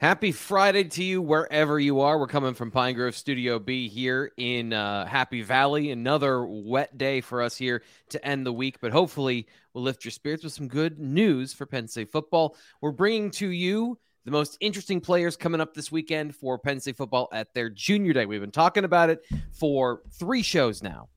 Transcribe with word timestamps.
Happy 0.00 0.32
Friday 0.32 0.84
to 0.84 1.04
you 1.04 1.20
wherever 1.20 1.78
you 1.78 2.00
are. 2.00 2.18
We're 2.18 2.26
coming 2.26 2.54
from 2.54 2.70
Pine 2.70 2.94
Grove 2.94 3.14
Studio 3.14 3.58
B 3.58 3.86
here 3.86 4.32
in 4.38 4.72
uh, 4.72 5.04
Happy 5.04 5.42
Valley. 5.42 5.90
Another 5.90 6.42
wet 6.42 6.96
day 6.96 7.20
for 7.20 7.42
us 7.42 7.54
here 7.54 7.82
to 8.08 8.26
end 8.26 8.46
the 8.46 8.52
week, 8.52 8.78
but 8.80 8.92
hopefully 8.92 9.46
we'll 9.74 9.84
lift 9.84 10.02
your 10.02 10.10
spirits 10.10 10.42
with 10.42 10.54
some 10.54 10.68
good 10.68 10.98
news 10.98 11.52
for 11.52 11.66
Penn 11.66 11.86
State 11.86 12.10
football. 12.10 12.56
We're 12.80 12.92
bringing 12.92 13.30
to 13.32 13.48
you 13.50 13.98
the 14.24 14.30
most 14.30 14.56
interesting 14.60 15.02
players 15.02 15.36
coming 15.36 15.60
up 15.60 15.74
this 15.74 15.92
weekend 15.92 16.34
for 16.34 16.58
Penn 16.58 16.80
State 16.80 16.96
football 16.96 17.28
at 17.30 17.52
their 17.52 17.68
junior 17.68 18.14
day. 18.14 18.24
We've 18.24 18.40
been 18.40 18.50
talking 18.50 18.84
about 18.84 19.10
it 19.10 19.22
for 19.52 20.00
three 20.12 20.40
shows 20.40 20.82
now. 20.82 21.10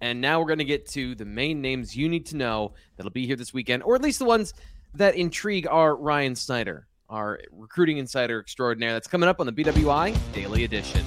And 0.00 0.20
now 0.20 0.38
we're 0.38 0.46
going 0.46 0.58
to 0.60 0.64
get 0.64 0.86
to 0.90 1.16
the 1.16 1.24
main 1.24 1.60
names 1.60 1.96
you 1.96 2.08
need 2.08 2.26
to 2.26 2.36
know 2.36 2.74
that'll 2.96 3.10
be 3.10 3.26
here 3.26 3.34
this 3.34 3.52
weekend, 3.52 3.82
or 3.82 3.96
at 3.96 4.02
least 4.02 4.20
the 4.20 4.26
ones 4.26 4.54
that 4.94 5.16
intrigue 5.16 5.66
our 5.66 5.96
Ryan 5.96 6.36
Snyder, 6.36 6.86
our 7.08 7.40
recruiting 7.52 7.98
insider 7.98 8.40
extraordinaire. 8.40 8.92
That's 8.92 9.08
coming 9.08 9.28
up 9.28 9.40
on 9.40 9.46
the 9.46 9.52
BWI 9.52 10.16
Daily 10.32 10.64
Edition. 10.64 11.04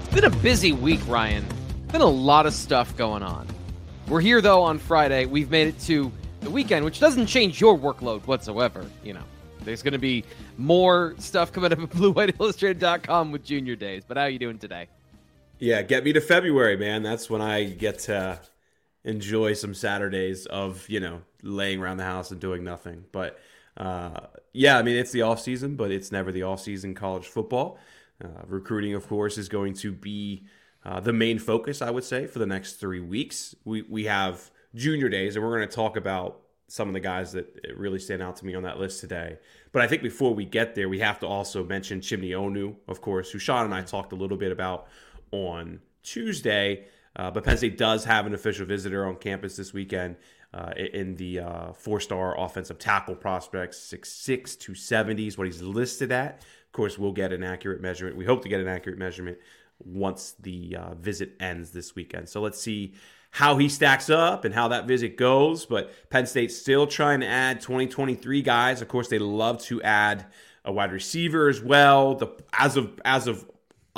It's 0.00 0.14
been 0.14 0.24
a 0.24 0.30
busy 0.42 0.72
week, 0.72 1.00
Ryan. 1.06 1.44
Been 1.92 2.00
a 2.02 2.06
lot 2.06 2.46
of 2.46 2.52
stuff 2.52 2.96
going 2.96 3.22
on. 3.22 3.46
We're 4.08 4.20
here 4.20 4.40
though 4.40 4.62
on 4.62 4.78
Friday. 4.78 5.26
We've 5.26 5.50
made 5.50 5.68
it 5.68 5.80
to 5.80 6.12
the 6.40 6.50
weekend, 6.50 6.84
which 6.84 7.00
doesn't 7.00 7.26
change 7.26 7.60
your 7.60 7.76
workload 7.78 8.26
whatsoever. 8.26 8.86
You 9.02 9.14
know, 9.14 9.24
there's 9.64 9.82
going 9.82 9.92
to 9.92 9.98
be 9.98 10.24
more 10.56 11.14
stuff 11.18 11.52
coming 11.52 11.72
up 11.72 11.80
at 11.80 11.90
BlueWhiteIllustrated.com 11.90 13.32
with 13.32 13.44
Junior 13.44 13.76
Days. 13.76 14.04
But 14.06 14.16
how 14.16 14.24
are 14.24 14.30
you 14.30 14.38
doing 14.38 14.58
today? 14.58 14.88
Yeah, 15.58 15.82
get 15.82 16.04
me 16.04 16.12
to 16.12 16.20
February, 16.20 16.76
man. 16.76 17.02
That's 17.02 17.28
when 17.28 17.42
I 17.42 17.64
get 17.64 17.98
to 18.00 18.40
enjoy 19.04 19.54
some 19.54 19.74
Saturdays 19.74 20.46
of, 20.46 20.88
you 20.88 21.00
know, 21.00 21.22
laying 21.42 21.80
around 21.80 21.96
the 21.96 22.04
house 22.04 22.30
and 22.30 22.40
doing 22.40 22.62
nothing. 22.62 23.04
But 23.10 23.38
uh, 23.76 24.20
yeah, 24.52 24.78
I 24.78 24.82
mean, 24.82 24.96
it's 24.96 25.10
the 25.10 25.22
off 25.22 25.40
season, 25.40 25.74
but 25.74 25.90
it's 25.90 26.12
never 26.12 26.30
the 26.30 26.44
off 26.44 26.60
season 26.60 26.94
college 26.94 27.26
football. 27.26 27.78
Uh, 28.22 28.28
recruiting, 28.46 28.94
of 28.94 29.08
course, 29.08 29.36
is 29.36 29.48
going 29.48 29.74
to 29.74 29.92
be 29.92 30.44
uh, 30.84 31.00
the 31.00 31.12
main 31.12 31.38
focus, 31.38 31.82
I 31.82 31.90
would 31.90 32.04
say, 32.04 32.26
for 32.26 32.38
the 32.38 32.46
next 32.46 32.74
three 32.74 33.00
weeks. 33.00 33.54
We, 33.64 33.82
we 33.82 34.04
have 34.04 34.50
junior 34.74 35.08
days, 35.08 35.34
and 35.34 35.44
we're 35.44 35.56
going 35.56 35.68
to 35.68 35.74
talk 35.74 35.96
about 35.96 36.40
some 36.68 36.86
of 36.86 36.94
the 36.94 37.00
guys 37.00 37.32
that 37.32 37.46
really 37.76 37.98
stand 37.98 38.22
out 38.22 38.36
to 38.36 38.46
me 38.46 38.54
on 38.54 38.62
that 38.62 38.78
list 38.78 39.00
today. 39.00 39.38
But 39.72 39.82
I 39.82 39.86
think 39.86 40.02
before 40.02 40.34
we 40.34 40.44
get 40.44 40.74
there, 40.74 40.88
we 40.88 40.98
have 40.98 41.18
to 41.20 41.26
also 41.26 41.64
mention 41.64 42.00
Chimdy 42.00 42.30
Onoh, 42.30 42.76
of 42.86 43.00
course, 43.00 43.30
who 43.30 43.38
Sean 43.38 43.64
and 43.64 43.74
I 43.74 43.82
talked 43.82 44.12
a 44.12 44.16
little 44.16 44.36
bit 44.36 44.52
about 44.52 44.88
on 45.30 45.80
Tuesday. 46.02 46.86
Uh, 47.16 47.30
but 47.30 47.44
Penn 47.44 47.56
State 47.56 47.78
does 47.78 48.04
have 48.04 48.26
an 48.26 48.34
official 48.34 48.66
visitor 48.66 49.06
on 49.06 49.16
campus 49.16 49.56
this 49.56 49.72
weekend 49.72 50.16
uh, 50.54 50.72
in 50.76 51.14
the 51.16 51.40
uh, 51.40 51.72
four-star 51.72 52.38
offensive 52.38 52.78
tackle 52.78 53.14
prospect, 53.14 53.74
6'6", 53.74 54.24
270 54.58 55.26
is 55.26 55.36
what 55.36 55.46
he's 55.46 55.60
listed 55.60 56.12
at. 56.12 56.44
Of 56.66 56.72
course, 56.72 56.98
we'll 56.98 57.12
get 57.12 57.32
an 57.32 57.42
accurate 57.42 57.80
measurement. 57.80 58.16
We 58.16 58.24
hope 58.24 58.42
to 58.42 58.48
get 58.48 58.60
an 58.60 58.68
accurate 58.68 58.98
measurement 58.98 59.38
once 59.84 60.34
the 60.40 60.76
uh, 60.76 60.94
visit 60.94 61.34
ends 61.40 61.70
this 61.70 61.94
weekend. 61.94 62.28
So 62.28 62.40
let's 62.40 62.60
see 62.60 62.94
how 63.30 63.56
he 63.58 63.68
stacks 63.68 64.08
up 64.08 64.44
and 64.44 64.54
how 64.54 64.68
that 64.68 64.86
visit 64.86 65.16
goes. 65.16 65.66
But 65.66 65.92
Penn 66.10 66.26
State's 66.26 66.56
still 66.56 66.86
trying 66.86 67.20
to 67.20 67.26
add 67.26 67.60
2023 67.60 68.42
guys. 68.42 68.80
Of 68.80 68.88
course, 68.88 69.08
they 69.08 69.18
love 69.18 69.62
to 69.64 69.82
add 69.82 70.26
a 70.64 70.72
wide 70.72 70.92
receiver 70.92 71.48
as 71.48 71.60
well. 71.60 72.14
The 72.14 72.28
as 72.52 72.76
of 72.76 73.00
as 73.04 73.26
of 73.26 73.48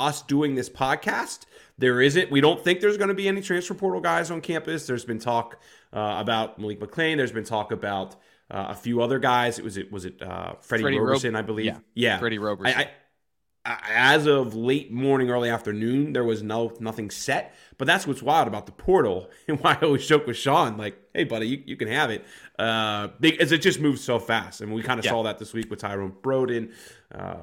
us 0.01 0.21
doing 0.21 0.55
this 0.55 0.69
podcast, 0.69 1.41
there 1.77 2.01
isn't. 2.01 2.31
We 2.31 2.41
don't 2.41 2.63
think 2.63 2.81
there's 2.81 2.97
going 2.97 3.09
to 3.09 3.13
be 3.13 3.27
any 3.27 3.41
transfer 3.41 3.73
portal 3.73 4.01
guys 4.01 4.31
on 4.31 4.41
campus. 4.41 4.87
There's 4.87 5.05
been 5.05 5.19
talk 5.19 5.59
uh, 5.93 6.15
about 6.19 6.59
Malik 6.59 6.79
McClain. 6.79 7.17
There's 7.17 7.31
been 7.31 7.43
talk 7.45 7.71
about 7.71 8.15
uh, 8.49 8.67
a 8.69 8.75
few 8.75 9.01
other 9.01 9.19
guys. 9.19 9.59
It 9.59 9.63
was 9.65 9.77
it 9.77 9.91
was 9.91 10.05
it 10.05 10.21
uh, 10.21 10.53
Freddie, 10.61 10.83
Freddie 10.83 10.99
Roberson, 10.99 11.33
Rob- 11.33 11.43
I 11.43 11.45
believe. 11.45 11.65
yeah. 11.65 11.77
yeah. 11.93 12.19
Freddie 12.19 12.39
Roberson. 12.39 12.77
I, 12.77 12.81
I, 12.83 12.83
I- 12.83 13.77
as 13.93 14.25
of 14.25 14.55
late 14.55 14.91
morning, 14.91 15.29
early 15.29 15.47
afternoon, 15.49 16.13
there 16.13 16.23
was 16.23 16.41
no 16.41 16.73
nothing 16.79 17.11
set. 17.11 17.53
But 17.77 17.85
that's 17.85 18.07
what's 18.07 18.21
wild 18.23 18.47
about 18.47 18.65
the 18.65 18.71
portal, 18.71 19.29
and 19.47 19.59
why 19.59 19.77
I 19.79 19.85
always 19.85 20.05
joke 20.07 20.25
with 20.27 20.35
Sean, 20.37 20.77
like, 20.77 20.97
"Hey, 21.13 21.23
buddy, 21.25 21.47
you, 21.47 21.63
you 21.67 21.75
can 21.77 21.87
have 21.87 22.09
it," 22.09 22.25
uh, 22.59 23.09
because 23.19 23.51
it 23.51 23.61
just 23.61 23.79
moves 23.79 24.03
so 24.03 24.17
fast. 24.19 24.61
and 24.61 24.73
we 24.73 24.81
kind 24.83 24.99
of 24.99 25.05
Yeah. 25.05 25.11
saw 25.11 25.23
that 25.23 25.37
this 25.39 25.53
week 25.53 25.69
with 25.69 25.79
Tyrone 25.79 26.11
Broden. 26.23 26.73
Uh, 27.13 27.35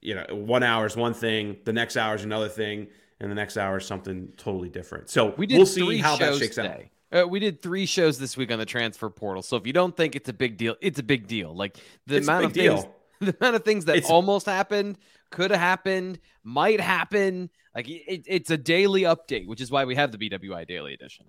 you 0.00 0.14
know, 0.14 0.24
one 0.30 0.62
hour 0.62 0.86
is 0.86 0.96
one 0.96 1.14
thing, 1.14 1.56
the 1.64 1.72
next 1.72 1.96
hour 1.96 2.14
is 2.14 2.24
another 2.24 2.48
thing, 2.48 2.88
and 3.20 3.30
the 3.30 3.34
next 3.34 3.56
hour 3.56 3.78
is 3.78 3.86
something 3.86 4.32
totally 4.36 4.68
different. 4.68 5.10
So 5.10 5.34
We 5.36 5.46
did 5.46 5.56
we'll 5.58 5.66
see 5.66 5.98
how 5.98 6.16
that 6.16 6.36
shakes 6.38 6.58
out. 6.58 6.80
Uh, 7.12 7.26
we 7.28 7.40
did 7.40 7.60
three 7.60 7.86
shows 7.86 8.18
this 8.18 8.36
week 8.36 8.52
on 8.52 8.58
the 8.60 8.64
transfer 8.66 9.10
portal. 9.10 9.42
So 9.42 9.56
if 9.56 9.66
you 9.66 9.72
don't 9.72 9.96
think 9.96 10.14
it's 10.14 10.28
a 10.28 10.32
big 10.32 10.56
deal, 10.56 10.76
it's 10.80 10.98
a 11.00 11.02
big 11.02 11.26
deal. 11.26 11.54
Like 11.54 11.76
the 12.06 12.16
It's 12.18 12.26
amount 12.28 12.44
of 12.46 12.52
things, 12.52 12.82
deal. 12.82 12.94
the 13.20 13.36
amount 13.40 13.56
of 13.56 13.64
things 13.64 13.84
that 13.86 13.96
It's- 13.96 14.10
almost 14.10 14.46
happened, 14.46 14.96
could 15.30 15.50
have 15.50 15.60
happened, 15.60 16.18
might 16.44 16.80
happen. 16.80 17.50
Like 17.74 17.88
it, 17.88 18.24
it's 18.26 18.50
a 18.50 18.56
daily 18.56 19.02
update, 19.02 19.46
which 19.48 19.60
is 19.60 19.70
why 19.70 19.84
we 19.84 19.96
have 19.96 20.12
the 20.12 20.18
BWI 20.18 20.66
Daily 20.66 20.94
Edition. 20.94 21.24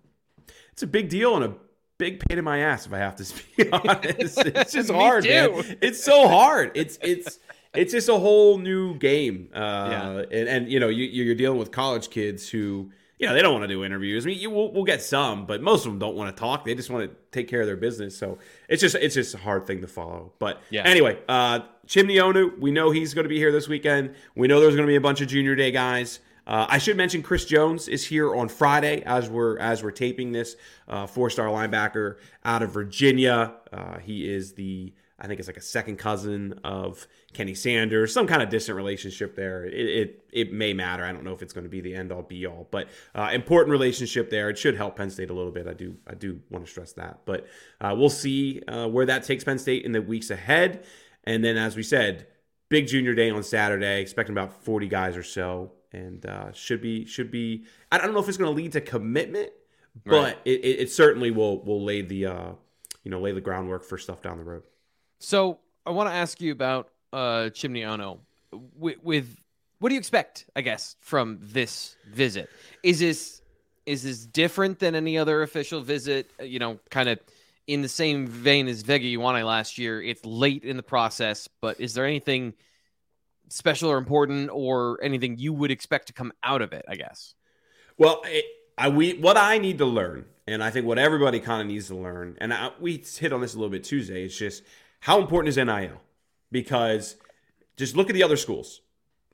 It's 0.71 0.83
a 0.83 0.87
big 0.87 1.09
deal 1.09 1.35
and 1.35 1.45
a 1.45 1.53
big 1.97 2.19
pain 2.27 2.37
in 2.39 2.43
my 2.45 2.59
ass, 2.59 2.85
if 2.85 2.93
I 2.93 2.97
have 2.99 3.15
to 3.17 3.33
be 3.57 3.69
honest. 3.71 4.37
It's 4.45 4.71
just 4.73 4.89
hard, 4.91 5.23
too. 5.23 5.29
man. 5.29 5.77
It's 5.81 6.03
so 6.03 6.27
hard. 6.27 6.71
It's 6.75 6.97
it's 7.01 7.39
it's 7.73 7.91
just 7.93 8.09
a 8.09 8.17
whole 8.17 8.57
new 8.57 8.95
game. 8.97 9.49
Uh, 9.53 9.57
Yeah. 9.59 10.09
and, 10.31 10.49
and 10.49 10.71
you 10.71 10.79
know, 10.79 10.89
you, 10.89 11.05
you're 11.05 11.35
dealing 11.35 11.59
with 11.59 11.71
college 11.71 12.09
kids 12.09 12.49
who, 12.49 12.91
you 13.17 13.27
know, 13.27 13.33
they 13.33 13.41
don't 13.41 13.53
want 13.53 13.63
to 13.63 13.67
do 13.67 13.83
interviews. 13.85 14.25
I 14.25 14.29
mean, 14.29 14.39
you, 14.39 14.49
we'll, 14.49 14.71
we'll 14.73 14.83
get 14.83 15.01
some, 15.01 15.45
but 15.45 15.61
most 15.61 15.85
of 15.85 15.91
them 15.91 15.99
don't 15.99 16.15
want 16.15 16.35
to 16.35 16.39
talk. 16.39 16.65
They 16.65 16.73
just 16.75 16.89
want 16.89 17.09
to 17.09 17.15
take 17.31 17.47
care 17.47 17.61
of 17.61 17.67
their 17.67 17.77
business. 17.77 18.17
So 18.17 18.39
it's 18.67 18.81
just 18.81 18.95
it's 18.95 19.15
just 19.15 19.35
a 19.35 19.37
hard 19.37 19.67
thing 19.67 19.81
to 19.81 19.87
follow. 19.87 20.33
But 20.39 20.59
Yeah. 20.71 20.83
anyway, 20.83 21.19
uh, 21.29 21.59
Chimdy 21.87 22.15
Onoh, 22.15 22.57
we 22.59 22.71
know 22.71 22.89
he's 22.91 23.13
going 23.13 23.25
to 23.25 23.29
be 23.29 23.37
here 23.37 23.51
this 23.51 23.67
weekend. 23.67 24.15
We 24.35 24.47
know 24.47 24.59
there's 24.59 24.75
going 24.75 24.87
to 24.87 24.91
be 24.91 24.95
a 24.95 25.01
bunch 25.01 25.21
of 25.21 25.27
junior 25.27 25.55
day 25.55 25.71
guys. 25.71 26.19
Uh, 26.47 26.65
I 26.67 26.79
should 26.79 26.97
mention 26.97 27.21
Chris 27.21 27.45
Jones 27.45 27.87
is 27.87 28.03
here 28.05 28.35
on 28.35 28.49
Friday 28.49 29.03
as 29.05 29.29
we're 29.29 29.59
as 29.59 29.83
we're 29.83 29.91
taping 29.91 30.31
this. 30.31 30.55
Uh, 30.87 31.05
four 31.05 31.29
star 31.29 31.45
linebacker 31.47 32.15
out 32.43 32.63
of 32.63 32.71
Virginia. 32.73 33.53
Uh, 33.71 33.99
he 33.99 34.27
is 34.27 34.53
the 34.53 34.91
I 35.23 35.27
think 35.27 35.39
it's 35.39 35.47
like 35.47 35.57
a 35.57 35.61
second 35.61 35.97
cousin 35.97 36.59
of 36.63 37.07
Kenny 37.31 37.53
Sanders. 37.53 38.11
Some 38.11 38.25
kind 38.25 38.41
of 38.41 38.49
distant 38.49 38.75
relationship 38.75 39.35
there. 39.35 39.63
It 39.65 39.73
it, 39.73 40.25
it 40.33 40.51
may 40.53 40.73
matter. 40.73 41.05
I 41.05 41.11
don't 41.11 41.23
know 41.23 41.33
if 41.33 41.43
it's 41.43 41.53
going 41.53 41.65
to 41.65 41.69
be 41.69 41.79
the 41.79 41.93
end 41.93 42.11
all 42.11 42.23
be 42.23 42.47
all, 42.47 42.67
but 42.71 42.89
uh, 43.13 43.29
important 43.31 43.69
relationship 43.71 44.31
there. 44.31 44.49
It 44.49 44.57
should 44.57 44.75
help 44.75 44.95
Penn 44.95 45.11
State 45.11 45.29
a 45.29 45.33
little 45.33 45.51
bit. 45.51 45.67
I 45.67 45.73
do 45.73 45.95
I 46.07 46.15
do 46.15 46.41
want 46.49 46.65
to 46.65 46.71
stress 46.71 46.93
that. 46.93 47.19
But 47.25 47.45
uh, 47.79 47.93
we'll 47.95 48.09
see 48.09 48.63
uh, 48.67 48.87
where 48.87 49.05
that 49.05 49.23
takes 49.23 49.43
Penn 49.43 49.59
State 49.59 49.85
in 49.85 49.91
the 49.91 50.01
weeks 50.01 50.31
ahead. 50.31 50.85
And 51.23 51.43
then, 51.43 51.55
as 51.55 51.75
we 51.75 51.83
said, 51.83 52.25
big 52.69 52.87
junior 52.87 53.13
day 53.13 53.29
on 53.29 53.43
Saturday. 53.43 54.01
Expecting 54.01 54.33
about 54.33 54.63
forty 54.63 54.87
guys 54.87 55.15
or 55.15 55.23
so, 55.23 55.71
and 55.93 56.25
uh, 56.25 56.51
should 56.51 56.81
be 56.81 57.05
should 57.05 57.29
be. 57.29 57.65
I 57.91 57.99
don't 57.99 58.13
know 58.13 58.19
if 58.19 58.27
it's 58.27 58.37
going 58.37 58.51
to 58.51 58.59
lead 58.59 58.71
to 58.71 58.81
commitment, 58.81 59.51
but 60.03 60.11
Right. 60.23 60.37
it, 60.45 60.65
it, 60.65 60.79
it 60.79 60.91
certainly 60.91 61.29
will 61.29 61.63
will 61.63 61.83
lay 61.83 62.01
the 62.01 62.25
uh, 62.25 62.51
you 63.03 63.11
know 63.11 63.19
lay 63.19 63.33
the 63.33 63.41
groundwork 63.41 63.83
for 63.83 63.99
stuff 63.99 64.23
down 64.23 64.39
the 64.39 64.43
road. 64.43 64.63
So 65.21 65.59
I 65.85 65.91
want 65.91 66.09
to 66.09 66.15
ask 66.15 66.41
you 66.41 66.51
about 66.51 66.89
uh, 67.13 67.51
Chimdy 67.51 67.83
Onoh. 67.83 68.19
With, 68.75 69.03
with 69.03 69.37
what 69.79 69.89
do 69.89 69.95
you 69.95 69.99
expect? 69.99 70.47
I 70.55 70.61
guess 70.61 70.95
from 70.99 71.37
this 71.41 71.95
visit 72.11 72.49
is 72.83 72.99
this 72.99 73.41
is 73.85 74.03
this 74.03 74.25
different 74.25 74.79
than 74.79 74.95
any 74.95 75.17
other 75.17 75.43
official 75.43 75.81
visit? 75.81 76.31
Uh, 76.39 76.43
You 76.43 76.59
know, 76.59 76.79
kind 76.89 77.07
of 77.07 77.19
in 77.67 77.83
the 77.83 77.87
same 77.87 78.25
vein 78.25 78.67
as 78.67 78.81
Vega 78.81 79.05
Ioane 79.05 79.45
last 79.45 79.77
year. 79.77 80.01
It's 80.01 80.25
late 80.25 80.63
in 80.63 80.75
the 80.75 80.83
process, 80.83 81.47
but 81.61 81.79
is 81.79 81.93
there 81.93 82.05
anything 82.05 82.53
special 83.49 83.91
or 83.91 83.97
important, 83.97 84.49
or 84.51 84.99
anything 85.03 85.37
you 85.37 85.53
would 85.53 85.71
expect 85.71 86.07
to 86.07 86.13
come 86.13 86.33
out 86.43 86.63
of 86.63 86.73
it? 86.73 86.83
I 86.87 86.95
guess. 86.95 87.35
Well, 87.97 88.21
it, 88.25 88.45
I 88.75 88.89
we 88.89 89.13
what 89.13 89.37
I 89.37 89.59
need 89.59 89.77
to 89.77 89.85
learn, 89.85 90.25
and 90.47 90.63
I 90.63 90.71
think 90.71 90.87
what 90.87 90.97
everybody 90.97 91.39
kind 91.39 91.61
of 91.61 91.67
needs 91.67 91.87
to 91.87 91.95
learn, 91.95 92.37
and 92.41 92.51
I, 92.51 92.71
we 92.79 92.97
hit 92.97 93.31
on 93.31 93.41
this 93.41 93.53
a 93.53 93.57
little 93.57 93.69
bit 93.69 93.83
Tuesday. 93.83 94.25
It's 94.25 94.35
just 94.35 94.63
how 95.01 95.19
important 95.19 95.49
is 95.49 95.57
NIL? 95.57 96.01
Because 96.51 97.15
just 97.77 97.95
look 97.95 98.09
at 98.09 98.13
the 98.13 98.23
other 98.23 98.37
schools: 98.37 98.81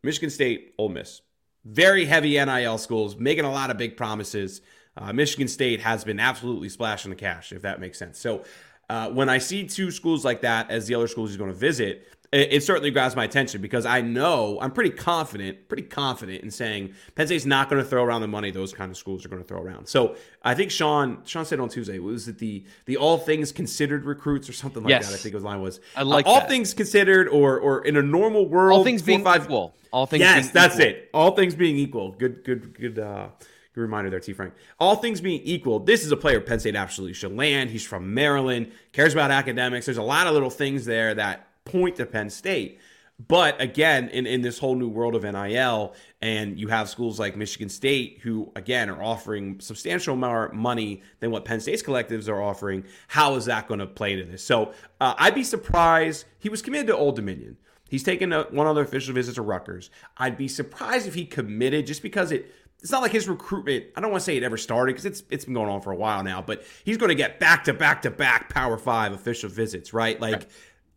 Michigan 0.03 0.29
State, 0.29 0.73
Ole 0.77 0.89
Miss. 0.89 1.21
very 1.63 2.05
heavy 2.05 2.43
NIL 2.43 2.77
schools, 2.77 3.17
making 3.17 3.45
a 3.45 3.51
lot 3.51 3.69
of 3.69 3.77
big 3.77 3.97
promises. 3.97 4.61
Uh, 4.95 5.13
Michigan 5.13 5.47
State 5.47 5.81
has 5.81 6.03
been 6.03 6.19
absolutely 6.19 6.69
splashing 6.69 7.09
the 7.09 7.15
cash, 7.15 7.51
if 7.51 7.61
that 7.61 7.79
makes 7.79 7.99
sense. 7.99 8.17
So 8.17 8.43
uh, 8.89 9.09
when 9.09 9.29
I 9.29 9.37
see 9.37 9.67
two 9.67 9.91
schools 9.91 10.23
like 10.25 10.41
that 10.41 10.71
as 10.71 10.87
the 10.87 10.95
other 10.95 11.07
schools 11.07 11.29
he's 11.29 11.37
going 11.37 11.51
to 11.51 11.57
visit, 11.57 12.07
it, 12.31 12.53
it, 12.53 12.63
certainly 12.63 12.91
grabs 12.91 13.15
my 13.15 13.23
attention 13.23 13.61
because 13.61 13.85
I 13.85 14.01
know 14.01 14.57
I'm 14.61 14.71
pretty 14.71 14.89
confident, 14.89 15.69
pretty 15.69 15.83
confident 15.83 16.43
in 16.43 16.51
saying 16.51 16.93
Penn 17.15 17.27
State's 17.27 17.45
not 17.45 17.69
going 17.69 17.81
to 17.81 17.87
throw 17.87 18.03
around 18.03 18.21
the 18.21 18.27
money 18.27 18.51
those 18.51 18.73
kind 18.73 18.91
of 18.91 18.97
schools 18.97 19.25
are 19.25 19.29
going 19.29 19.41
to 19.41 19.47
throw 19.47 19.61
around. 19.61 19.87
So 19.87 20.15
I 20.43 20.53
think 20.53 20.71
Sean 20.71 21.19
Sean 21.25 21.45
said 21.45 21.59
on 21.59 21.69
Tuesday 21.69 21.99
was 21.99 22.27
it 22.27 22.37
the 22.37 22.65
the 22.85 22.97
all 22.97 23.17
things 23.17 23.51
considered 23.51 24.05
recruits 24.05 24.49
or 24.49 24.53
something 24.53 24.83
like 24.83 24.89
yes. 24.89 25.07
that. 25.07 25.15
I 25.15 25.17
think 25.17 25.35
his 25.35 25.43
line 25.43 25.61
was. 25.61 25.79
I 25.95 26.03
like 26.03 26.25
uh, 26.25 26.29
all 26.29 26.39
that. 26.41 26.49
things 26.49 26.73
considered, 26.73 27.29
or 27.29 27.59
or 27.59 27.85
in 27.85 27.95
a 27.95 28.01
normal 28.01 28.47
world, 28.47 28.79
all 28.79 28.83
things 28.83 29.01
being 29.01 29.23
five, 29.23 29.45
equal. 29.45 29.75
All 29.91 30.05
things. 30.05 30.21
Yes, 30.21 30.51
that's 30.51 30.75
equal. 30.75 30.87
it. 30.87 31.09
All 31.13 31.31
things 31.31 31.55
being 31.55 31.77
equal. 31.77 32.11
Good, 32.11 32.43
good, 32.43 32.73
good. 32.77 32.99
uh 32.99 33.29
Good 33.77 33.81
reminder 33.81 34.09
there, 34.09 34.19
T. 34.19 34.33
Frank. 34.33 34.55
All 34.79 34.95
things 34.95 35.21
being 35.21 35.39
equal, 35.43 35.77
this 35.77 36.03
is 36.03 36.11
a 36.11 36.17
player 36.17 36.41
Penn 36.41 36.59
State 36.59 36.75
absolutely 36.75 37.13
should 37.13 37.35
land. 37.35 37.69
He's 37.69 37.85
from 37.85 38.11
Maryland, 38.15 38.71
cares 38.91 39.13
about 39.13 39.29
academics. 39.29 39.85
There's 39.85 39.99
a 39.99 40.01
lot 40.01 40.25
of 40.25 40.33
little 40.33 40.49
things 40.49 40.83
there 40.83 41.13
that 41.13 41.46
point 41.67 41.97
to 41.97 42.05
Penn 42.05 42.29
State. 42.29 42.79
But 43.27 43.59
again, 43.59 44.09
in, 44.09 44.27
in 44.27 44.41
this 44.41 44.59
whole 44.59 44.75
new 44.75 44.87
world 44.87 45.15
of 45.15 45.23
NIL, 45.23 45.95
and 46.21 46.59
you 46.59 46.67
have 46.67 46.87
schools 46.87 47.19
like 47.19 47.35
Michigan 47.35 47.67
State 47.67 48.19
who, 48.21 48.51
again, 48.55 48.91
are 48.91 49.01
offering 49.01 49.59
substantial 49.59 50.15
more 50.15 50.51
money 50.53 51.01
than 51.19 51.31
what 51.31 51.43
Penn 51.43 51.59
State's 51.59 51.81
collectives 51.81 52.29
are 52.29 52.39
offering, 52.39 52.83
how 53.07 53.33
is 53.33 53.45
that 53.45 53.67
going 53.67 53.79
to 53.79 53.87
play 53.87 54.13
into 54.13 54.25
this? 54.25 54.43
So 54.43 54.71
uh, 55.01 55.15
I'd 55.17 55.33
be 55.33 55.43
surprised. 55.43 56.25
He 56.37 56.49
was 56.49 56.61
committed 56.61 56.87
to 56.87 56.95
Old 56.95 57.15
Dominion. 57.15 57.57
He's 57.89 58.03
taken 58.03 58.33
a, 58.33 58.43
one 58.43 58.67
other 58.67 58.81
official 58.81 59.15
visit 59.15 59.35
to 59.35 59.41
Rutgers. 59.41 59.89
I'd 60.17 60.37
be 60.37 60.47
surprised 60.47 61.07
if 61.07 61.15
he 61.15 61.25
committed 61.25 61.87
just 61.87 62.01
because 62.01 62.31
it. 62.31 62.53
It's 62.79 62.91
not 62.91 63.01
like 63.01 63.11
his 63.11 63.27
recruitment. 63.27 63.85
I 63.95 64.01
don't 64.01 64.11
want 64.11 64.21
to 64.21 64.25
say 64.25 64.37
it 64.37 64.43
ever 64.43 64.57
started 64.57 64.91
because 64.91 65.05
it's 65.05 65.23
it's 65.31 65.45
been 65.45 65.55
going 65.55 65.69
on 65.69 65.81
for 65.81 65.91
a 65.91 65.95
while 65.95 66.21
now. 66.23 66.43
But 66.43 66.63
he's 66.85 66.97
going 66.97 67.09
to 67.09 67.15
get 67.15 67.39
back 67.39 67.63
to 67.63 67.73
back 67.73 68.03
to 68.03 68.11
back 68.11 68.53
Power 68.53 68.77
Five 68.77 69.13
official 69.13 69.49
visits, 69.49 69.93
right? 69.93 70.19
Like. 70.21 70.47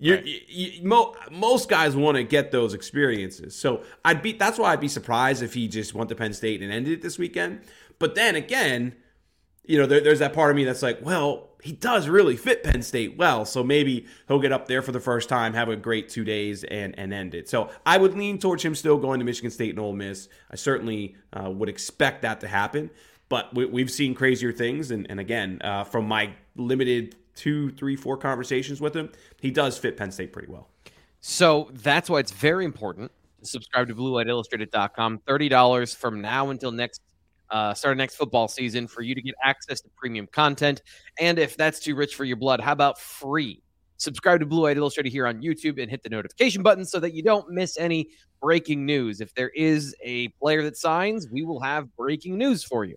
You, 0.01 0.15
right. 0.15 0.25
you, 0.25 0.41
you, 0.49 0.89
mo- 0.89 1.15
most 1.31 1.69
guys 1.69 1.95
want 1.95 2.17
to 2.17 2.25
get 2.25 2.51
those 2.51 2.73
experiences. 2.73 3.55
So 3.55 3.83
I'd 4.05 4.23
be 4.23 4.33
that's 4.33 4.59
why 4.59 4.73
I'd 4.73 4.81
be 4.81 4.89
surprised 4.89 5.43
if 5.43 5.55
he 5.55 5.69
just 5.69 5.95
went 5.95 6.09
to 6.09 6.17
Penn 6.17 6.33
State 6.33 6.63
and 6.63 6.73
ended 6.73 6.95
it 6.95 7.03
this 7.03 7.19
weekend. 7.19 7.61
But 7.99 8.15
then 8.15 8.35
again, 8.35 8.97
you 9.65 9.79
know, 9.79 9.87
there, 9.87 10.01
there's 10.01 10.19
that 10.21 10.33
part 10.33 10.51
of 10.51 10.57
me 10.57 10.65
that's 10.65 10.83
like, 10.83 11.05
well, 11.05 11.51
he 11.63 11.73
does 11.73 12.09
really 12.09 12.37
fit 12.37 12.65
Penn 12.65 12.83
State 12.83 13.19
well, 13.19 13.45
so 13.45 13.63
maybe 13.63 14.07
he'll 14.27 14.39
get 14.39 14.53
up 14.53 14.67
there 14.67 14.81
for 14.81 14.93
the 14.93 15.01
first 15.01 15.29
time, 15.29 15.53
have 15.53 15.69
a 15.69 15.77
great 15.77 16.09
two 16.09 16.25
days, 16.25 16.65
and 16.65 16.99
and 16.99 17.13
end 17.13 17.35
it. 17.35 17.51
So 17.51 17.71
I 17.85 17.99
would 17.99 18.15
lean 18.15 18.39
towards 18.39 18.63
him 18.63 18.75
still 18.75 18.97
going 18.97 19.21
to 19.21 19.27
Michigan 19.27 19.51
State 19.51 19.71
and 19.71 19.79
Ole 19.79 19.93
Miss. 19.93 20.29
I 20.51 20.57
certainly 20.57 21.15
uh, 21.35 21.51
would 21.51 21.69
expect 21.69 22.23
that 22.23 22.41
to 22.41 22.49
happen. 22.49 22.91
But 23.29 23.55
we, 23.55 23.81
have 23.81 23.93
seen 23.93 24.17
crazier 24.17 24.53
things, 24.53 24.91
and, 24.91 25.07
and 25.09 25.21
again, 25.21 25.61
uh, 25.63 25.85
from 25.85 26.09
my 26.09 26.33
limited 26.57 27.15
two, 27.35 27.71
three, 27.73 27.97
four 27.97 28.17
conversations 28.17 28.81
with 28.81 28.95
him, 28.95 29.11
he 29.41 29.51
does 29.51 29.79
fit 29.79 29.97
Penn 29.97 30.11
State 30.11 30.33
pretty 30.33 30.51
well. 30.51 30.69
So 31.21 31.71
that's 31.73 32.09
why 32.09 32.19
it's 32.21 32.33
very 32.33 32.65
important 32.65 33.11
to 33.41 33.47
subscribe 33.47 33.89
to 33.89 33.95
BlueWhiteIllustrated.com. 33.95 35.21
Thirty 35.27 35.49
dollars 35.49 35.95
from 35.95 36.21
now 36.21 36.51
until 36.51 36.73
next 36.73 37.03
uh, 37.51 37.75
start 37.75 37.97
next 37.97 38.15
football 38.17 38.49
season 38.49 38.87
for 38.87 39.03
you 39.03 39.15
to 39.15 39.23
get 39.23 39.35
access 39.43 39.81
to 39.81 39.89
premium 39.97 40.27
content. 40.29 40.83
And 41.19 41.39
if 41.39 41.57
that's 41.57 41.81
too 41.81 41.95
rich 41.95 42.15
for 42.15 42.25
your 42.25 42.37
blood, 42.37 42.61
how 42.61 42.73
about 42.73 42.99
free? 42.99 43.63
Subscribe 43.97 44.41
to 44.41 44.47
Blue 44.47 44.63
White 44.63 44.77
Illustrated 44.77 45.11
here 45.11 45.27
on 45.27 45.43
YouTube 45.43 45.81
and 45.81 45.91
hit 45.91 46.03
the 46.03 46.09
notification 46.09 46.63
button 46.63 46.87
so 46.87 47.01
that 47.01 47.13
you 47.13 47.23
don't 47.23 47.51
miss 47.51 47.77
any 47.77 48.09
breaking 48.41 48.87
news. 48.87 49.21
If 49.21 49.35
there 49.35 49.51
is 49.51 49.95
a 50.03 50.29
player 50.41 50.63
that 50.63 50.77
signs, 50.77 51.29
we 51.31 51.43
will 51.43 51.61
have 51.61 51.95
breaking 51.97 52.39
news 52.39 52.65
for 52.65 52.85
you. 52.85 52.97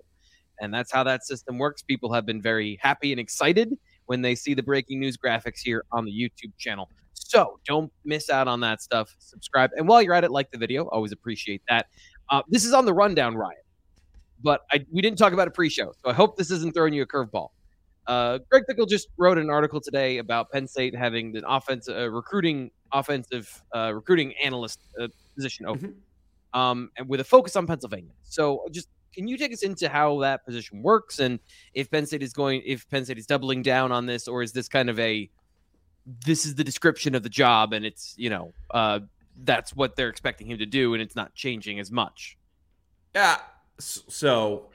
And 0.62 0.74
that's 0.74 0.92
how 0.92 1.04
that 1.04 1.26
system 1.26 1.58
works. 1.58 1.82
People 1.82 2.14
have 2.14 2.26
been 2.26 2.42
very 2.42 2.80
happy 2.82 3.12
and 3.12 3.20
excited 3.20 3.74
when 4.06 4.22
they 4.22 4.36
see 4.36 4.54
the 4.54 4.64
breaking 4.64 5.00
news 5.00 5.18
graphics 5.18 5.60
here 5.64 5.84
on 5.92 6.06
the 6.06 6.12
YouTube 6.12 6.52
channel. 6.58 6.90
So 7.14 7.60
don't 7.66 7.92
miss 8.06 8.30
out 8.30 8.48
on 8.48 8.60
that 8.62 8.82
stuff. 8.82 9.16
Subscribe. 9.20 9.72
And 9.76 9.88
while 9.88 10.02
you're 10.02 10.14
at 10.14 10.24
it, 10.24 10.32
like 10.32 10.52
the 10.52 10.58
video. 10.58 10.88
Always 10.90 11.12
appreciate 11.12 11.62
that. 11.70 11.88
Uh, 12.30 12.42
this 12.48 12.66
is 12.66 12.74
on 12.74 12.86
the 12.86 12.94
rundown, 12.94 13.36
Ryan. 13.36 13.58
But 14.44 14.62
I, 14.72 14.86
we 14.92 15.02
didn't 15.02 15.18
talk 15.18 15.34
about 15.34 15.48
a 15.48 15.52
pre 15.52 15.70
show. 15.70 15.94
So 16.04 16.10
I 16.10 16.14
hope 16.14 16.38
this 16.38 16.52
isn't 16.52 16.74
throwing 16.74 16.94
you 16.94 17.02
a 17.02 17.08
curveball. 17.08 17.50
Uh, 18.08 18.40
Greg 18.52 18.64
Pickle 18.68 18.86
just 18.86 19.08
wrote 19.18 19.38
an 19.38 19.50
article 19.50 19.80
today 19.80 20.18
about 20.18 20.52
Penn 20.52 20.68
State 20.68 20.96
having 20.96 21.36
an 21.38 21.44
offensive 21.48 21.96
uh, 21.96 22.10
recruiting 22.10 22.70
offensive 22.92 23.64
uh, 23.74 23.92
recruiting 23.94 24.34
analyst 24.44 24.80
uh, 25.02 25.08
position 25.36 25.66
open, 25.66 25.96
mm-hmm. 26.54 26.60
um, 26.60 26.92
and 26.98 27.08
with 27.08 27.22
a 27.22 27.24
focus 27.24 27.56
on 27.56 27.66
Pennsylvania. 27.66 28.12
So 28.24 28.66
just 28.72 28.90
can 29.14 29.28
you 29.28 29.38
take 29.38 29.54
us 29.54 29.64
into 29.64 29.88
how 29.88 30.20
that 30.20 30.46
position 30.46 30.82
works 30.82 31.20
and 31.20 31.40
if 31.74 31.90
Penn 31.90 32.06
State 32.06 32.24
is 32.24 32.34
going, 32.34 32.62
if 32.66 32.90
Penn 32.90 33.06
State 33.06 33.18
is 33.18 33.26
doubling 33.26 33.62
down 33.62 33.92
on 33.92 34.06
this, 34.06 34.28
or 34.28 34.42
is 34.42 34.52
this 34.52 34.68
kind 34.68 34.90
of 34.90 35.00
a, 35.00 35.30
this 36.26 36.46
is 36.46 36.56
the 36.56 36.64
description 36.64 37.16
of 37.16 37.24
the 37.24 37.30
job 37.30 37.74
and 37.74 37.86
it's, 37.86 38.14
you 38.18 38.30
know, 38.30 38.54
uh, 38.72 39.00
that's 39.44 39.76
what 39.76 39.96
they're 39.96 40.10
expecting 40.10 40.48
him 40.48 40.58
to 40.58 40.66
do 40.66 40.94
and 40.94 41.02
it's 41.02 41.16
not 41.16 41.34
changing 41.34 41.80
as 41.80 41.92
much? 41.92 42.38
Yeah. 43.16 43.38
So 43.80 44.70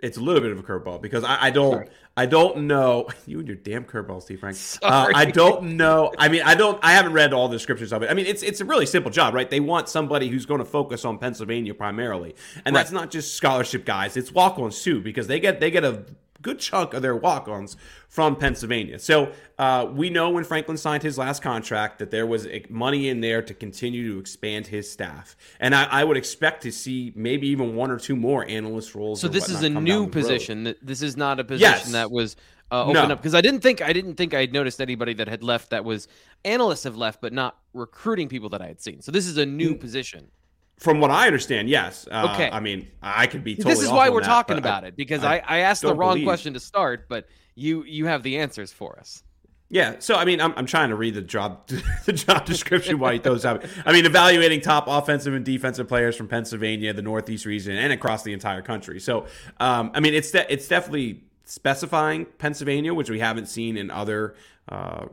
it's 0.00 0.16
a 0.16 0.20
little 0.20 0.40
bit 0.40 0.52
of 0.52 0.58
a 0.58 0.62
curveball 0.62 1.02
because 1.02 1.24
I, 1.24 1.46
I 1.46 1.50
don't 1.50 1.72
Sorry. 1.72 1.88
I 2.16 2.26
don't 2.26 2.66
know 2.66 3.08
you 3.26 3.38
and 3.38 3.46
your 3.46 3.56
damn 3.56 3.84
curveballs, 3.84 4.22
Steve 4.22 4.40
Frank. 4.40 4.56
Uh, 4.82 5.12
I 5.14 5.24
don't 5.24 5.76
know. 5.76 6.12
I 6.18 6.28
mean, 6.28 6.42
I 6.44 6.54
don't. 6.54 6.78
I 6.82 6.92
haven't 6.92 7.12
read 7.12 7.32
all 7.32 7.48
the 7.48 7.56
descriptions 7.56 7.92
of 7.92 8.02
it. 8.02 8.10
I 8.10 8.14
mean, 8.14 8.26
it's 8.26 8.42
it's 8.42 8.60
a 8.60 8.64
really 8.64 8.86
simple 8.86 9.10
job, 9.10 9.34
right? 9.34 9.48
They 9.48 9.60
want 9.60 9.88
somebody 9.88 10.28
who's 10.28 10.46
going 10.46 10.58
to 10.58 10.64
focus 10.64 11.04
on 11.04 11.18
Pennsylvania 11.18 11.74
primarily, 11.74 12.34
and 12.64 12.74
right. 12.74 12.80
that's 12.80 12.92
not 12.92 13.10
just 13.10 13.34
scholarship 13.34 13.84
guys. 13.84 14.16
It's 14.16 14.32
walk-ons 14.32 14.82
too 14.82 15.00
because 15.00 15.26
they 15.26 15.40
get 15.40 15.60
they 15.60 15.70
get 15.70 15.84
a 15.84 16.04
good 16.40 16.58
chunk 16.58 16.94
of 16.94 17.02
their 17.02 17.16
walk-ons 17.16 17.76
from 18.08 18.36
Pennsylvania. 18.36 18.98
So 18.98 19.32
uh, 19.58 19.88
we 19.92 20.08
know 20.10 20.30
when 20.30 20.44
Franklin 20.44 20.76
signed 20.76 21.02
his 21.02 21.18
last 21.18 21.42
contract 21.42 21.98
that 21.98 22.10
there 22.10 22.26
was 22.26 22.46
money 22.68 23.08
in 23.08 23.20
there 23.20 23.42
to 23.42 23.54
continue 23.54 24.14
to 24.14 24.20
expand 24.20 24.66
his 24.66 24.90
staff, 24.90 25.36
and 25.60 25.74
I, 25.74 25.84
I 25.84 26.04
would 26.04 26.16
expect 26.16 26.62
to 26.62 26.72
see 26.72 27.12
maybe 27.14 27.48
even 27.48 27.74
one 27.74 27.90
or 27.90 27.98
two 27.98 28.16
more 28.16 28.46
analyst 28.46 28.94
roles. 28.94 29.20
So 29.20 29.28
this 29.28 29.48
is 29.48 29.62
a 29.62 29.70
new 29.70 30.06
position. 30.06 30.74
This 30.82 31.02
is 31.02 31.16
not 31.16 31.40
a 31.40 31.44
position 31.44 31.70
yes. 31.70 31.92
that 31.92 32.10
was. 32.10 32.36
Uh, 32.70 32.82
open 32.82 32.92
no. 32.92 33.14
up 33.14 33.18
because 33.18 33.34
I 33.34 33.40
didn't 33.40 33.62
think 33.62 33.80
I 33.80 33.94
didn't 33.94 34.16
think 34.16 34.34
I 34.34 34.40
had 34.40 34.52
noticed 34.52 34.78
anybody 34.78 35.14
that 35.14 35.26
had 35.26 35.42
left 35.42 35.70
that 35.70 35.86
was 35.86 36.06
analysts 36.44 36.84
have 36.84 36.98
left, 36.98 37.22
but 37.22 37.32
not 37.32 37.56
recruiting 37.72 38.28
people 38.28 38.50
that 38.50 38.60
I 38.60 38.66
had 38.66 38.82
seen. 38.82 39.00
So 39.00 39.10
this 39.10 39.26
is 39.26 39.38
a 39.38 39.46
new 39.46 39.74
mm. 39.74 39.80
position. 39.80 40.30
From 40.78 41.00
what 41.00 41.10
I 41.10 41.26
understand, 41.26 41.68
yes. 41.68 42.06
Uh, 42.10 42.30
okay. 42.34 42.50
I 42.50 42.60
mean, 42.60 42.88
I 43.02 43.26
could 43.26 43.42
be. 43.42 43.56
Totally 43.56 43.74
this 43.74 43.82
is 43.82 43.90
why 43.90 44.10
we're 44.10 44.20
that, 44.20 44.28
talking 44.28 44.58
about 44.58 44.84
I, 44.84 44.88
it 44.88 44.96
because 44.96 45.24
I, 45.24 45.42
I, 45.44 45.58
asked 45.58 45.82
the 45.82 45.94
wrong 45.94 46.14
believe. 46.14 46.26
question 46.26 46.54
to 46.54 46.60
start, 46.60 47.08
but 47.08 47.26
you 47.56 47.82
you 47.84 48.06
have 48.06 48.22
the 48.22 48.38
answers 48.38 48.72
for 48.72 48.98
us. 48.98 49.24
Yeah, 49.70 49.96
so 49.98 50.14
I 50.14 50.24
mean, 50.24 50.40
I'm, 50.40 50.54
I'm 50.56 50.64
trying 50.64 50.88
to 50.88 50.94
read 50.94 51.14
the 51.14 51.20
job 51.20 51.66
the 52.06 52.12
job 52.12 52.46
description 52.46 52.98
while 52.98 53.12
he 53.12 53.18
throws 53.18 53.44
out. 53.44 53.64
I 53.84 53.92
mean, 53.92 54.06
evaluating 54.06 54.60
top 54.60 54.84
offensive 54.86 55.34
and 55.34 55.44
defensive 55.44 55.88
players 55.88 56.16
from 56.16 56.28
Pennsylvania, 56.28 56.92
the 56.92 57.02
Northeast 57.02 57.44
region, 57.44 57.76
and 57.76 57.92
across 57.92 58.22
the 58.22 58.32
entire 58.32 58.62
country. 58.62 59.00
So, 59.00 59.26
um, 59.58 59.90
I 59.94 60.00
mean, 60.00 60.14
it's 60.14 60.30
de- 60.30 60.50
it's 60.50 60.68
definitely 60.68 61.24
specifying 61.44 62.26
Pennsylvania, 62.38 62.94
which 62.94 63.10
we 63.10 63.18
haven't 63.18 63.46
seen 63.46 63.76
in 63.76 63.90
other 63.90 64.36
uh, 64.68 65.06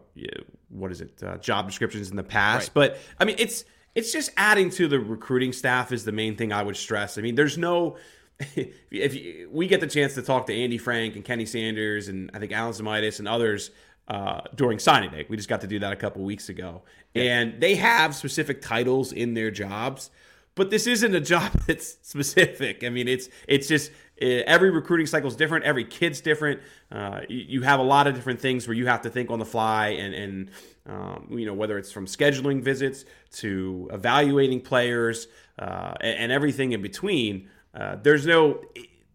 what 0.70 0.92
is 0.92 1.02
it 1.02 1.22
uh, 1.24 1.38
job 1.38 1.68
descriptions 1.68 2.10
in 2.10 2.16
the 2.16 2.24
past. 2.24 2.70
Right. 2.70 2.74
But 2.74 3.00
I 3.20 3.26
mean, 3.26 3.36
it's 3.40 3.66
it's 3.96 4.12
just 4.12 4.32
adding 4.38 4.70
to 4.72 4.88
the 4.88 5.00
recruiting 5.00 5.54
staff 5.54 5.92
is 5.92 6.06
the 6.06 6.12
main 6.12 6.36
thing 6.36 6.52
I 6.52 6.62
would 6.62 6.78
stress. 6.78 7.18
I 7.18 7.22
mean, 7.22 7.36
there's 7.36 7.58
no 7.58 7.98
if 8.56 9.16
you, 9.16 9.50
we 9.52 9.68
get 9.68 9.80
the 9.80 9.88
chance 9.88 10.14
to 10.16 10.22
talk 10.22 10.46
to 10.48 10.54
Andy 10.54 10.78
Frank 10.78 11.16
and 11.16 11.24
Kenny 11.24 11.46
Sanders 11.46 12.10
and 12.10 12.30
I 12.34 12.40
think 12.40 12.52
Alan 12.52 12.74
Zemaitis 12.74 13.20
and 13.20 13.28
others 13.28 13.72
uh, 14.08 14.42
during 14.54 14.78
signing 14.78 15.10
day, 15.10 15.26
we 15.30 15.38
just 15.38 15.50
got 15.50 15.62
to 15.62 15.68
do 15.68 15.80
that 15.80 15.92
a 15.94 15.96
couple 15.96 16.24
weeks 16.24 16.50
ago, 16.50 16.84
yeah. 17.14 17.24
and 17.24 17.62
they 17.62 17.76
have 17.76 18.14
specific 18.14 18.62
titles 18.62 19.12
in 19.12 19.34
their 19.34 19.50
jobs, 19.50 20.12
but 20.54 20.70
this 20.70 20.86
isn't 20.86 21.16
a 21.16 21.22
job 21.22 21.52
that's 21.68 21.98
specific. 22.04 22.84
I 22.84 22.90
mean, 22.90 23.08
it's 23.08 23.30
it's 23.48 23.68
just 23.68 23.92
every 24.22 24.72
recruiting 24.72 25.08
cycle 25.08 25.30
is 25.30 25.36
different. 25.36 25.66
Every 25.66 25.84
kid's 25.84 26.22
different. 26.22 26.62
Uh, 26.92 27.22
you, 27.28 27.46
you, 27.48 27.62
have 27.64 27.80
a 27.80 27.84
lot 27.84 28.08
of 28.08 28.16
different 28.16 28.40
things 28.40 28.68
where 28.68 28.76
you 28.76 28.88
have 28.88 29.02
to 29.02 29.10
think 29.10 29.30
on 29.30 29.40
the 29.40 29.46
fly 29.46 29.90
and 29.90 30.14
and 30.14 30.52
um, 30.88 31.28
you 31.32 31.46
know, 31.46 31.54
whether 31.54 31.78
it's 31.78 31.92
from 31.92 32.06
scheduling 32.06 32.62
visits 32.62 33.06
to 33.32 33.90
evaluating 33.92 34.62
players 34.62 35.28
uh, 35.58 35.94
and, 36.00 36.20
and, 36.20 36.32
everything 36.32 36.74
in 36.74 36.82
between. 36.82 37.50
Uh, 37.74 37.96
there's 37.96 38.26
no, 38.26 38.62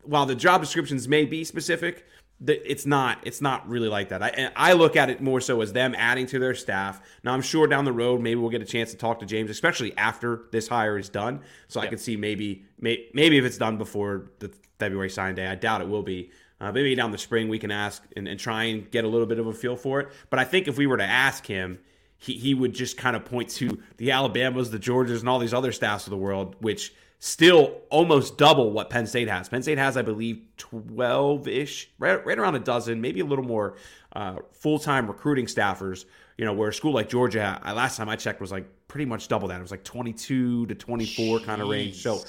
while 0.02 0.26
the 0.26 0.34
job 0.34 0.60
descriptions 0.60 1.06
may 1.06 1.24
be 1.24 1.44
specific, 1.44 2.06
it's 2.46 2.86
not 2.86 3.18
it's 3.24 3.42
not 3.42 3.68
really 3.68 3.88
like 3.88 4.08
that. 4.08 4.22
I 4.22 4.50
I 4.56 4.72
look 4.72 4.96
at 4.96 5.10
it 5.10 5.20
more 5.20 5.42
so 5.42 5.60
as 5.60 5.74
them 5.74 5.94
adding 5.96 6.26
to 6.28 6.38
their 6.38 6.54
staff. 6.54 7.00
Now 7.22 7.34
I'm 7.34 7.42
sure 7.42 7.66
down 7.66 7.84
the 7.84 7.92
road 7.92 8.22
maybe 8.22 8.40
we'll 8.40 8.50
get 8.50 8.62
a 8.62 8.66
chance 8.66 8.90
to 8.92 8.96
talk 8.96 9.20
to 9.20 9.26
James, 9.26 9.50
especially 9.50 9.94
after 9.98 10.44
this 10.50 10.66
hire 10.66 10.96
is 10.96 11.10
done. 11.10 11.42
So 11.68 11.80
yeah. 11.80 11.86
I 11.86 11.88
can 11.90 11.98
see 11.98 12.16
maybe 12.16 12.64
may, 12.80 13.08
maybe 13.12 13.36
if 13.36 13.44
it's 13.44 13.58
done 13.58 13.76
before 13.76 14.30
the 14.38 14.50
February 14.80 15.10
sign 15.10 15.34
day. 15.34 15.46
I 15.46 15.54
doubt 15.54 15.80
it 15.80 15.88
will 15.88 16.02
be. 16.02 16.30
Uh, 16.60 16.70
maybe 16.70 16.94
down 16.94 17.10
the 17.10 17.16
spring 17.16 17.48
we 17.48 17.58
can 17.58 17.70
ask 17.70 18.02
and, 18.16 18.28
and, 18.28 18.38
try 18.38 18.64
and 18.64 18.90
get 18.90 19.04
a 19.04 19.08
little 19.08 19.26
bit 19.26 19.38
of 19.38 19.46
a 19.46 19.52
feel 19.52 19.76
for 19.76 20.00
it. 20.00 20.08
But 20.28 20.40
I 20.40 20.44
think 20.44 20.68
if 20.68 20.76
we 20.76 20.86
were 20.86 20.98
to 20.98 21.04
ask 21.04 21.46
him, 21.46 21.78
he, 22.18 22.34
he 22.34 22.52
would 22.52 22.74
just 22.74 22.98
kind 22.98 23.16
of 23.16 23.24
point 23.24 23.48
to 23.50 23.80
the 23.96 24.10
Alabamas, 24.10 24.70
the 24.70 24.78
Georgias, 24.78 25.20
and 25.20 25.28
all 25.28 25.38
these 25.38 25.54
other 25.54 25.72
staffs 25.72 26.06
of 26.06 26.10
the 26.10 26.18
world, 26.18 26.56
which 26.60 26.92
still 27.18 27.80
almost 27.90 28.36
double 28.36 28.72
what 28.72 28.90
Penn 28.90 29.06
State 29.06 29.28
has. 29.28 29.48
Penn 29.48 29.62
State 29.62 29.78
has, 29.78 29.96
I 29.96 30.02
believe, 30.02 30.42
12 30.58 31.48
ish, 31.48 31.90
right, 31.98 32.24
right 32.26 32.38
around 32.38 32.56
a 32.56 32.60
dozen, 32.60 33.00
maybe 33.00 33.20
a 33.20 33.24
little 33.24 33.44
more 33.44 33.76
uh, 34.14 34.36
full 34.52 34.78
time 34.78 35.06
recruiting 35.06 35.46
staffers. 35.46 36.04
You 36.36 36.46
know, 36.46 36.54
where 36.54 36.70
a 36.70 36.74
school 36.74 36.92
like 36.92 37.10
Georgia, 37.10 37.60
last 37.64 37.98
time 37.98 38.08
I 38.08 38.16
checked, 38.16 38.40
was 38.40 38.50
like 38.50 38.66
pretty 38.88 39.04
much 39.04 39.28
double 39.28 39.48
that. 39.48 39.58
It 39.58 39.62
was 39.62 39.70
like 39.70 39.84
22 39.84 40.66
to 40.66 40.74
24 40.74 41.40
kind 41.40 41.60
of 41.60 41.68
range. 41.68 42.02
So, 42.02 42.22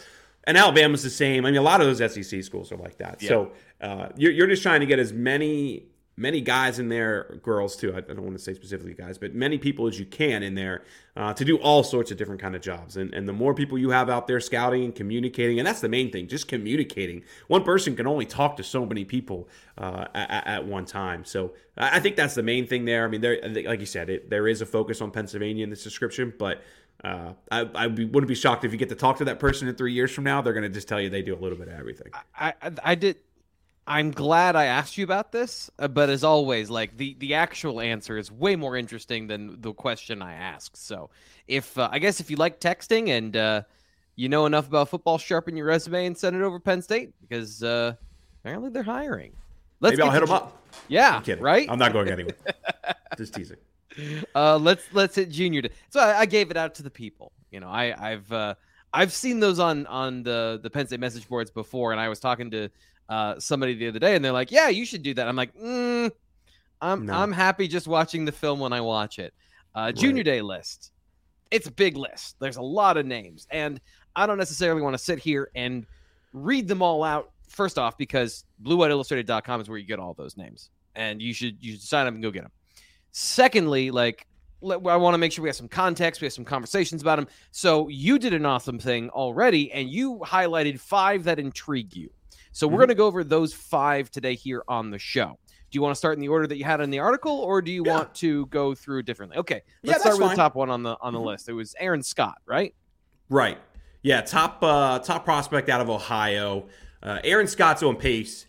and 0.45 0.57
Alabama's 0.57 1.03
the 1.03 1.09
same. 1.09 1.45
I 1.45 1.51
mean, 1.51 1.59
a 1.59 1.63
lot 1.63 1.81
of 1.81 1.87
those 1.87 2.13
SEC 2.13 2.43
schools 2.43 2.71
are 2.71 2.77
like 2.77 2.97
that. 2.97 3.21
Yeah. 3.21 3.29
So 3.29 3.51
uh, 3.79 4.09
you're, 4.15 4.31
you're 4.31 4.47
just 4.47 4.63
trying 4.63 4.79
to 4.81 4.85
get 4.85 4.99
as 4.99 5.13
many 5.13 5.85
many 6.17 6.41
guys 6.41 6.77
in 6.77 6.89
there, 6.89 7.39
girls 7.41 7.75
too. 7.75 7.95
I, 7.95 8.01
don't 8.01 8.21
want 8.21 8.37
to 8.37 8.43
say 8.43 8.53
specifically 8.53 8.93
guys, 8.93 9.17
but 9.17 9.33
many 9.33 9.57
people 9.57 9.87
as 9.87 9.99
you 9.99 10.05
can 10.05 10.43
in 10.43 10.55
there 10.55 10.83
uh, 11.15 11.33
to 11.33 11.43
do 11.45 11.57
all 11.57 11.83
sorts 11.83 12.11
of 12.11 12.17
different 12.17 12.41
kind 12.41 12.55
of 12.55 12.61
jobs. 12.61 12.97
And 12.97 13.13
and 13.13 13.27
the 13.27 13.33
more 13.33 13.53
people 13.53 13.77
you 13.77 13.89
have 13.89 14.09
out 14.09 14.27
there 14.27 14.39
scouting 14.39 14.83
and 14.83 14.95
communicating, 14.95 15.59
and 15.59 15.67
that's 15.67 15.81
the 15.81 15.89
main 15.89 16.11
thing, 16.11 16.27
just 16.27 16.47
communicating. 16.47 17.23
One 17.47 17.63
person 17.63 17.95
can 17.95 18.07
only 18.07 18.25
talk 18.25 18.57
to 18.57 18.63
so 18.63 18.85
many 18.85 19.03
people 19.03 19.49
uh, 19.77 20.05
at, 20.13 20.47
at, 20.47 20.65
one 20.65 20.85
time. 20.85 21.25
So 21.25 21.53
I 21.77 21.99
think 21.99 22.15
that's 22.15 22.35
the 22.35 22.43
main 22.43 22.67
thing 22.67 22.85
there. 22.85 23.05
I 23.05 23.07
mean, 23.07 23.21
there, 23.21 23.39
like 23.65 23.79
you 23.79 23.85
said, 23.85 24.09
it, 24.09 24.29
there 24.29 24.47
is 24.47 24.61
a 24.61 24.65
focus 24.65 25.01
on 25.01 25.11
Pennsylvania 25.11 25.63
in 25.63 25.69
this 25.69 25.83
description, 25.83 26.33
but. 26.37 26.61
Uh, 27.03 27.33
I, 27.51 27.61
I 27.73 27.87
wouldn't 27.87 28.27
be 28.27 28.35
shocked 28.35 28.63
if 28.63 28.71
you 28.71 28.77
get 28.77 28.89
to 28.89 28.95
talk 28.95 29.17
to 29.17 29.25
that 29.25 29.39
person 29.39 29.67
in 29.67 29.75
three 29.75 29.93
years 29.93 30.11
from 30.11 30.23
now. 30.23 30.41
They're 30.41 30.53
going 30.53 30.63
to 30.63 30.69
just 30.69 30.87
tell 30.87 31.01
you 31.01 31.09
they 31.09 31.23
do 31.23 31.33
a 31.33 31.39
little 31.39 31.57
bit 31.57 31.67
of 31.67 31.73
everything. 31.73 32.11
I, 32.35 32.53
I, 32.61 32.71
I 32.83 32.95
did 32.95 33.17
I'm 33.87 34.11
glad 34.11 34.55
I 34.55 34.65
asked 34.65 34.97
you 34.97 35.03
about 35.03 35.31
this, 35.31 35.69
uh, 35.79 35.87
but 35.87 36.09
as 36.09 36.23
always, 36.23 36.69
like 36.69 36.95
the 36.97 37.15
the 37.19 37.33
actual 37.33 37.81
answer 37.81 38.17
is 38.17 38.31
way 38.31 38.55
more 38.55 38.77
interesting 38.77 39.27
than 39.27 39.59
the 39.59 39.73
question 39.73 40.21
I 40.21 40.33
asked. 40.33 40.77
So, 40.77 41.09
if 41.47 41.77
uh, 41.77 41.89
I 41.91 41.99
guess 41.99 42.19
if 42.19 42.29
you 42.29 42.37
like 42.37 42.59
texting 42.59 43.09
and 43.09 43.35
uh, 43.35 43.63
you 44.15 44.29
know 44.29 44.45
enough 44.45 44.67
about 44.67 44.89
football, 44.89 45.17
sharpen 45.17 45.57
your 45.57 45.65
resume 45.65 46.05
and 46.05 46.17
send 46.17 46.35
it 46.35 46.41
over 46.43 46.59
Penn 46.59 46.81
State 46.81 47.13
because 47.21 47.63
uh, 47.63 47.95
apparently 48.41 48.69
they're 48.69 48.83
hiring. 48.83 49.33
Let's 49.79 49.97
Maybe 49.97 50.07
I'll 50.07 50.13
hit 50.13 50.21
them 50.21 50.31
up. 50.31 50.61
Yeah, 50.87 51.17
I'm 51.17 51.23
kidding. 51.23 51.43
Right? 51.43 51.67
I'm 51.69 51.79
not 51.79 51.91
going 51.91 52.07
anywhere. 52.07 52.35
Just 53.17 53.33
teasing. 53.33 53.57
Uh, 54.35 54.57
let's 54.57 54.83
let's 54.93 55.15
hit 55.15 55.29
junior. 55.29 55.61
Day. 55.61 55.69
So 55.89 55.99
I, 55.99 56.19
I, 56.19 56.25
gave 56.25 56.51
it 56.51 56.57
out 56.57 56.75
to 56.75 56.83
the 56.83 56.89
people. 56.89 57.31
You 57.51 57.59
know, 57.59 57.67
I 57.67 58.11
I've 58.11 58.31
uh, 58.31 58.55
I've 58.93 59.11
seen 59.11 59.39
those 59.39 59.59
on 59.59 59.85
on 59.87 60.23
the 60.23 60.59
the 60.61 60.69
Penn 60.69 60.87
State 60.87 60.99
message 60.99 61.27
boards 61.27 61.51
before, 61.51 61.91
and 61.91 61.99
I 61.99 62.09
was 62.09 62.19
talking 62.19 62.51
to 62.51 62.69
uh, 63.09 63.39
somebody 63.39 63.75
the 63.75 63.87
other 63.87 63.99
day, 63.99 64.15
and 64.15 64.23
they're 64.23 64.31
like, 64.31 64.51
"Yeah, 64.51 64.69
you 64.69 64.85
should 64.85 65.03
do 65.03 65.13
that." 65.15 65.27
I'm 65.27 65.35
like, 65.35 65.55
mm, 65.55 66.11
"I'm 66.81 67.05
no. 67.05 67.13
I'm 67.13 67.31
happy 67.31 67.67
just 67.67 67.87
watching 67.87 68.25
the 68.25 68.31
film 68.31 68.59
when 68.59 68.73
I 68.73 68.81
watch 68.81 69.19
it." 69.19 69.33
Uh, 69.75 69.79
right. 69.81 69.95
Junior 69.95 70.23
Day 70.23 70.41
list. 70.41 70.91
It's 71.51 71.67
a 71.67 71.71
big 71.71 71.97
list. 71.97 72.37
There's 72.39 72.57
a 72.57 72.61
lot 72.61 72.97
of 72.97 73.05
names, 73.05 73.47
and 73.51 73.81
I 74.15 74.25
don't 74.25 74.37
necessarily 74.37 74.81
want 74.81 74.93
to 74.93 75.03
sit 75.03 75.19
here 75.19 75.51
and 75.55 75.85
read 76.33 76.67
them 76.67 76.81
all 76.81 77.03
out. 77.03 77.31
First 77.49 77.77
off, 77.77 77.97
because 77.97 78.45
BlueWhiteIllustrated.com 78.63 79.59
is 79.59 79.67
where 79.67 79.77
you 79.77 79.85
get 79.85 79.99
all 79.99 80.13
those 80.13 80.37
names, 80.37 80.69
and 80.95 81.21
you 81.21 81.33
should 81.33 81.57
you 81.61 81.73
should 81.73 81.81
sign 81.81 82.07
up 82.07 82.13
and 82.13 82.23
go 82.23 82.31
get 82.31 82.43
them. 82.43 82.51
Secondly, 83.11 83.91
like 83.91 84.27
I 84.63 84.75
want 84.75 85.13
to 85.15 85.17
make 85.17 85.31
sure 85.31 85.41
we 85.41 85.49
have 85.49 85.55
some 85.55 85.67
context, 85.67 86.21
we 86.21 86.25
have 86.25 86.33
some 86.33 86.45
conversations 86.45 87.01
about 87.01 87.17
them. 87.17 87.27
So 87.51 87.87
you 87.87 88.19
did 88.19 88.33
an 88.33 88.45
awesome 88.45 88.77
thing 88.77 89.09
already, 89.09 89.71
and 89.71 89.89
you 89.89 90.19
highlighted 90.19 90.79
five 90.79 91.23
that 91.23 91.39
intrigue 91.39 91.95
you. 91.95 92.11
So 92.51 92.67
we're 92.67 92.73
mm-hmm. 92.73 92.79
going 92.79 92.89
to 92.89 92.95
go 92.95 93.05
over 93.07 93.23
those 93.23 93.53
five 93.53 94.11
today 94.11 94.35
here 94.35 94.63
on 94.67 94.91
the 94.91 94.99
show. 94.99 95.37
Do 95.71 95.77
you 95.77 95.81
want 95.81 95.95
to 95.95 95.97
start 95.97 96.17
in 96.17 96.21
the 96.21 96.27
order 96.27 96.47
that 96.47 96.57
you 96.57 96.65
had 96.65 96.81
in 96.81 96.89
the 96.89 96.99
article, 96.99 97.31
or 97.31 97.61
do 97.61 97.71
you 97.71 97.83
yeah. 97.85 97.95
want 97.95 98.13
to 98.15 98.45
go 98.47 98.75
through 98.75 99.03
differently? 99.03 99.37
Okay, 99.37 99.61
let's 99.83 99.97
yeah, 99.97 100.01
start 100.01 100.17
with 100.17 100.27
fine. 100.27 100.35
the 100.35 100.43
top 100.43 100.55
one 100.55 100.69
on 100.69 100.83
the 100.83 100.97
on 101.01 101.13
the 101.13 101.19
mm-hmm. 101.19 101.27
list. 101.27 101.49
It 101.49 101.53
was 101.53 101.73
Aaron 101.79 102.03
Scott, 102.03 102.39
right? 102.45 102.75
Right. 103.29 103.57
Yeah, 104.03 104.21
top 104.21 104.59
uh, 104.61 104.99
top 104.99 105.23
prospect 105.23 105.69
out 105.69 105.79
of 105.81 105.89
Ohio. 105.89 106.67
Uh, 107.01 107.19
Aaron 107.23 107.47
Scott's 107.47 107.81
on 107.81 107.95
pace 107.95 108.45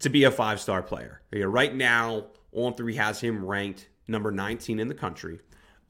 to 0.00 0.10
be 0.10 0.24
a 0.24 0.30
five 0.30 0.60
star 0.60 0.82
player. 0.82 1.22
Yeah, 1.32 1.44
right 1.46 1.74
now, 1.74 2.26
On 2.52 2.74
Three 2.74 2.96
has 2.96 3.20
him 3.20 3.44
ranked 3.44 3.88
number 4.08 4.30
19 4.30 4.78
in 4.78 4.88
the 4.88 4.94
country. 4.94 5.40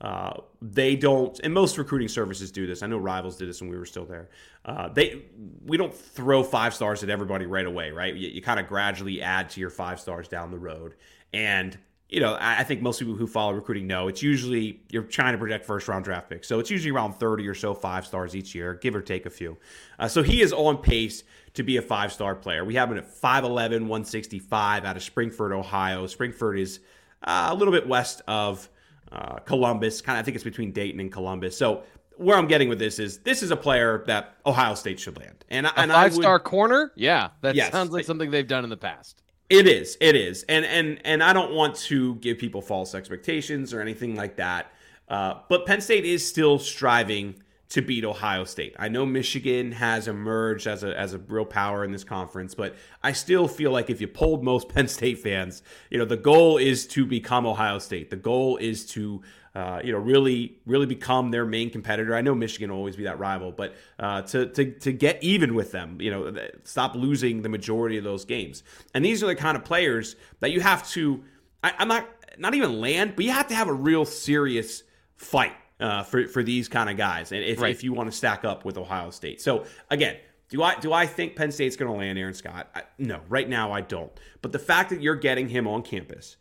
Uh, 0.00 0.34
they 0.60 0.96
don't, 0.96 1.38
and 1.40 1.54
most 1.54 1.78
recruiting 1.78 2.08
services 2.08 2.50
do 2.50 2.66
this. 2.66 2.82
I 2.82 2.86
know 2.86 2.98
Rivals 2.98 3.36
did 3.36 3.48
this 3.48 3.60
when 3.60 3.70
we 3.70 3.78
were 3.78 3.86
still 3.86 4.04
there. 4.04 4.28
Uh, 4.64 4.88
they, 4.88 5.22
we 5.64 5.76
don't 5.76 5.94
throw 5.94 6.42
five 6.42 6.74
stars 6.74 7.02
at 7.02 7.10
everybody 7.10 7.46
right 7.46 7.64
away, 7.64 7.90
right? 7.90 8.14
You, 8.14 8.28
you 8.28 8.42
kind 8.42 8.58
of 8.58 8.66
gradually 8.66 9.22
add 9.22 9.50
to 9.50 9.60
your 9.60 9.70
five 9.70 10.00
stars 10.00 10.28
down 10.28 10.50
the 10.50 10.58
road, 10.58 10.94
and 11.32 11.78
you 12.08 12.20
know, 12.20 12.34
I, 12.34 12.60
I 12.60 12.64
think 12.64 12.82
most 12.82 12.98
people 12.98 13.14
who 13.14 13.26
follow 13.26 13.52
recruiting 13.54 13.86
know 13.86 14.08
it's 14.08 14.22
usually 14.22 14.80
you're 14.90 15.04
trying 15.04 15.32
to 15.32 15.38
project 15.38 15.64
first 15.64 15.88
round 15.88 16.04
draft 16.04 16.28
picks, 16.28 16.48
so 16.48 16.58
it's 16.58 16.70
usually 16.70 16.90
around 16.90 17.14
30 17.14 17.48
or 17.48 17.54
so 17.54 17.72
five 17.72 18.06
stars 18.06 18.36
each 18.36 18.54
year, 18.54 18.74
give 18.74 18.94
or 18.94 19.00
take 19.00 19.26
a 19.26 19.30
few. 19.30 19.56
Uh, 19.98 20.08
so 20.08 20.22
he 20.22 20.42
is 20.42 20.52
on 20.52 20.76
pace 20.78 21.22
to 21.54 21.62
be 21.62 21.76
a 21.76 21.82
five 21.82 22.12
star 22.12 22.34
player. 22.34 22.64
We 22.64 22.74
have 22.74 22.90
him 22.90 22.98
at 22.98 23.06
5'11, 23.06 23.52
165 23.52 24.84
out 24.84 24.96
of 24.96 25.02
Springfield, 25.02 25.52
Ohio. 25.52 26.06
Springfield 26.06 26.56
is 26.56 26.80
uh, 27.24 27.48
a 27.50 27.54
little 27.54 27.72
bit 27.72 27.86
west 27.86 28.22
of 28.28 28.68
uh, 29.12 29.36
Columbus. 29.40 30.00
Kind 30.00 30.18
of, 30.18 30.22
I 30.22 30.24
think 30.24 30.34
it's 30.34 30.44
between 30.44 30.72
Dayton 30.72 31.00
and 31.00 31.10
Columbus. 31.10 31.56
So 31.56 31.82
where 32.16 32.36
I'm 32.36 32.46
getting 32.46 32.68
with 32.68 32.78
this 32.78 32.98
is 32.98 33.18
this 33.18 33.42
is 33.42 33.50
a 33.50 33.56
player 33.56 34.04
that 34.06 34.36
Ohio 34.46 34.74
State 34.74 35.00
should 35.00 35.18
land. 35.18 35.44
And, 35.48 35.66
a 35.66 35.78
and 35.78 35.90
five 35.90 36.14
star 36.14 36.38
corner, 36.38 36.92
yeah, 36.94 37.30
that 37.40 37.54
yes, 37.54 37.72
sounds 37.72 37.90
like 37.90 38.04
something 38.04 38.30
they've 38.30 38.46
done 38.46 38.64
in 38.64 38.70
the 38.70 38.76
past. 38.76 39.22
It 39.50 39.66
is, 39.66 39.96
it 40.00 40.16
is, 40.16 40.42
and 40.48 40.64
and 40.64 41.00
and 41.04 41.22
I 41.22 41.32
don't 41.32 41.52
want 41.52 41.76
to 41.76 42.14
give 42.16 42.38
people 42.38 42.62
false 42.62 42.94
expectations 42.94 43.74
or 43.74 43.80
anything 43.80 44.16
like 44.16 44.36
that. 44.36 44.72
Uh, 45.08 45.40
but 45.48 45.66
Penn 45.66 45.80
State 45.80 46.04
is 46.04 46.26
still 46.26 46.58
striving 46.58 47.34
to 47.70 47.82
beat 47.82 48.04
Ohio 48.04 48.44
State. 48.44 48.74
I 48.78 48.88
know 48.88 49.06
Michigan 49.06 49.72
has 49.72 50.06
emerged 50.06 50.66
as 50.66 50.84
a 50.84 50.98
as 50.98 51.14
a 51.14 51.18
real 51.18 51.44
power 51.44 51.84
in 51.84 51.92
this 51.92 52.04
conference, 52.04 52.54
but 52.54 52.76
I 53.02 53.12
still 53.12 53.48
feel 53.48 53.70
like 53.70 53.90
if 53.90 54.00
you 54.00 54.08
polled 54.08 54.44
most 54.44 54.68
Penn 54.74 54.88
State 54.88 55.18
fans, 55.18 55.62
you 55.90 55.98
know, 55.98 56.04
the 56.04 56.16
goal 56.16 56.58
is 56.58 56.86
to 56.88 57.06
become 57.06 57.46
Ohio 57.46 57.78
State. 57.78 58.10
The 58.10 58.16
goal 58.16 58.56
is 58.58 58.86
to 58.92 59.22
uh, 59.54 59.80
you 59.84 59.92
know, 59.92 59.98
really, 59.98 60.58
really 60.66 60.86
become 60.86 61.30
their 61.30 61.46
main 61.46 61.70
competitor. 61.70 62.16
I 62.16 62.22
know 62.22 62.34
Michigan 62.34 62.70
will 62.70 62.78
always 62.78 62.96
be 62.96 63.04
that 63.04 63.20
rival, 63.20 63.52
but 63.52 63.76
uh, 64.00 64.22
to, 64.22 64.46
to 64.46 64.72
to 64.80 64.92
get 64.92 65.22
even 65.22 65.54
with 65.54 65.70
them, 65.70 66.00
you 66.00 66.10
know, 66.10 66.34
stop 66.64 66.96
losing 66.96 67.42
the 67.42 67.48
majority 67.48 67.96
of 67.96 68.02
those 68.02 68.24
games. 68.24 68.64
And 68.94 69.04
these 69.04 69.22
are 69.22 69.26
the 69.26 69.36
kind 69.36 69.56
of 69.56 69.64
players 69.64 70.16
that 70.40 70.50
you 70.50 70.60
have 70.60 70.88
to. 70.90 71.22
I, 71.62 71.72
I'm 71.78 71.86
not 71.86 72.08
not 72.36 72.54
even 72.54 72.80
land, 72.80 73.14
but 73.14 73.24
you 73.24 73.30
have 73.30 73.46
to 73.48 73.54
have 73.54 73.68
a 73.68 73.72
real 73.72 74.04
serious 74.04 74.82
fight 75.14 75.54
uh, 75.80 76.02
for 76.02 76.28
for 76.28 76.42
these 76.42 76.68
kind 76.68 76.88
of 76.88 76.96
guys, 76.96 77.32
and 77.32 77.42
if, 77.42 77.60
right. 77.60 77.70
if 77.70 77.82
you 77.82 77.92
want 77.92 78.10
to 78.10 78.16
stack 78.16 78.44
up 78.44 78.64
with 78.64 78.78
Ohio 78.78 79.10
State. 79.10 79.40
So 79.40 79.64
again, 79.90 80.16
do 80.48 80.62
I 80.62 80.78
do 80.78 80.92
I 80.92 81.06
think 81.06 81.36
Penn 81.36 81.52
State's 81.52 81.76
going 81.76 81.90
to 81.90 81.98
land 81.98 82.18
Aaron 82.18 82.34
Scott? 82.34 82.68
I, 82.74 82.82
no, 82.98 83.20
right 83.28 83.48
now 83.48 83.72
I 83.72 83.80
don't. 83.80 84.12
But 84.42 84.52
the 84.52 84.58
fact 84.58 84.90
that 84.90 85.00
you're 85.00 85.16
getting 85.16 85.48
him 85.48 85.66
on 85.66 85.82
campus 85.82 86.36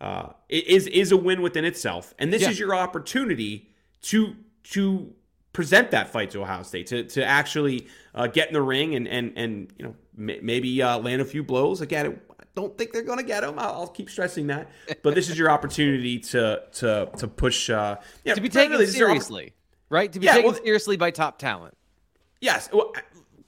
uh, 0.00 0.28
is 0.48 0.86
is 0.86 1.12
a 1.12 1.16
win 1.16 1.42
within 1.42 1.64
itself, 1.64 2.14
and 2.18 2.32
this 2.32 2.42
yeah. 2.42 2.50
is 2.50 2.60
your 2.60 2.74
opportunity 2.74 3.70
to 4.02 4.36
to 4.70 5.12
present 5.52 5.90
that 5.90 6.12
fight 6.12 6.30
to 6.30 6.42
Ohio 6.42 6.62
State 6.62 6.86
to 6.88 7.04
to 7.04 7.24
actually 7.24 7.86
uh, 8.14 8.26
get 8.26 8.48
in 8.48 8.54
the 8.54 8.62
ring 8.62 8.94
and 8.94 9.08
and 9.08 9.32
and 9.36 9.72
you 9.78 9.84
know 9.86 9.94
m- 10.16 10.44
maybe 10.44 10.82
uh, 10.82 10.98
land 10.98 11.22
a 11.22 11.24
few 11.24 11.42
blows. 11.42 11.80
Again, 11.80 12.20
don't 12.56 12.76
think 12.76 12.92
they're 12.92 13.02
going 13.02 13.18
to 13.18 13.24
get 13.24 13.44
him. 13.44 13.58
I'll, 13.58 13.72
I'll, 13.72 13.86
keep 13.86 14.10
stressing 14.10 14.48
that. 14.48 14.68
But 15.02 15.14
this 15.14 15.28
is 15.28 15.38
your 15.38 15.50
opportunity 15.50 16.18
to 16.18 16.62
to 16.72 17.10
to 17.18 17.28
push. 17.28 17.70
Uh, 17.70 17.96
yeah, 18.24 18.34
to 18.34 18.40
be 18.40 18.48
taken 18.48 18.72
really, 18.72 18.86
seriously, 18.86 19.52
right? 19.88 20.12
To 20.12 20.18
be 20.18 20.26
yeah, 20.26 20.34
taken 20.34 20.50
well, 20.50 20.60
seriously 20.60 20.96
by 20.96 21.12
top 21.12 21.38
talent. 21.38 21.76
Yes. 22.40 22.68
Well, 22.72 22.92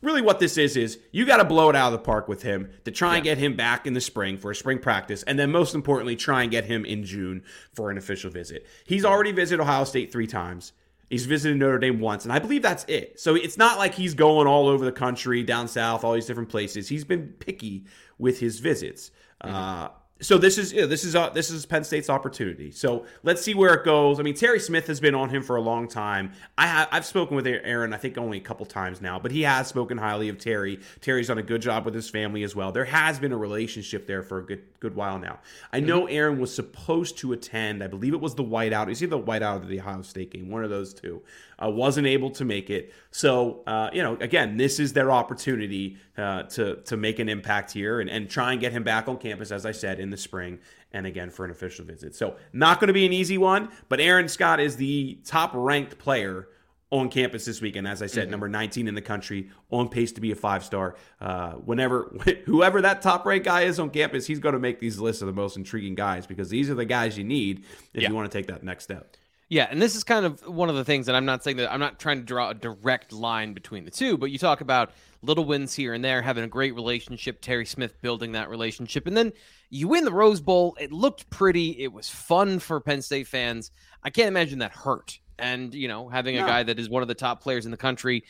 really, 0.02 0.22
what 0.22 0.38
this 0.38 0.56
is 0.58 0.76
is 0.76 0.98
you 1.10 1.24
got 1.26 1.38
to 1.38 1.44
blow 1.44 1.70
it 1.70 1.74
out 1.74 1.92
of 1.92 1.92
the 1.92 2.04
park 2.04 2.28
with 2.28 2.42
him 2.42 2.70
to 2.84 2.90
try 2.90 3.10
yeah. 3.10 3.14
and 3.16 3.24
get 3.24 3.38
him 3.38 3.56
back 3.56 3.86
in 3.86 3.94
the 3.94 4.00
spring 4.00 4.36
for 4.36 4.50
a 4.50 4.54
spring 4.54 4.78
practice, 4.78 5.22
and 5.24 5.38
then 5.38 5.50
most 5.50 5.74
importantly, 5.74 6.14
try 6.14 6.42
and 6.42 6.50
get 6.50 6.66
him 6.66 6.84
in 6.84 7.04
June 7.04 7.42
for 7.72 7.90
an 7.90 7.98
official 7.98 8.30
visit. 8.30 8.66
He's 8.84 9.04
already 9.04 9.32
visited 9.32 9.62
Ohio 9.62 9.84
State 9.84 10.12
three 10.12 10.26
times. 10.26 10.72
He's 11.10 11.24
visited 11.24 11.56
Notre 11.56 11.78
Dame 11.78 12.00
once, 12.00 12.24
and 12.24 12.32
I 12.32 12.38
believe 12.38 12.60
that's 12.60 12.84
it. 12.86 13.18
So 13.18 13.34
it's 13.34 13.56
not 13.56 13.78
like 13.78 13.94
he's 13.94 14.12
going 14.12 14.46
all 14.46 14.68
over 14.68 14.84
the 14.84 14.92
country, 14.92 15.42
down 15.42 15.66
south, 15.66 16.04
all 16.04 16.12
these 16.12 16.26
different 16.26 16.50
places. 16.50 16.86
He's 16.86 17.04
been 17.04 17.28
picky 17.38 17.86
with 18.18 18.40
his 18.40 18.60
visits. 18.60 19.10
Mm-hmm. 19.42 19.54
Uh, 19.54 19.88
so 20.20 20.36
this 20.36 20.58
is 20.58 20.72
you 20.72 20.80
know, 20.80 20.86
this 20.86 21.04
is 21.04 21.14
uh, 21.14 21.30
this 21.30 21.50
is 21.50 21.64
Penn 21.64 21.84
State's 21.84 22.10
opportunity. 22.10 22.72
So 22.72 23.06
let's 23.22 23.40
see 23.40 23.54
where 23.54 23.74
it 23.74 23.84
goes. 23.84 24.18
I 24.18 24.24
mean, 24.24 24.34
Terry 24.34 24.58
Smith 24.58 24.88
has 24.88 24.98
been 24.98 25.14
on 25.14 25.30
him 25.30 25.42
for 25.42 25.56
a 25.56 25.60
long 25.60 25.86
time. 25.86 26.32
I 26.56 26.66
have 26.66 26.88
I've 26.90 27.06
spoken 27.06 27.36
with 27.36 27.46
Aaron, 27.46 27.92
I 27.92 27.98
think 27.98 28.18
only 28.18 28.38
a 28.38 28.40
couple 28.40 28.66
times 28.66 29.00
now, 29.00 29.18
but 29.18 29.30
he 29.30 29.42
has 29.42 29.68
spoken 29.68 29.96
highly 29.96 30.28
of 30.28 30.38
Terry. 30.38 30.80
Terry's 31.00 31.28
done 31.28 31.38
a 31.38 31.42
good 31.42 31.62
job 31.62 31.84
with 31.84 31.94
his 31.94 32.10
family 32.10 32.42
as 32.42 32.56
well. 32.56 32.72
There 32.72 32.84
has 32.84 33.20
been 33.20 33.32
a 33.32 33.36
relationship 33.36 34.06
there 34.06 34.22
for 34.22 34.38
a 34.38 34.44
good 34.44 34.62
good 34.80 34.96
while 34.96 35.18
now. 35.18 35.38
I 35.72 35.80
know 35.80 36.02
mm-hmm. 36.02 36.16
Aaron 36.16 36.40
was 36.40 36.52
supposed 36.52 37.18
to 37.18 37.32
attend. 37.32 37.82
I 37.84 37.86
believe 37.86 38.12
it 38.12 38.20
was 38.20 38.34
the 38.34 38.44
whiteout. 38.44 38.90
Is 38.90 38.98
he 38.98 39.06
the 39.06 39.20
whiteout 39.20 39.56
of 39.56 39.68
the 39.68 39.80
Ohio 39.80 40.02
State 40.02 40.32
game? 40.32 40.50
One 40.50 40.64
of 40.64 40.70
those 40.70 40.94
two. 40.94 41.22
Uh, 41.60 41.68
wasn't 41.68 42.06
able 42.06 42.30
to 42.30 42.44
make 42.44 42.70
it. 42.70 42.92
So 43.10 43.62
uh, 43.66 43.90
you 43.92 44.02
know, 44.02 44.16
again, 44.20 44.56
this 44.56 44.78
is 44.78 44.92
their 44.92 45.10
opportunity 45.10 45.96
uh, 46.16 46.44
to 46.44 46.76
to 46.84 46.96
make 46.96 47.18
an 47.18 47.28
impact 47.28 47.72
here 47.72 48.00
and, 48.00 48.08
and 48.08 48.30
try 48.30 48.52
and 48.52 48.60
get 48.60 48.72
him 48.72 48.84
back 48.84 49.08
on 49.08 49.16
campus, 49.18 49.50
as 49.50 49.66
I 49.66 49.72
said, 49.72 49.98
in 50.00 50.10
the 50.10 50.16
spring 50.16 50.60
and 50.92 51.06
again 51.06 51.30
for 51.30 51.44
an 51.44 51.50
official 51.50 51.84
visit. 51.84 52.14
So 52.14 52.36
not 52.52 52.80
going 52.80 52.88
to 52.88 52.94
be 52.94 53.04
an 53.06 53.12
easy 53.12 53.38
one, 53.38 53.68
but 53.88 54.00
Aaron 54.00 54.28
Scott 54.28 54.60
is 54.60 54.76
the 54.76 55.18
top 55.24 55.50
ranked 55.54 55.98
player 55.98 56.48
on 56.90 57.10
campus 57.10 57.44
this 57.44 57.60
weekend. 57.60 57.86
As 57.86 58.00
I 58.02 58.06
said, 58.06 58.22
Mm-hmm. 58.22 58.30
number 58.30 58.48
19 58.48 58.88
in 58.88 58.94
the 58.94 59.02
country, 59.02 59.50
on 59.70 59.88
pace 59.90 60.12
to 60.12 60.20
be 60.22 60.30
a 60.30 60.34
five 60.34 60.64
star. 60.64 60.94
Uh, 61.20 61.52
whenever, 61.54 62.04
whoever 62.46 62.80
that 62.82 63.02
top 63.02 63.26
ranked 63.26 63.44
guy 63.44 63.62
is 63.62 63.78
on 63.78 63.90
campus, 63.90 64.26
he's 64.26 64.38
going 64.38 64.54
to 64.54 64.58
make 64.58 64.78
these 64.80 64.98
lists 64.98 65.20
of 65.20 65.26
the 65.26 65.34
most 65.34 65.56
intriguing 65.58 65.94
guys 65.94 66.26
because 66.26 66.48
these 66.48 66.70
are 66.70 66.74
the 66.74 66.86
guys 66.86 67.18
you 67.18 67.24
need 67.24 67.64
if 67.92 68.02
Yeah. 68.02 68.08
you 68.08 68.14
want 68.14 68.30
to 68.30 68.38
take 68.38 68.46
that 68.46 68.62
next 68.62 68.84
step. 68.84 69.16
Yeah, 69.50 69.66
and 69.70 69.80
this 69.80 69.96
is 69.96 70.04
kind 70.04 70.26
of 70.26 70.46
one 70.46 70.68
of 70.68 70.76
the 70.76 70.84
things, 70.84 71.06
that 71.06 71.14
I'm 71.14 71.24
not 71.24 71.42
saying 71.42 71.56
that 71.56 71.72
I'm 71.72 71.80
not 71.80 71.98
trying 71.98 72.18
to 72.18 72.24
draw 72.24 72.50
a 72.50 72.54
direct 72.54 73.12
line 73.12 73.54
between 73.54 73.86
the 73.86 73.90
two, 73.90 74.18
but 74.18 74.30
you 74.30 74.38
talk 74.38 74.60
about 74.60 74.90
little 75.22 75.46
wins 75.46 75.74
here 75.74 75.94
and 75.94 76.04
there, 76.04 76.20
having 76.20 76.44
a 76.44 76.48
great 76.48 76.74
relationship, 76.74 77.40
Terry 77.40 77.64
Smith 77.64 78.00
building 78.02 78.32
that 78.32 78.50
relationship, 78.50 79.06
and 79.06 79.16
then 79.16 79.32
you 79.70 79.88
win 79.88 80.04
the 80.04 80.12
Rose 80.12 80.42
Bowl. 80.42 80.76
It 80.78 80.92
looked 80.92 81.30
pretty, 81.30 81.82
it 81.82 81.92
was 81.92 82.10
fun 82.10 82.58
for 82.58 82.78
Penn 82.78 83.00
State 83.00 83.26
fans. 83.26 83.70
I 84.02 84.10
can't 84.10 84.28
imagine 84.28 84.58
that 84.58 84.72
hurt. 84.72 85.18
And, 85.38 85.72
you 85.72 85.88
know, 85.88 86.08
having 86.08 86.36
a 86.36 86.40
guy 86.40 86.64
that 86.64 86.78
is 86.78 86.90
one 86.90 87.02
of 87.02 87.08
the 87.08 87.14
top 87.14 87.42
players 87.42 87.64
in 87.64 87.70
the 87.70 87.76
country 87.76 88.24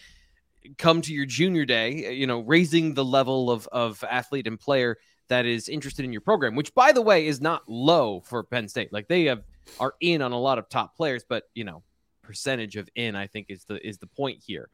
come 0.77 1.01
to 1.03 1.15
your 1.15 1.25
junior 1.25 1.65
day, 1.65 2.13
you 2.13 2.27
know, 2.27 2.41
raising 2.41 2.95
the 2.95 3.05
level 3.05 3.51
of, 3.51 3.67
of 3.73 4.05
athlete 4.09 4.47
and 4.47 4.61
player 4.61 4.99
that 5.29 5.47
is 5.47 5.69
interested 5.69 6.05
in 6.05 6.13
your 6.13 6.21
program, 6.21 6.55
which 6.55 6.75
by 6.75 6.93
the 6.93 7.03
way 7.03 7.27
is 7.27 7.41
not 7.41 7.63
low 7.67 8.21
for 8.21 8.45
Penn 8.45 8.69
State. 8.69 8.93
Like 8.93 9.09
they 9.09 9.25
have 9.25 9.43
are 9.81 9.95
in 10.01 10.23
on 10.23 10.33
a 10.33 10.39
lot 10.39 10.59
of 10.59 10.69
top 10.69 10.97
players, 10.97 11.25
but 11.29 11.45
you 11.55 11.65
know, 11.65 11.83
percentage 12.23 12.77
of 12.77 12.89
in 12.95 13.17
I 13.17 13.27
think 13.27 13.47
is 13.49 13.65
the 13.65 13.87
is 13.87 13.99
the 13.99 14.07
point 14.07 14.43
here. 14.45 14.69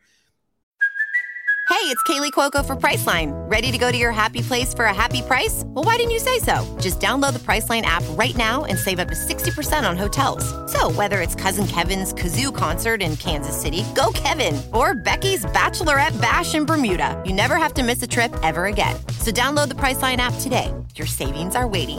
Hey, 1.71 1.91
it's 1.91 2.03
Kaley 2.05 2.31
Cuoco 2.31 2.65
for 2.65 2.77
Priceline. 2.77 3.33
Ready 3.51 3.73
to 3.73 3.79
go 3.79 3.91
to 3.91 3.97
your 3.97 4.13
happy 4.13 4.43
place 4.43 4.73
for 4.73 4.85
a 4.85 4.95
happy 4.95 5.23
price? 5.23 5.65
Well, 5.67 5.85
why 5.85 5.97
didn't 5.97 6.13
you 6.13 6.19
say 6.19 6.39
so? 6.39 6.65
Just 6.81 7.01
download 7.01 7.33
the 7.33 7.39
Priceline 7.39 7.83
app 7.83 8.05
right 8.11 8.37
now 8.37 8.65
and 8.65 8.79
save 8.79 8.99
up 8.99 9.09
to 9.09 9.15
60% 9.15 9.89
on 9.89 9.97
hotels. 9.97 10.45
So, 10.73 10.91
whether 10.93 11.21
it's 11.21 11.35
Cousin 11.35 11.67
Kevin's 11.67 12.13
Kazoo 12.13 12.55
concert 12.55 13.03
in 13.03 13.17
Kansas 13.17 13.61
City, 13.61 13.85
go 13.95 14.13
Kevin, 14.15 14.63
or 14.73 14.95
Becky's 14.95 15.45
Bachelorette 15.47 16.19
Bash 16.21 16.55
in 16.55 16.65
Bermuda, 16.65 17.21
you 17.27 17.33
never 17.33 17.57
have 17.57 17.75
to 17.75 17.83
miss 17.83 18.03
a 18.03 18.07
trip 18.07 18.33
ever 18.43 18.67
again. 18.67 18.97
So, 19.19 19.31
download 19.31 19.69
the 19.69 19.75
Priceline 19.75 20.19
app 20.19 20.35
today. 20.41 20.73
Your 20.95 21.07
savings 21.07 21.57
are 21.57 21.67
waiting. 21.67 21.99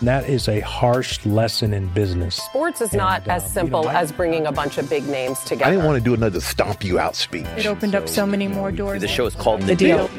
And 0.00 0.08
that 0.08 0.28
is 0.28 0.48
a 0.48 0.60
harsh 0.60 1.24
lesson 1.26 1.74
in 1.74 1.86
business. 1.88 2.36
Sports 2.36 2.80
is 2.80 2.94
not 2.94 3.22
And, 3.22 3.30
uh, 3.30 3.34
as 3.34 3.42
you 3.42 3.48
know, 3.48 3.52
simple 3.54 3.88
I- 3.88 3.94
as 4.00 4.12
bringing 4.12 4.46
a 4.46 4.52
bunch 4.52 4.78
of 4.78 4.88
big 4.88 5.06
names 5.06 5.38
together. 5.40 5.66
I 5.66 5.70
didn't 5.70 5.84
want 5.84 5.98
to 5.98 6.04
do 6.04 6.14
another 6.14 6.40
stomp 6.40 6.82
you 6.82 6.98
out 6.98 7.14
speech. 7.14 7.46
It 7.56 7.66
opened 7.66 7.94
up 7.94 8.08
so 8.08 8.24
many 8.24 8.48
more 8.48 8.72
doors. 8.72 9.02
The 9.02 9.08
show 9.08 9.26
is 9.26 9.34
called 9.34 9.60
The, 9.62 9.66
The 9.66 9.76
Deal. 9.76 10.10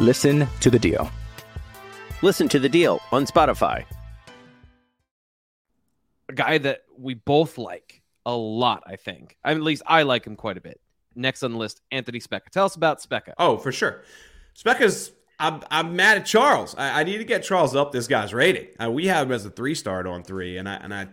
Listen 0.00 0.46
to 0.60 0.70
The 0.70 0.78
Deal. 0.78 1.10
Listen 2.22 2.48
to 2.48 2.58
The 2.58 2.68
Deal 2.68 3.00
on 3.12 3.26
Spotify. 3.26 3.84
A 6.30 6.32
guy 6.32 6.56
that 6.58 6.84
we 6.96 7.12
both 7.14 7.58
like 7.58 8.00
a 8.24 8.34
lot, 8.34 8.82
I 8.86 8.96
think. 8.96 9.36
I 9.44 9.50
mean, 9.50 9.58
at 9.58 9.64
least 9.64 9.82
I 9.86 10.02
like 10.02 10.26
him 10.26 10.34
quite 10.36 10.56
a 10.56 10.60
bit. 10.62 10.80
Next 11.14 11.42
on 11.42 11.52
the 11.52 11.58
list, 11.58 11.80
Anthony 11.90 12.20
Speca. 12.20 12.48
Tell 12.50 12.64
us 12.64 12.74
about 12.74 13.02
Speca. 13.02 13.32
Oh, 13.38 13.58
for 13.58 13.70
sure. 13.72 14.02
Speca's. 14.56 15.12
I'm, 15.40 15.62
I'm 15.70 15.94
mad 15.94 16.18
at 16.18 16.26
Charles. 16.26 16.74
I, 16.76 17.00
I 17.00 17.04
need 17.04 17.18
to 17.18 17.24
get 17.24 17.42
Charles 17.42 17.76
up 17.76 17.92
this 17.92 18.06
guy's 18.06 18.34
rating. 18.34 18.68
Uh, 18.82 18.90
we 18.90 19.06
have 19.06 19.28
him 19.28 19.32
as 19.32 19.46
a 19.46 19.50
three 19.50 19.74
star 19.74 20.06
on 20.06 20.22
three, 20.22 20.56
and 20.56 20.68
I 20.68 20.74
and 20.74 20.94
I. 20.94 21.08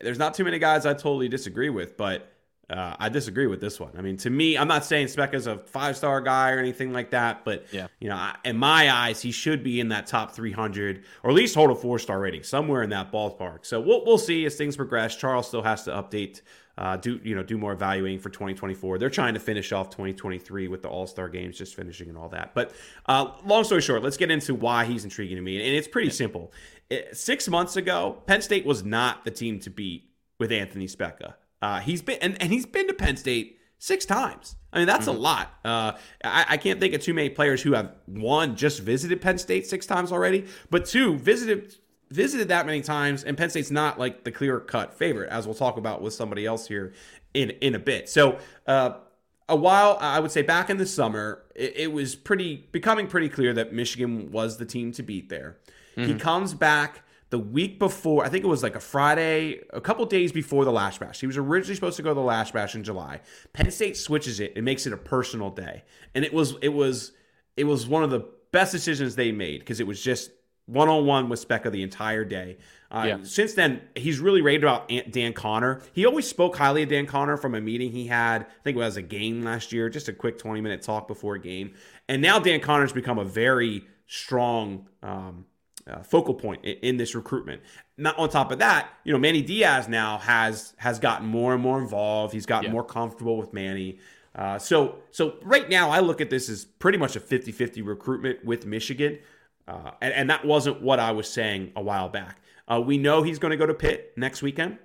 There's 0.00 0.18
not 0.18 0.34
too 0.34 0.44
many 0.44 0.58
guys 0.58 0.86
I 0.86 0.92
totally 0.92 1.28
disagree 1.28 1.70
with, 1.70 1.96
but 1.96 2.33
uh, 2.70 2.96
I 2.98 3.08
disagree 3.08 3.46
with 3.46 3.60
this 3.60 3.78
one. 3.78 3.92
I 3.98 4.00
mean, 4.00 4.16
to 4.18 4.30
me, 4.30 4.56
I'm 4.56 4.68
not 4.68 4.84
saying 4.84 5.08
Speca's 5.08 5.46
a 5.46 5.58
five 5.58 5.96
star 5.96 6.20
guy 6.20 6.50
or 6.52 6.58
anything 6.58 6.92
like 6.92 7.10
that, 7.10 7.44
but 7.44 7.66
Yeah. 7.72 7.88
you 8.00 8.08
know, 8.08 8.16
I, 8.16 8.36
in 8.44 8.56
my 8.56 8.90
eyes, 8.90 9.20
he 9.20 9.32
should 9.32 9.62
be 9.62 9.80
in 9.80 9.88
that 9.88 10.06
top 10.06 10.32
300 10.34 11.04
or 11.22 11.30
at 11.30 11.36
least 11.36 11.54
hold 11.54 11.70
a 11.70 11.74
four 11.74 11.98
star 11.98 12.20
rating 12.20 12.42
somewhere 12.42 12.82
in 12.82 12.90
that 12.90 13.12
ballpark. 13.12 13.66
So 13.66 13.80
we'll 13.80 14.04
we'll 14.04 14.18
see 14.18 14.44
as 14.46 14.56
things 14.56 14.76
progress. 14.76 15.14
Charles 15.16 15.46
still 15.48 15.62
has 15.62 15.84
to 15.84 15.90
update, 15.90 16.40
uh, 16.78 16.96
do 16.96 17.20
you 17.22 17.34
know, 17.34 17.42
do 17.42 17.58
more 17.58 17.72
evaluating 17.72 18.18
for 18.18 18.30
2024. 18.30 18.98
They're 18.98 19.10
trying 19.10 19.34
to 19.34 19.40
finish 19.40 19.70
off 19.72 19.90
2023 19.90 20.68
with 20.68 20.80
the 20.82 20.88
All 20.88 21.06
Star 21.06 21.28
games 21.28 21.58
just 21.58 21.74
finishing 21.74 22.08
and 22.08 22.16
all 22.16 22.30
that. 22.30 22.54
But 22.54 22.72
uh, 23.06 23.32
long 23.44 23.64
story 23.64 23.82
short, 23.82 24.02
let's 24.02 24.16
get 24.16 24.30
into 24.30 24.54
why 24.54 24.84
he's 24.86 25.04
intriguing 25.04 25.36
to 25.36 25.42
me, 25.42 25.56
and 25.64 25.76
it's 25.76 25.88
pretty 25.88 26.10
simple. 26.10 26.52
It- 26.88 27.16
six 27.16 27.46
months 27.48 27.76
ago, 27.76 28.22
Penn 28.26 28.40
State 28.42 28.64
was 28.64 28.84
not 28.84 29.24
the 29.24 29.30
team 29.30 29.60
to 29.60 29.70
beat 29.70 30.08
with 30.40 30.50
Anthony 30.50 30.86
Speca. 30.86 31.34
Uh, 31.64 31.80
he's 31.80 32.02
been 32.02 32.18
and, 32.20 32.36
and 32.42 32.52
he's 32.52 32.66
been 32.66 32.86
to 32.86 32.92
Penn 32.92 33.16
State 33.16 33.58
six 33.78 34.04
times. 34.04 34.56
I 34.70 34.78
mean, 34.78 34.86
that's 34.86 35.06
a 35.06 35.12
lot. 35.12 35.50
Uh, 35.64 35.92
I, 36.22 36.44
I 36.50 36.56
can't 36.58 36.78
think 36.78 36.92
of 36.92 37.00
too 37.00 37.14
many 37.14 37.30
players 37.30 37.62
who 37.62 37.72
have 37.72 37.94
one 38.04 38.54
just 38.54 38.80
visited 38.80 39.22
Penn 39.22 39.38
State 39.38 39.66
six 39.66 39.86
times 39.86 40.12
already, 40.12 40.44
but 40.68 40.84
two 40.84 41.16
visited 41.16 41.74
visited 42.10 42.48
that 42.48 42.66
many 42.66 42.82
times, 42.82 43.24
and 43.24 43.34
Penn 43.38 43.48
State's 43.48 43.70
not 43.70 43.98
like 43.98 44.24
the 44.24 44.30
clear 44.30 44.60
cut 44.60 44.92
favorite, 44.92 45.30
as 45.30 45.46
we'll 45.46 45.54
talk 45.54 45.78
about 45.78 46.02
with 46.02 46.12
somebody 46.12 46.44
else 46.44 46.68
here 46.68 46.92
in 47.32 47.48
in 47.62 47.74
a 47.74 47.80
bit. 47.80 48.10
So. 48.10 48.38
Uh, 48.66 48.98
a 49.46 49.56
while, 49.56 49.98
I 50.00 50.20
would 50.20 50.30
say 50.30 50.40
back 50.40 50.70
in 50.70 50.78
the 50.78 50.86
summer, 50.86 51.42
it, 51.54 51.74
it 51.76 51.92
was 51.92 52.14
pretty 52.14 52.66
becoming 52.72 53.06
pretty 53.06 53.28
clear 53.28 53.52
that 53.52 53.74
Michigan 53.74 54.32
was 54.32 54.56
the 54.56 54.64
team 54.64 54.90
to 54.92 55.02
beat 55.02 55.28
there. 55.28 55.58
He 55.96 56.14
comes 56.14 56.54
back 56.54 57.02
the 57.34 57.38
week 57.40 57.80
before, 57.80 58.24
I 58.24 58.28
think 58.28 58.44
it 58.44 58.46
was 58.46 58.62
like 58.62 58.76
a 58.76 58.80
Friday, 58.80 59.58
a 59.70 59.80
couple 59.80 60.06
days 60.06 60.30
before 60.30 60.64
the 60.64 60.70
Lasch 60.70 60.98
Bash. 60.98 61.18
He 61.18 61.26
was 61.26 61.36
originally 61.36 61.74
supposed 61.74 61.96
to 61.96 62.02
go 62.04 62.10
to 62.10 62.14
the 62.14 62.20
Lasch 62.20 62.52
Bash 62.52 62.76
in 62.76 62.84
July. 62.84 63.22
Penn 63.52 63.72
State 63.72 63.96
switches 63.96 64.38
it 64.38 64.52
and 64.54 64.64
makes 64.64 64.86
it 64.86 64.92
a 64.92 64.96
personal 64.96 65.50
day, 65.50 65.82
and 66.14 66.24
it 66.24 66.32
was 66.32 66.54
it 66.62 66.68
was 66.68 67.10
it 67.56 67.64
was 67.64 67.88
one 67.88 68.04
of 68.04 68.10
the 68.10 68.24
best 68.52 68.70
decisions 68.70 69.16
they 69.16 69.32
made 69.32 69.58
because 69.58 69.80
it 69.80 69.86
was 69.88 70.00
just 70.00 70.30
one 70.66 70.88
on 70.88 71.06
one 71.06 71.28
with 71.28 71.44
Speca 71.44 71.72
the 71.72 71.82
entire 71.82 72.24
day. 72.24 72.56
Uh, 72.88 73.04
Yeah. 73.04 73.18
Since 73.24 73.54
then, 73.54 73.80
he's 73.96 74.20
really 74.20 74.40
raved 74.40 74.62
about 74.62 74.88
Dan 75.10 75.32
Connor. 75.32 75.82
He 75.92 76.06
always 76.06 76.28
spoke 76.28 76.54
highly 76.54 76.84
of 76.84 76.88
Dan 76.88 77.06
Connor 77.06 77.36
from 77.36 77.56
a 77.56 77.60
meeting 77.60 77.90
he 77.90 78.06
had. 78.06 78.42
I 78.42 78.62
think 78.62 78.76
it 78.76 78.78
was 78.78 78.96
a 78.96 79.02
game 79.02 79.42
last 79.42 79.72
year, 79.72 79.88
just 79.88 80.06
a 80.06 80.12
quick 80.12 80.38
20 80.38 80.60
minute 80.60 80.82
talk 80.82 81.08
before 81.08 81.34
a 81.34 81.40
game. 81.40 81.74
And 82.08 82.22
now 82.22 82.38
Dan 82.38 82.60
Connor's 82.60 82.92
become 82.92 83.18
a 83.18 83.24
very 83.24 83.84
strong 84.06 84.86
um, 85.02 85.46
uh, 85.90 86.02
focal 86.02 86.34
point 86.34 86.64
in, 86.64 86.76
in 86.82 86.96
this 86.96 87.14
recruitment. 87.14 87.62
Not 87.96 88.18
on 88.18 88.28
top 88.28 88.50
of 88.50 88.58
that, 88.58 88.88
you 89.04 89.12
know, 89.12 89.18
Manny 89.18 89.42
Diaz 89.42 89.88
now 89.88 90.18
has 90.18 90.74
has 90.78 90.98
gotten 90.98 91.26
more 91.26 91.52
and 91.54 91.62
more 91.62 91.78
involved. 91.80 92.32
He's 92.32 92.46
gotten 92.46 92.66
Yeah. 92.66 92.72
more 92.72 92.84
comfortable 92.84 93.36
with 93.36 93.52
Manny. 93.52 93.98
Uh, 94.34 94.58
so 94.58 94.96
so 95.10 95.36
right 95.42 95.68
now, 95.68 95.90
I 95.90 96.00
look 96.00 96.20
at 96.20 96.28
this 96.30 96.48
as 96.48 96.64
pretty 96.64 96.98
much 96.98 97.14
a 97.16 97.20
50-50 97.20 97.84
recruitment 97.86 98.44
with 98.44 98.66
Michigan. 98.66 99.18
Uh, 99.66 99.92
and, 100.02 100.12
and 100.12 100.30
that 100.30 100.44
wasn't 100.44 100.82
what 100.82 100.98
I 101.00 101.12
was 101.12 101.28
saying 101.28 101.72
a 101.76 101.82
while 101.82 102.08
back. 102.08 102.40
Uh, 102.68 102.80
we 102.84 102.98
know 102.98 103.22
he's 103.22 103.38
going 103.38 103.50
to 103.50 103.56
go 103.56 103.64
to 103.66 103.72
Pitt 103.74 104.12
next 104.16 104.42
weekend. 104.42 104.78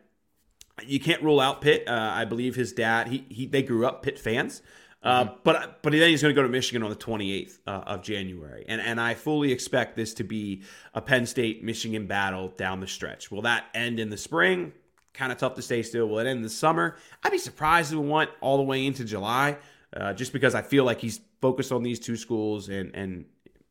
You 0.86 1.00
can't 1.00 1.22
rule 1.22 1.42
out 1.42 1.60
Pitt. 1.62 1.84
Uh, 1.88 2.12
I 2.14 2.24
believe 2.26 2.56
his 2.56 2.72
dad, 2.72 3.08
he, 3.10 3.26
he 3.30 3.46
they 3.46 3.62
grew 3.64 3.86
up 3.86 4.04
Pitt 4.04 4.18
fans. 4.20 4.62
Uh, 5.02 5.30
But 5.44 5.82
but 5.82 5.94
then 5.94 6.10
he's 6.10 6.22
going 6.22 6.36
to 6.36 6.40
go 6.40 6.44
to 6.44 6.50
Michigan 6.50 6.84
on 6.84 6.90
the 6.90 6.96
28th 6.96 7.60
uh, 7.66 7.70
of 7.88 8.02
January, 8.02 8.66
and 8.68 8.82
and 8.82 9.00
I 9.00 9.14
fully 9.14 9.52
expect 9.52 9.96
this 9.96 10.14
to 10.16 10.24
be 10.24 10.64
a 10.94 11.02
Penn 11.02 11.26
State 11.26 11.64
Michigan 11.64 12.06
battle 12.08 12.50
down 12.50 12.80
the 12.82 12.88
stretch. 12.88 13.32
Will 13.32 13.44
that 13.44 13.66
end 13.74 14.00
in 14.00 14.10
the 14.10 14.18
spring? 14.18 14.74
Kind 15.14 15.32
of 15.32 15.38
tough 15.38 15.56
to 15.56 15.62
say 15.62 15.82
still. 15.84 16.08
Will 16.08 16.20
it 16.20 16.28
end 16.28 16.38
in 16.38 16.44
the 16.44 16.50
summer? 16.50 16.98
I'd 17.24 17.32
be 17.32 17.38
surprised 17.38 17.94
if 17.94 17.98
it 17.98 18.02
went 18.02 18.30
all 18.42 18.58
the 18.58 18.64
way 18.64 18.86
into 18.86 19.06
July, 19.06 19.58
uh, 19.96 20.14
just 20.14 20.34
because 20.34 20.54
I 20.54 20.62
feel 20.62 20.84
like 20.84 21.00
he's 21.00 21.22
focused 21.42 21.72
on 21.72 21.82
these 21.84 22.00
two 22.00 22.18
schools 22.18 22.68
and 22.68 22.94
and 22.94 23.26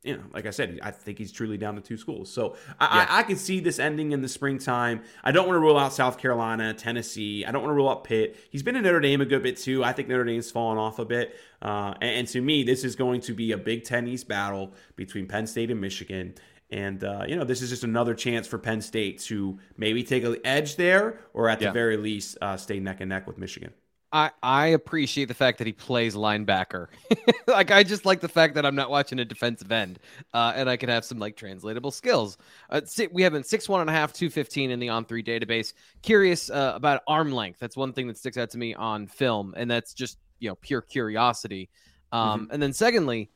you 0.09 0.17
know, 0.17 0.23
like 0.33 0.47
I 0.47 0.51
said, 0.51 0.81
I 0.83 0.91
think 0.91 1.19
he's 1.19 1.31
truly 1.31 1.57
down 1.59 1.77
to 1.77 1.81
two 1.81 1.97
schools. 1.97 2.31
So 2.31 2.57
I, 2.81 3.07
I, 3.09 3.19
I 3.19 3.23
can 3.23 3.37
see 3.37 3.61
this 3.61 3.79
ending 3.79 4.13
in 4.13 4.23
the 4.23 4.29
springtime. 4.29 5.03
I 5.23 5.31
don't 5.31 5.47
want 5.47 5.57
to 5.57 5.61
rule 5.61 5.79
out 5.79 5.93
South 5.93 6.19
Carolina, 6.19 6.75
Tennessee. 6.75 7.45
I 7.45 7.53
don't 7.53 7.63
want 7.63 7.71
to 7.71 7.77
rule 7.77 7.89
out 7.89 8.05
Pitt. 8.05 8.37
He's 8.51 8.63
been 8.63 8.75
in 8.75 8.83
Notre 8.83 9.01
Dame 9.01 9.21
a 9.21 9.27
good 9.27 9.43
bit 9.43 9.59
too. 9.59 9.85
I 9.85 9.93
think 9.93 10.09
Notre 10.09 10.25
Dame's 10.25 10.51
fallen 10.51 10.79
off 10.79 10.99
a 10.99 11.05
bit. 11.05 11.37
Uh, 11.63 11.95
and, 12.01 12.11
and 12.21 12.29
to 12.29 12.41
me, 12.41 12.65
this 12.65 12.83
is 12.83 12.97
going 12.97 13.21
to 13.23 13.35
be 13.35 13.53
a 13.53 13.59
Big 13.59 13.85
Ten 13.85 14.09
East 14.09 14.27
battle 14.27 14.73
between 14.97 15.27
Penn 15.29 15.47
State 15.47 15.71
and 15.71 15.81
Michigan. 15.81 16.35
And 16.71 17.03
uh, 17.05 17.25
you 17.29 17.37
know, 17.37 17.45
this 17.45 17.63
is 17.63 17.71
just 17.71 17.85
another 17.85 18.15
chance 18.15 18.47
for 18.47 18.59
Penn 18.59 18.81
State 18.81 19.21
to 19.21 19.59
maybe 19.77 20.03
take 20.03 20.25
an 20.25 20.37
edge 20.45 20.77
there, 20.77 21.21
or 21.33 21.49
at 21.49 21.61
Yeah. 21.61 21.69
the 21.69 21.73
very 21.73 21.97
least, 21.97 22.37
uh, 22.43 22.57
stay 22.57 22.81
neck 22.81 23.01
and 23.01 23.09
neck 23.09 23.27
with 23.27 23.39
Michigan. 23.39 23.73
I, 24.11 24.31
I 24.43 24.67
appreciate 24.69 25.27
the 25.27 25.35
fact 25.35 25.59
that 25.59 25.67
he 25.67 25.73
plays 25.75 26.15
linebacker. 26.15 26.87
like 27.47 27.71
I 27.71 27.83
just 27.83 28.07
like 28.07 28.21
the 28.21 28.29
fact 28.29 28.55
that 28.55 28.65
I'm 28.65 28.75
not 28.75 28.89
watching 28.89 29.19
a 29.19 29.25
defensive 29.25 29.71
end, 29.71 29.99
uh, 30.33 30.53
and 30.57 30.69
I 30.69 30.79
can 30.79 30.89
have 30.89 31.05
some 31.05 31.19
like 31.19 31.37
translatable 31.37 31.91
skills. 31.91 32.39
Uh, 32.71 32.81
we 33.13 33.23
have 33.23 33.35
been 33.35 33.45
six 33.45 33.69
one 33.69 33.83
and 33.83 33.91
a 33.91 33.93
half, 33.93 34.15
two 34.15 34.31
fifteen 34.31 34.71
in 34.71 34.79
the 34.79 34.89
on 34.89 35.05
three 35.05 35.23
database. 35.23 35.75
Curious 36.03 36.49
uh, 36.49 36.73
about 36.75 37.03
arm 37.07 37.33
length. 37.33 37.59
That's 37.61 37.77
one 37.77 37.93
thing 37.93 38.07
that 38.09 38.17
sticks 38.17 38.39
out 38.39 38.49
to 38.51 38.59
me 38.59 38.73
on 38.75 39.09
film, 39.09 39.53
and 39.59 39.71
that's 39.71 39.93
just 39.93 40.17
you 40.39 40.49
know 40.49 40.55
pure 40.55 40.81
curiosity. 40.81 41.69
Um, 42.11 42.49
And 42.51 42.63
then 42.63 42.73
secondly, 42.73 43.31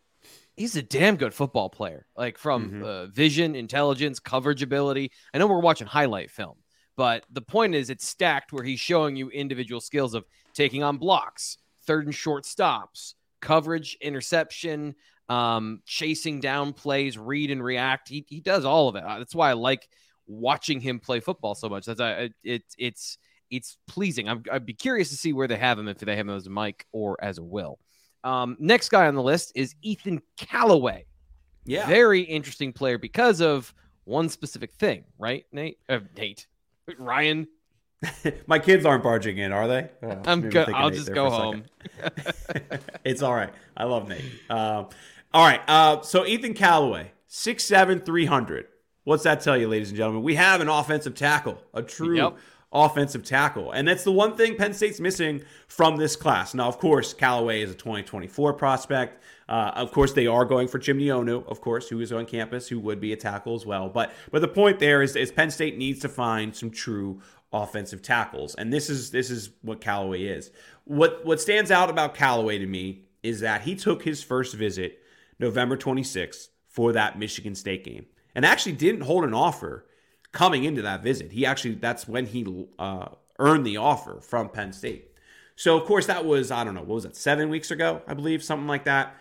he's 0.56 0.76
a 0.76 0.82
damn 0.82 1.16
good 1.16 1.34
football 1.34 1.70
player. 1.70 2.06
Like 2.16 2.38
from 2.38 2.72
Mhm. 2.72 2.84
uh, 2.84 3.06
vision, 3.08 3.56
intelligence, 3.56 4.20
coverage 4.20 4.62
ability. 4.62 5.12
I 5.34 5.38
know 5.38 5.46
we're 5.48 5.60
watching 5.60 5.86
highlight 5.86 6.30
film, 6.30 6.56
but 6.96 7.24
the 7.30 7.40
point 7.40 7.74
is 7.74 7.90
it's 7.90 8.06
stacked 8.06 8.52
where 8.52 8.64
he's 8.64 8.80
showing 8.80 9.16
you 9.16 9.30
individual 9.30 9.80
skills 9.80 10.14
of 10.14 10.24
taking 10.54 10.82
on 10.82 10.98
blocks, 10.98 11.58
third 11.86 12.06
and 12.06 12.14
short 12.14 12.46
stops, 12.46 13.14
coverage, 13.40 13.96
interception, 14.00 14.94
um, 15.28 15.80
chasing 15.86 16.40
down 16.40 16.72
plays, 16.72 17.16
read 17.16 17.50
and 17.50 17.62
react. 17.62 18.08
He 18.08 18.24
he 18.28 18.40
does 18.40 18.64
all 18.64 18.88
of 18.88 18.96
it. 18.96 19.04
Uh, 19.04 19.18
That's 19.18 19.34
why 19.34 19.50
I 19.50 19.54
like 19.54 19.88
watching 20.26 20.80
him 20.80 21.00
play 21.00 21.20
football 21.20 21.54
so 21.54 21.68
much. 21.68 21.86
That's 21.86 22.00
I 22.00 22.30
it, 22.42 22.64
it's 22.76 23.18
it's 23.50 23.76
pleasing. 23.86 24.28
I'm, 24.28 24.42
I'd 24.50 24.66
be 24.66 24.74
curious 24.74 25.10
to 25.10 25.16
see 25.16 25.32
where 25.32 25.46
they 25.46 25.56
have 25.56 25.78
him 25.78 25.88
if 25.88 25.98
they 25.98 26.16
have 26.16 26.26
him 26.26 26.34
as 26.34 26.46
a 26.46 26.50
Mike 26.50 26.86
or 26.92 27.22
as 27.22 27.38
a 27.38 27.42
Will. 27.42 27.78
Um, 28.24 28.56
next 28.58 28.88
guy 28.88 29.06
on 29.06 29.14
the 29.14 29.22
list 29.22 29.52
is 29.54 29.74
Ethan 29.82 30.22
Callaway. 30.36 31.04
Yeah. 31.64 31.86
Very 31.86 32.22
interesting 32.22 32.72
player 32.72 32.98
because 32.98 33.40
of 33.40 33.72
one 34.04 34.28
specific 34.28 34.72
thing, 34.72 35.04
right? 35.18 35.44
Nate, 35.52 35.78
uh, 35.88 36.00
Nate, 36.16 36.46
Ryan. 36.98 37.48
My 38.46 38.58
kids 38.58 38.84
aren't 38.84 39.02
barging 39.02 39.38
in, 39.38 39.52
are 39.52 39.68
they? 39.68 39.88
Uh, 40.02 40.16
I'm 40.26 40.40
maybe 40.40 40.52
good. 40.52 40.70
I'll 40.70 40.90
Nate 40.90 40.98
just 40.98 41.12
go 41.12 41.30
home. 41.30 41.64
it's 43.04 43.22
all 43.22 43.34
right. 43.34 43.52
I 43.76 43.84
love 43.84 44.08
Nate. 44.08 44.24
Um, 44.50 44.88
all 45.32 45.46
right. 45.46 45.60
Uh, 45.68 46.02
so 46.02 46.26
Ethan 46.26 46.54
Callaway, 46.54 47.12
6'7", 47.28 48.04
300. 48.04 48.66
What's 49.04 49.24
that 49.24 49.40
tell 49.40 49.56
you, 49.56 49.68
ladies 49.68 49.88
and 49.88 49.96
gentlemen? 49.96 50.22
We 50.22 50.34
have 50.36 50.60
an 50.60 50.68
offensive 50.68 51.14
tackle, 51.14 51.58
a 51.74 51.82
true 51.82 52.16
Yep. 52.16 52.38
Offensive 52.72 53.22
tackle. 53.22 53.70
And 53.72 53.86
that's 53.86 54.02
the 54.04 54.12
one 54.12 54.34
thing 54.36 54.56
Penn 54.56 54.72
State's 54.72 54.98
missing 54.98 55.42
from 55.66 55.96
this 55.96 56.16
class. 56.16 56.54
Now, 56.54 56.68
of 56.68 56.78
course, 56.78 57.12
Callaway 57.12 57.60
is 57.60 57.70
a 57.70 57.74
2024 57.74 58.54
prospect. 58.54 59.22
Uh, 59.48 59.72
of 59.74 59.92
course, 59.92 60.14
they 60.14 60.26
are 60.26 60.46
going 60.46 60.68
for 60.68 60.78
Chimdy 60.78 61.06
Onoh, 61.06 61.46
of 61.46 61.60
course, 61.60 61.88
who 61.88 62.00
is 62.00 62.12
on 62.12 62.24
campus, 62.24 62.68
who 62.68 62.80
would 62.80 63.00
be 63.00 63.12
a 63.12 63.16
tackle 63.16 63.54
as 63.54 63.66
well. 63.66 63.90
But 63.90 64.12
but 64.30 64.40
the 64.40 64.48
point 64.48 64.78
there 64.78 65.02
is, 65.02 65.16
is 65.16 65.30
Penn 65.30 65.50
State 65.50 65.76
needs 65.76 66.00
to 66.00 66.08
find 66.08 66.56
some 66.56 66.70
true 66.70 67.20
offensive 67.52 68.00
tackles, 68.00 68.54
and 68.54 68.72
this 68.72 68.88
is 68.88 69.10
this 69.10 69.30
is 69.30 69.50
what 69.60 69.82
Callaway 69.82 70.22
is. 70.22 70.50
What 70.84 71.26
what 71.26 71.40
stands 71.40 71.70
out 71.70 71.90
about 71.90 72.14
Callaway 72.14 72.58
to 72.58 72.66
me 72.66 73.02
is 73.22 73.40
that 73.40 73.62
he 73.62 73.74
took 73.74 74.04
his 74.04 74.22
first 74.22 74.54
visit 74.54 75.00
November 75.38 75.76
26th 75.76 76.48
for 76.66 76.92
that 76.92 77.18
Michigan 77.18 77.54
State 77.54 77.84
game, 77.84 78.06
and 78.34 78.46
actually 78.46 78.72
didn't 78.72 79.02
hold 79.02 79.24
an 79.24 79.34
offer 79.34 79.84
coming 80.32 80.64
into 80.64 80.82
that 80.82 81.02
visit. 81.02 81.32
He 81.32 81.46
actually 81.46 81.74
that's 81.74 82.08
when 82.08 82.26
he 82.26 82.66
uh, 82.78 83.08
earned 83.38 83.66
the 83.66 83.76
offer 83.76 84.20
from 84.20 84.48
Penn 84.48 84.72
State. 84.72 85.10
So 85.56 85.76
of 85.76 85.84
course 85.84 86.06
that 86.06 86.24
was 86.24 86.50
I 86.50 86.64
don't 86.64 86.74
know 86.74 86.80
what 86.80 86.94
was 86.94 87.04
that 87.04 87.16
seven 87.16 87.48
weeks 87.48 87.70
ago 87.70 88.02
I 88.06 88.14
believe 88.14 88.42
something 88.42 88.66
like 88.66 88.84
that. 88.84 89.16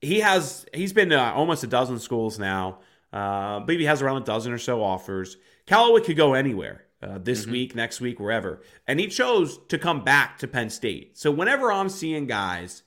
He 0.00 0.20
has 0.20 0.66
he's 0.74 0.92
been 0.92 1.10
to 1.10 1.20
almost 1.20 1.64
a 1.64 1.68
dozen 1.68 1.98
schools 1.98 2.38
now. 2.38 2.80
Uh, 3.12 3.56
I 3.56 3.62
believe 3.64 3.80
he 3.80 3.86
has 3.86 4.02
around 4.02 4.22
a 4.22 4.24
dozen 4.24 4.52
or 4.52 4.58
so 4.58 4.82
offers. 4.82 5.36
Callaway 5.64 6.02
could 6.02 6.16
go 6.16 6.34
anywhere 6.34 6.84
uh, 7.02 7.18
this 7.18 7.46
week, 7.46 7.74
next 7.74 8.00
week, 8.00 8.20
wherever, 8.20 8.62
and 8.86 9.00
he 9.00 9.06
chose 9.06 9.58
to 9.68 9.78
come 9.78 10.04
back 10.04 10.38
to 10.38 10.48
Penn 10.48 10.70
State. 10.70 11.16
So 11.16 11.30
whenever 11.30 11.72
I'm 11.72 11.88
seeing 11.88 12.26
guys 12.26 12.82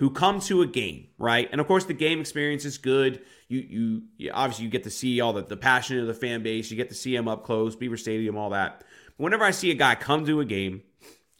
who 0.00 0.08
come 0.08 0.40
to 0.40 0.62
a 0.62 0.66
game, 0.66 1.08
right? 1.18 1.46
And 1.52 1.60
of 1.60 1.66
course, 1.66 1.84
the 1.84 1.92
game 1.92 2.20
experience 2.20 2.64
is 2.64 2.78
good. 2.78 3.20
You, 3.48 3.60
you, 3.60 4.02
you 4.16 4.30
obviously 4.32 4.64
you 4.64 4.70
get 4.70 4.84
to 4.84 4.90
see 4.90 5.20
all 5.20 5.34
the, 5.34 5.42
the 5.42 5.58
passion 5.58 5.98
of 5.98 6.06
the 6.06 6.14
fan 6.14 6.42
base. 6.42 6.70
You 6.70 6.76
get 6.78 6.88
to 6.88 6.94
see 6.94 7.14
them 7.14 7.28
up 7.28 7.44
close, 7.44 7.76
Beaver 7.76 7.98
Stadium, 7.98 8.34
all 8.38 8.48
that. 8.48 8.82
But 9.18 9.24
whenever 9.24 9.44
I 9.44 9.50
see 9.50 9.70
a 9.70 9.74
guy 9.74 9.94
come 9.94 10.24
to 10.24 10.40
a 10.40 10.46
game 10.46 10.80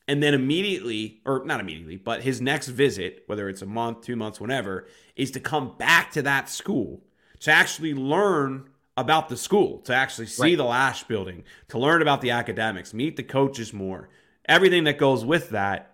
and 0.06 0.22
then 0.22 0.34
immediately, 0.34 1.22
or 1.24 1.42
not 1.46 1.58
immediately, 1.58 1.96
but 1.96 2.22
his 2.22 2.42
next 2.42 2.68
visit, 2.68 3.22
whether 3.28 3.48
it's 3.48 3.62
a 3.62 3.66
month, 3.66 4.02
two 4.02 4.14
months, 4.14 4.38
whenever, 4.38 4.86
is 5.16 5.30
to 5.30 5.40
come 5.40 5.74
back 5.78 6.10
to 6.12 6.20
that 6.20 6.50
school 6.50 7.00
to 7.40 7.50
actually 7.50 7.94
learn 7.94 8.68
about 8.94 9.30
the 9.30 9.38
school, 9.38 9.78
to 9.78 9.94
actually 9.94 10.26
see 10.26 10.42
Right. 10.42 10.56
the 10.58 10.64
Lasch 10.64 11.04
building, 11.04 11.44
to 11.68 11.78
learn 11.78 12.02
about 12.02 12.20
the 12.20 12.32
academics, 12.32 12.92
meet 12.92 13.16
the 13.16 13.22
coaches 13.22 13.72
more, 13.72 14.10
everything 14.44 14.84
that 14.84 14.98
goes 14.98 15.24
with 15.24 15.48
that. 15.48 15.89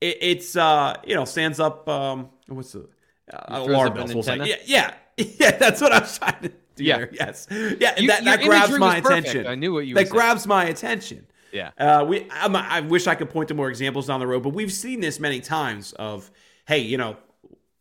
It, 0.00 0.18
it's 0.20 0.56
uh, 0.56 0.96
you 1.04 1.14
know, 1.14 1.24
stands 1.24 1.60
up. 1.60 1.88
Um, 1.88 2.28
what's 2.48 2.72
the 2.72 2.88
uh, 3.32 3.38
alarm 3.48 3.94
bells? 3.94 4.14
We'll 4.14 4.22
say. 4.22 4.36
Yeah, 4.38 4.56
yeah, 4.64 4.94
yeah. 5.16 5.56
That's 5.56 5.80
what 5.80 5.92
I 5.92 6.00
was 6.00 6.18
trying 6.18 6.42
to 6.42 6.48
do. 6.48 6.54
Yeah. 6.84 6.96
there. 6.98 7.10
Yes. 7.12 7.46
Yeah. 7.50 7.98
You- 7.98 8.08
that 8.08 8.24
that 8.24 8.40
grabs 8.42 8.78
my 8.78 8.96
attention. 8.96 9.46
I 9.46 9.54
knew 9.54 9.72
what 9.74 9.86
you 9.86 9.94
That 9.94 10.00
were 10.02 10.06
saying. 10.06 10.12
grabs 10.12 10.46
my 10.46 10.64
attention. 10.64 11.26
Yeah. 11.52 11.70
Uh, 11.76 12.04
we, 12.08 12.26
I'm, 12.30 12.54
I 12.54 12.80
wish 12.80 13.06
I 13.08 13.14
could 13.16 13.28
point 13.28 13.48
to 13.48 13.54
more 13.54 13.68
examples 13.68 14.06
down 14.06 14.20
the 14.20 14.26
road, 14.26 14.42
but 14.44 14.50
we've 14.50 14.72
seen 14.72 15.00
this 15.00 15.18
many 15.18 15.40
times. 15.40 15.92
Of 15.94 16.30
hey, 16.66 16.78
you 16.78 16.96
know, 16.96 17.16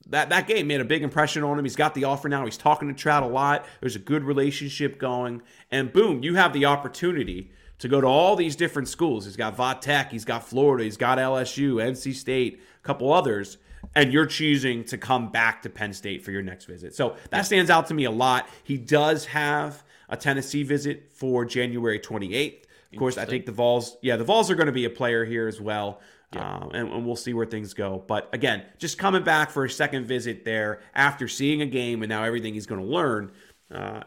that 0.07 0.29
that 0.29 0.47
game 0.47 0.67
made 0.67 0.81
a 0.81 0.85
big 0.85 1.03
impression 1.03 1.43
on 1.43 1.57
him. 1.57 1.63
He's 1.65 1.75
got 1.75 1.93
the 1.93 2.03
offer 2.05 2.27
now. 2.27 2.43
He's 2.45 2.57
talking 2.57 2.87
to 2.89 2.93
Trout 2.95 3.23
a 3.23 3.27
lot. 3.27 3.65
There's 3.79 3.95
a 3.95 3.99
good 3.99 4.23
relationship 4.23 4.97
going, 4.99 5.41
and 5.71 5.93
boom, 5.93 6.23
you 6.23 6.35
have 6.35 6.51
the 6.51 6.65
opportunity 6.65 7.51
to 7.79 7.87
go 7.87 7.99
to 7.99 8.07
all 8.07 8.35
these 8.35 8.55
different 8.55 8.87
schools. 8.87 9.25
He's 9.25 9.35
got 9.35 9.55
Va 9.55 9.77
Tech, 9.79 10.11
he's 10.11 10.25
got 10.25 10.47
Florida, 10.47 10.83
he's 10.83 10.97
got 10.97 11.17
LSU, 11.17 11.75
NC 11.75 12.13
State, 12.13 12.61
a 12.77 12.85
couple 12.85 13.11
others, 13.11 13.57
and 13.95 14.13
you're 14.13 14.25
choosing 14.25 14.83
to 14.85 14.97
come 14.97 15.31
back 15.31 15.61
to 15.63 15.69
Penn 15.69 15.93
State 15.93 16.23
for 16.23 16.31
your 16.31 16.41
next 16.41 16.65
visit. 16.65 16.93
So 16.93 17.15
that 17.31 17.45
stands 17.45 17.69
out 17.69 17.87
to 17.87 17.93
me 17.93 18.05
a 18.05 18.11
lot. 18.11 18.47
He 18.63 18.77
does 18.77 19.25
have 19.27 19.83
a 20.09 20.17
Tennessee 20.17 20.63
visit 20.63 21.11
for 21.13 21.45
January 21.45 21.99
28th. 21.99 22.63
Of 22.91 22.97
course, 22.97 23.17
I 23.17 23.25
think 23.25 23.45
the 23.45 23.51
Vols, 23.51 23.97
yeah, 24.01 24.15
the 24.15 24.23
Vols 24.23 24.49
are 24.49 24.55
going 24.55 24.65
to 24.65 24.71
be 24.73 24.85
a 24.85 24.89
player 24.89 25.23
here 25.23 25.47
as 25.47 25.61
well. 25.61 26.01
Um, 26.33 26.71
and, 26.73 26.89
and 26.89 27.05
we'll 27.07 27.15
see 27.15 27.33
where 27.33 27.45
things 27.45 27.73
go. 27.73 28.03
But 28.07 28.29
again, 28.33 28.63
just 28.77 28.99
coming 28.99 29.23
back 29.23 29.49
for 29.49 29.65
a 29.65 29.69
second 29.69 30.05
visit 30.05 30.45
there 30.45 30.81
after 30.93 31.27
seeing 31.27 31.61
a 31.63 31.65
game 31.65 32.03
and 32.03 32.09
now 32.09 32.23
everything 32.23 32.53
he's 32.53 32.67
going 32.67 32.81
to 32.81 32.87
learn 32.87 33.31
uh, 33.71 34.01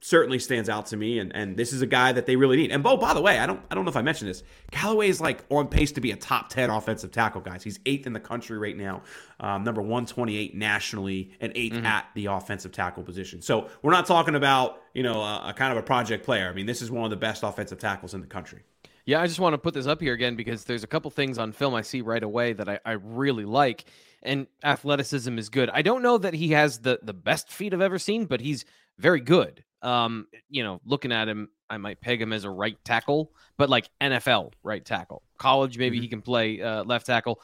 certainly 0.00 0.38
stands 0.38 0.68
out 0.68 0.86
to 0.86 0.96
me. 0.96 1.18
And, 1.18 1.34
and 1.34 1.56
this 1.56 1.72
is 1.72 1.82
a 1.82 1.86
guy 1.86 2.12
that 2.12 2.26
they 2.26 2.36
really 2.36 2.56
need. 2.56 2.70
And 2.70 2.82
Bo, 2.82 2.96
by 2.96 3.14
the 3.14 3.20
way, 3.20 3.38
I 3.38 3.46
don't 3.46 3.60
I 3.70 3.74
don't 3.74 3.84
know 3.84 3.90
if 3.90 3.96
I 3.96 4.02
mentioned 4.02 4.30
this. 4.30 4.42
Callaway 4.70 5.08
is 5.08 5.20
like 5.20 5.44
on 5.48 5.68
pace 5.68 5.92
to 5.92 6.00
be 6.00 6.12
a 6.12 6.16
top 6.16 6.48
ten 6.48 6.70
offensive 6.70 7.10
tackle, 7.10 7.40
guys. 7.40 7.62
He's 7.62 7.80
eighth 7.86 8.06
in 8.06 8.12
the 8.12 8.20
country 8.20 8.58
right 8.58 8.76
now, 8.76 9.02
um, 9.40 9.64
number 9.64 9.82
one 9.82 10.06
twenty 10.06 10.36
eight 10.36 10.54
nationally, 10.54 11.32
and 11.40 11.52
8th 11.54 11.84
at 11.84 12.06
the 12.14 12.26
offensive 12.26 12.72
tackle 12.72 13.02
position. 13.02 13.42
So 13.42 13.68
we're 13.82 13.92
not 13.92 14.06
talking 14.06 14.34
about 14.34 14.82
you 14.94 15.02
know 15.02 15.20
a, 15.20 15.48
a 15.48 15.54
kind 15.54 15.72
of 15.72 15.78
a 15.78 15.82
project 15.82 16.24
player. 16.24 16.48
I 16.48 16.52
mean, 16.52 16.66
this 16.66 16.82
is 16.82 16.90
one 16.90 17.04
of 17.04 17.10
the 17.10 17.16
best 17.16 17.42
offensive 17.42 17.78
tackles 17.78 18.14
in 18.14 18.20
the 18.20 18.26
country. 18.26 18.62
Yeah, 19.04 19.22
I 19.22 19.26
just 19.26 19.40
want 19.40 19.54
to 19.54 19.58
put 19.58 19.72
this 19.72 19.86
up 19.86 20.02
here 20.02 20.12
again 20.12 20.36
because 20.36 20.64
there's 20.64 20.84
a 20.84 20.86
couple 20.86 21.10
things 21.10 21.38
on 21.38 21.52
film 21.52 21.74
I 21.74 21.80
see 21.80 22.02
right 22.02 22.22
away 22.22 22.52
that 22.52 22.68
I, 22.68 22.78
I 22.84 22.92
really 22.92 23.46
like. 23.46 23.86
And 24.22 24.48
athleticism 24.62 25.38
is 25.38 25.48
good. 25.48 25.70
I 25.70 25.80
don't 25.80 26.02
know 26.02 26.18
that 26.18 26.34
he 26.34 26.50
has 26.50 26.80
the 26.80 26.98
the 27.02 27.14
best 27.14 27.50
feet 27.50 27.72
I've 27.72 27.80
ever 27.80 27.98
seen, 27.98 28.26
but 28.26 28.40
he's 28.40 28.66
very 28.98 29.20
good. 29.20 29.64
Um, 29.82 30.26
you 30.48 30.62
know, 30.62 30.80
looking 30.84 31.12
at 31.12 31.28
him, 31.28 31.48
I 31.70 31.76
might 31.76 32.00
peg 32.00 32.20
him 32.20 32.32
as 32.32 32.44
a 32.44 32.50
right 32.50 32.76
tackle, 32.84 33.32
but 33.56 33.68
like 33.68 33.88
NFL 34.00 34.52
right 34.62 34.84
tackle. 34.84 35.22
College, 35.38 35.78
maybe 35.78 36.00
he 36.00 36.08
can 36.08 36.22
play 36.22 36.60
uh, 36.60 36.84
left 36.84 37.06
tackle. 37.06 37.40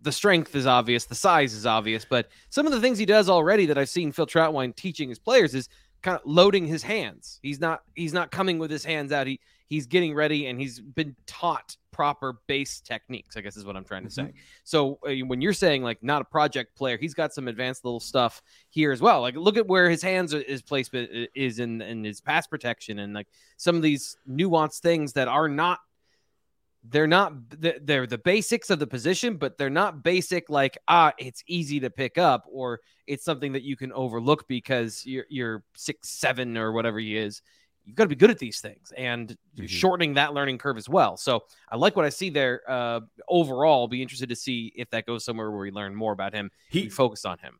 The 0.00 0.12
strength 0.12 0.54
is 0.54 0.66
obvious, 0.66 1.06
the 1.06 1.14
size 1.14 1.54
is 1.54 1.66
obvious, 1.66 2.04
but 2.04 2.28
some 2.50 2.66
of 2.66 2.72
the 2.72 2.80
things 2.80 2.98
he 2.98 3.06
does 3.06 3.28
already 3.28 3.66
that 3.66 3.78
I've 3.78 3.88
seen 3.88 4.12
Phil 4.12 4.26
Trautwein 4.26 4.76
teaching 4.76 5.08
his 5.08 5.18
players 5.18 5.54
is 5.54 5.68
kind 6.02 6.16
of 6.16 6.22
loading 6.24 6.66
his 6.66 6.82
hands. 6.82 7.40
He's 7.42 7.60
not 7.60 7.82
he's 7.94 8.12
not 8.12 8.30
coming 8.30 8.58
with 8.58 8.70
his 8.70 8.84
hands 8.84 9.12
out. 9.12 9.26
He 9.26 9.40
he's 9.68 9.86
getting 9.86 10.14
ready 10.14 10.46
and 10.46 10.58
he's 10.58 10.80
been 10.80 11.14
taught 11.26 11.76
proper 11.92 12.40
base 12.46 12.80
techniques. 12.80 13.36
I 13.36 13.40
guess 13.40 13.56
is 13.56 13.64
what 13.64 13.76
I'm 13.76 13.84
trying 13.84 14.04
to 14.04 14.10
say. 14.10 14.32
So 14.64 14.98
uh, 15.06 15.12
when 15.26 15.40
you're 15.40 15.52
saying 15.52 15.82
like 15.82 16.02
not 16.02 16.22
a 16.22 16.24
project 16.24 16.76
player, 16.76 16.96
he's 16.96 17.14
got 17.14 17.32
some 17.32 17.48
advanced 17.48 17.84
little 17.84 18.00
stuff 18.00 18.42
here 18.70 18.92
as 18.92 19.00
well. 19.00 19.20
Like 19.20 19.36
look 19.36 19.56
at 19.56 19.66
where 19.66 19.90
his 19.90 20.02
hands 20.02 20.34
are, 20.34 20.42
his 20.42 20.62
placement 20.62 21.10
is 21.34 21.58
in 21.58 21.82
in 21.82 22.02
his 22.04 22.20
pass 22.20 22.46
protection 22.46 22.98
and 22.98 23.14
like 23.14 23.28
some 23.56 23.76
of 23.76 23.82
these 23.82 24.16
nuanced 24.28 24.80
things 24.80 25.12
that 25.14 25.28
are 25.28 25.48
not 25.48 25.80
they're 26.84 27.08
not 27.08 27.32
they're 27.50 28.06
the 28.06 28.18
basics 28.18 28.70
of 28.70 28.78
the 28.78 28.86
position 28.86 29.36
but 29.36 29.58
they're 29.58 29.68
not 29.68 30.04
basic 30.04 30.48
like 30.48 30.78
ah 30.86 31.12
it's 31.18 31.42
easy 31.46 31.80
to 31.80 31.90
pick 31.90 32.16
up 32.16 32.44
or 32.50 32.80
it's 33.06 33.24
something 33.24 33.52
that 33.52 33.62
you 33.62 33.76
can 33.76 33.92
overlook 33.92 34.46
because 34.46 35.04
you're 35.04 35.26
you're 35.28 35.64
six 35.74 36.08
seven 36.08 36.56
or 36.56 36.70
whatever 36.72 37.00
he 37.00 37.16
is 37.16 37.42
you've 37.88 37.96
got 37.96 38.04
to 38.04 38.08
be 38.08 38.14
good 38.14 38.30
at 38.30 38.38
these 38.38 38.60
things 38.60 38.92
and 38.96 39.36
shortening 39.66 40.14
that 40.14 40.34
learning 40.34 40.58
curve 40.58 40.76
as 40.76 40.88
well 40.88 41.16
so 41.16 41.42
i 41.70 41.76
like 41.76 41.96
what 41.96 42.04
i 42.04 42.08
see 42.10 42.28
there 42.30 42.60
uh 42.68 43.00
overall 43.28 43.88
be 43.88 44.02
interested 44.02 44.28
to 44.28 44.36
see 44.36 44.72
if 44.76 44.88
that 44.90 45.06
goes 45.06 45.24
somewhere 45.24 45.50
where 45.50 45.60
we 45.60 45.70
learn 45.70 45.94
more 45.94 46.12
about 46.12 46.32
him 46.34 46.50
He- 46.68 46.82
we 46.82 46.88
focus 46.90 47.24
on 47.24 47.38
him 47.38 47.58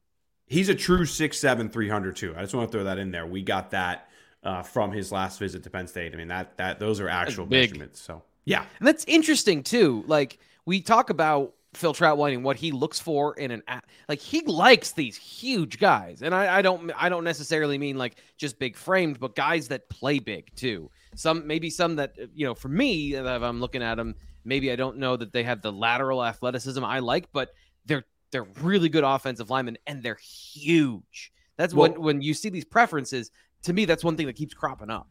He's 0.51 0.71
a 0.71 0.75
true 0.75 1.05
6'7", 1.05 1.71
300 1.71 2.17
too. 2.17 2.35
I 2.35 2.41
just 2.41 2.55
want 2.55 2.73
to 2.73 2.79
throw 2.79 2.85
that 2.85 2.97
in 2.97 3.11
there. 3.11 3.27
We 3.27 3.43
got 3.43 3.73
that 3.73 4.09
uh, 4.43 4.63
from 4.63 4.93
his 4.93 5.13
last 5.13 5.39
visit 5.39 5.63
to 5.65 5.69
Penn 5.69 5.87
State. 5.87 6.15
I 6.15 6.17
mean 6.17 6.29
that 6.29 6.57
that 6.57 6.79
those 6.79 7.01
are 7.01 7.09
actual 7.11 7.45
measurements. 7.45 8.01
So 8.01 8.23
yeah, 8.47 8.65
And 8.79 8.89
that's 8.89 9.05
interesting 9.07 9.63
too. 9.63 10.05
Like 10.07 10.39
we 10.65 10.81
talk 10.81 11.11
about 11.11 11.53
Phil 11.75 11.93
Trautwein 11.93 12.35
and 12.35 12.45
what 12.45 12.57
he 12.57 12.73
looks 12.73 12.99
for 12.99 13.35
in 13.35 13.51
an 13.51 13.63
like 14.09 14.21
he 14.21 14.41
likes 14.43 14.93
these 14.93 15.17
huge 15.17 15.79
guys, 15.79 16.23
and 16.23 16.35
I, 16.35 16.59
I 16.59 16.63
don't 16.63 16.91
I 16.97 17.09
don't 17.09 17.25
necessarily 17.25 17.77
mean 17.79 17.99
like 17.99 18.17
just 18.37 18.59
big 18.59 18.77
framed, 18.77 19.21
but 19.21 19.37
guys 19.37 19.69
that 19.69 19.89
play 19.91 20.19
big 20.19 20.55
too. 20.57 20.91
Some 21.15 21.47
maybe 21.47 21.69
some 21.71 21.97
that 21.97 22.17
you 22.35 22.47
know 22.47 22.55
for 22.55 22.69
me 22.69 23.15
if 23.15 23.27
I'm 23.27 23.61
looking 23.61 23.83
at 23.83 23.97
them, 23.97 24.15
maybe 24.45 24.73
I 24.73 24.77
don't 24.77 24.97
know 24.97 25.17
that 25.17 25.33
they 25.33 25.43
have 25.45 25.61
the 25.61 25.73
lateral 25.73 26.25
athleticism 26.25 26.83
I 26.85 27.01
like, 27.01 27.31
but 27.33 27.51
they're 27.85 28.05
they're 28.31 28.47
really 28.63 28.89
good 28.89 29.05
offensive 29.05 29.51
linemen 29.51 29.77
and 29.87 30.03
they're 30.03 30.19
huge. 30.23 31.33
That's 31.57 31.75
Well- 31.75 31.93
when 31.93 32.01
when 32.01 32.23
you 32.23 32.35
see 32.35 32.49
these 32.49 32.65
preferences. 32.65 33.31
To 33.65 33.73
me, 33.73 33.87
that's 33.87 34.05
one 34.05 34.17
thing 34.17 34.27
that 34.27 34.37
keeps 34.37 34.55
cropping 34.55 34.89
up. 34.89 35.09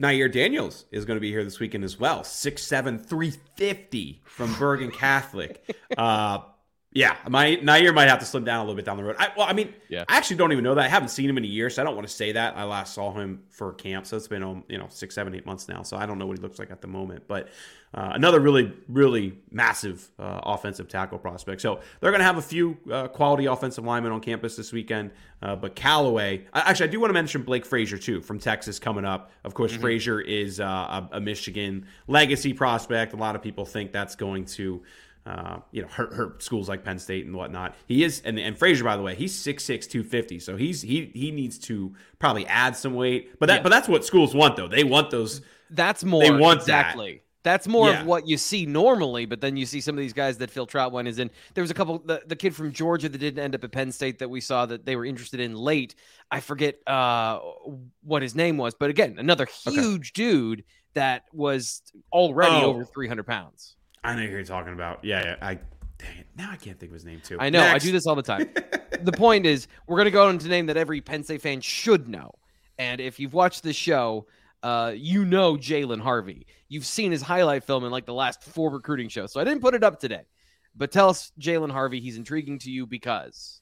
Nair 0.00 0.28
Daniels 0.30 0.86
is 0.90 1.04
going 1.04 1.18
to 1.18 1.20
be 1.20 1.30
here 1.30 1.44
this 1.44 1.60
weekend 1.60 1.84
as 1.84 2.00
well. 2.00 2.20
6'7", 2.20 3.04
350 3.04 4.22
from 4.24 4.54
Bergen 4.54 4.90
Catholic. 4.90 5.76
uh, 5.98 6.38
yeah, 6.92 7.16
my 7.28 7.54
Nair 7.54 7.92
might 7.92 8.08
have 8.08 8.18
to 8.18 8.24
slim 8.24 8.42
down 8.42 8.58
a 8.58 8.62
little 8.62 8.74
bit 8.74 8.84
down 8.84 8.96
the 8.96 9.04
road. 9.04 9.14
I, 9.16 9.28
well, 9.36 9.46
I 9.48 9.52
mean, 9.52 9.72
Yeah. 9.88 10.04
I 10.08 10.16
actually 10.16 10.38
don't 10.38 10.50
even 10.50 10.64
know 10.64 10.74
that. 10.74 10.84
I 10.84 10.88
haven't 10.88 11.10
seen 11.10 11.30
him 11.30 11.38
in 11.38 11.44
a 11.44 11.46
year, 11.48 11.70
so 11.70 11.82
I 11.82 11.84
don't 11.84 11.94
want 11.94 12.08
to 12.08 12.12
say 12.12 12.32
that. 12.32 12.56
I 12.56 12.64
last 12.64 12.94
saw 12.94 13.12
him 13.12 13.42
for 13.48 13.72
camp, 13.74 14.06
so 14.06 14.16
it's 14.16 14.26
been 14.26 14.42
um, 14.42 14.64
you 14.68 14.76
know 14.76 14.86
six, 14.88 15.14
seven, 15.14 15.32
eight 15.36 15.46
months 15.46 15.68
now. 15.68 15.82
So 15.82 15.96
I 15.96 16.04
don't 16.04 16.18
know 16.18 16.26
what 16.26 16.36
he 16.36 16.42
looks 16.42 16.58
like 16.58 16.72
at 16.72 16.80
the 16.80 16.88
moment. 16.88 17.24
But 17.28 17.48
uh, 17.94 18.10
another 18.14 18.40
really, 18.40 18.72
really 18.88 19.38
massive 19.52 20.10
uh, 20.18 20.40
offensive 20.42 20.88
tackle 20.88 21.18
prospect. 21.18 21.60
So 21.60 21.78
they're 22.00 22.10
going 22.10 22.20
to 22.20 22.24
have 22.24 22.38
a 22.38 22.42
few 22.42 22.76
uh, 22.90 23.06
quality 23.06 23.46
offensive 23.46 23.84
linemen 23.84 24.10
on 24.10 24.20
campus 24.20 24.56
this 24.56 24.72
weekend. 24.72 25.12
Uh, 25.42 25.54
but 25.54 25.76
Callaway, 25.76 26.46
I, 26.52 26.70
actually, 26.70 26.88
I 26.88 26.90
do 26.90 26.98
want 26.98 27.10
to 27.10 27.14
mention 27.14 27.42
Blake 27.42 27.64
Frazier 27.64 27.98
too 27.98 28.20
from 28.20 28.40
Texas 28.40 28.80
coming 28.80 29.04
up. 29.04 29.30
Of 29.44 29.54
course, 29.54 29.72
Frazier 29.72 30.20
is 30.20 30.58
uh, 30.58 30.64
a, 30.64 31.08
a 31.12 31.20
Michigan 31.20 31.86
legacy 32.08 32.52
prospect. 32.52 33.12
A 33.12 33.16
lot 33.16 33.36
of 33.36 33.42
people 33.42 33.64
think 33.64 33.92
that's 33.92 34.16
going 34.16 34.44
to 34.46 34.82
uh, 35.26 35.58
you 35.70 35.82
know, 35.82 35.88
hurt, 35.88 36.12
hurt 36.14 36.42
schools 36.42 36.68
like 36.68 36.84
Penn 36.84 36.98
State 36.98 37.26
and 37.26 37.34
whatnot. 37.34 37.74
He 37.86 38.02
is, 38.04 38.22
and, 38.24 38.38
and 38.38 38.56
Frazier, 38.58 38.84
by 38.84 38.96
the 38.96 39.02
way, 39.02 39.14
he's 39.14 39.34
6'6", 39.36 39.88
250. 39.88 40.38
So 40.40 40.56
he's 40.56 40.82
he 40.82 41.10
he 41.14 41.30
needs 41.30 41.58
to 41.60 41.94
probably 42.18 42.46
add 42.46 42.74
some 42.76 42.94
weight. 42.94 43.38
But 43.38 43.46
that 43.46 43.56
Yeah. 43.56 43.62
but 43.62 43.68
that's 43.68 43.88
what 43.88 44.04
schools 44.04 44.34
want 44.34 44.56
though. 44.56 44.68
They 44.68 44.84
want 44.84 45.10
those. 45.10 45.42
That's 45.70 46.02
more 46.04 46.22
They 46.22 46.30
want 46.30 46.60
that. 46.66 46.86
exactly. 46.86 47.22
That's 47.42 47.66
more 47.66 47.88
Yeah. 47.88 48.00
of 48.00 48.06
what 48.06 48.28
you 48.28 48.36
see 48.36 48.66
normally, 48.66 49.24
but 49.24 49.40
then 49.40 49.56
you 49.56 49.64
see 49.64 49.80
some 49.80 49.94
of 49.94 49.98
these 50.00 50.12
guys 50.12 50.36
that 50.38 50.50
Phil 50.50 50.66
Trautwein 50.66 51.06
is 51.06 51.18
in. 51.18 51.30
There 51.54 51.62
was 51.62 51.70
a 51.70 51.74
couple, 51.74 51.98
the, 52.00 52.20
the 52.26 52.36
kid 52.36 52.54
from 52.54 52.70
Georgia 52.72 53.08
that 53.08 53.16
didn't 53.16 53.42
end 53.42 53.54
up 53.54 53.64
at 53.64 53.72
Penn 53.72 53.92
State 53.92 54.18
that 54.18 54.28
we 54.28 54.42
saw 54.42 54.66
that 54.66 54.84
they 54.84 54.94
were 54.94 55.06
interested 55.06 55.40
in 55.40 55.54
late. 55.54 55.94
I 56.30 56.40
forget 56.40 56.86
uh, 56.86 57.38
what 58.02 58.20
his 58.20 58.34
name 58.34 58.58
was, 58.58 58.74
but 58.74 58.90
again, 58.90 59.16
another 59.18 59.46
huge 59.46 60.12
dude 60.12 60.64
that 60.92 61.24
was 61.32 61.80
already 62.12 62.56
Oh. 62.56 62.64
over 62.74 62.84
300 62.84 63.26
pounds. 63.26 63.76
I 64.02 64.14
know 64.14 64.22
you're 64.22 64.44
talking 64.44 64.72
about. 64.72 65.04
Yeah, 65.04 65.22
yeah. 65.24 65.36
I 65.40 65.54
dang 65.98 66.18
it, 66.18 66.26
now 66.36 66.50
I 66.50 66.56
can't 66.56 66.78
think 66.78 66.90
of 66.90 66.94
his 66.94 67.04
name 67.04 67.20
too. 67.22 67.36
I 67.38 67.50
know. 67.50 67.60
Next. 67.60 67.84
I 67.84 67.86
do 67.86 67.92
this 67.92 68.06
all 68.06 68.14
the 68.14 68.22
time. 68.22 68.48
the 69.02 69.12
point 69.12 69.46
is, 69.46 69.68
we're 69.86 69.96
going 69.96 70.06
to 70.06 70.10
go 70.10 70.28
into 70.28 70.46
a 70.46 70.48
name 70.48 70.66
that 70.66 70.76
every 70.76 71.00
Penn 71.00 71.22
State 71.22 71.42
fan 71.42 71.60
should 71.60 72.08
know. 72.08 72.32
And 72.78 73.00
if 73.00 73.20
you've 73.20 73.34
watched 73.34 73.62
the 73.62 73.72
show, 73.72 74.26
uh, 74.62 74.92
you 74.96 75.24
know 75.24 75.56
Jalen 75.56 76.00
Harvey. 76.00 76.46
You've 76.68 76.86
seen 76.86 77.12
his 77.12 77.22
highlight 77.22 77.64
film 77.64 77.84
in 77.84 77.90
like 77.90 78.06
the 78.06 78.14
last 78.14 78.42
four 78.42 78.70
recruiting 78.70 79.08
shows. 79.08 79.32
So 79.32 79.40
I 79.40 79.44
didn't 79.44 79.60
put 79.60 79.74
it 79.74 79.84
up 79.84 80.00
today. 80.00 80.22
But 80.74 80.92
tell 80.92 81.10
us, 81.10 81.32
Jalen 81.38 81.72
Harvey, 81.72 82.00
he's 82.00 82.16
intriguing 82.16 82.58
to 82.60 82.70
you 82.70 82.86
because. 82.86 83.59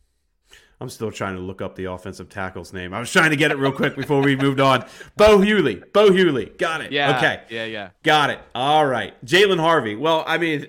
I'm 0.81 0.89
still 0.89 1.11
trying 1.11 1.35
to 1.35 1.41
look 1.41 1.61
up 1.61 1.75
the 1.75 1.87
offensive 1.87 2.29
tackle's 2.29 2.73
name. 2.73 2.95
I 2.95 3.01
was 3.01 3.11
trying 3.11 3.31
to 3.31 3.37
get 3.37 3.51
it 3.51 3.59
real 3.59 3.73
quick 3.73 3.97
before 3.97 4.23
we 4.23 4.37
moved 4.37 4.61
on. 4.61 4.85
Bo 5.17 5.39
Hughley. 5.39 5.83
Bo 5.93 6.11
Hughley. 6.11 6.57
Got 6.57 6.83
it. 6.83 6.93
Yeah. 6.93 7.17
Okay. 7.17 7.43
Yeah. 7.51 7.65
Yeah. 7.65 7.91
Got 8.05 8.31
it. 8.31 8.39
All 8.55 8.87
right. 8.87 9.13
Jalen 9.25 9.59
Harvey. 9.59 9.97
Well, 9.97 10.23
I 10.27 10.39
mean, 10.39 10.67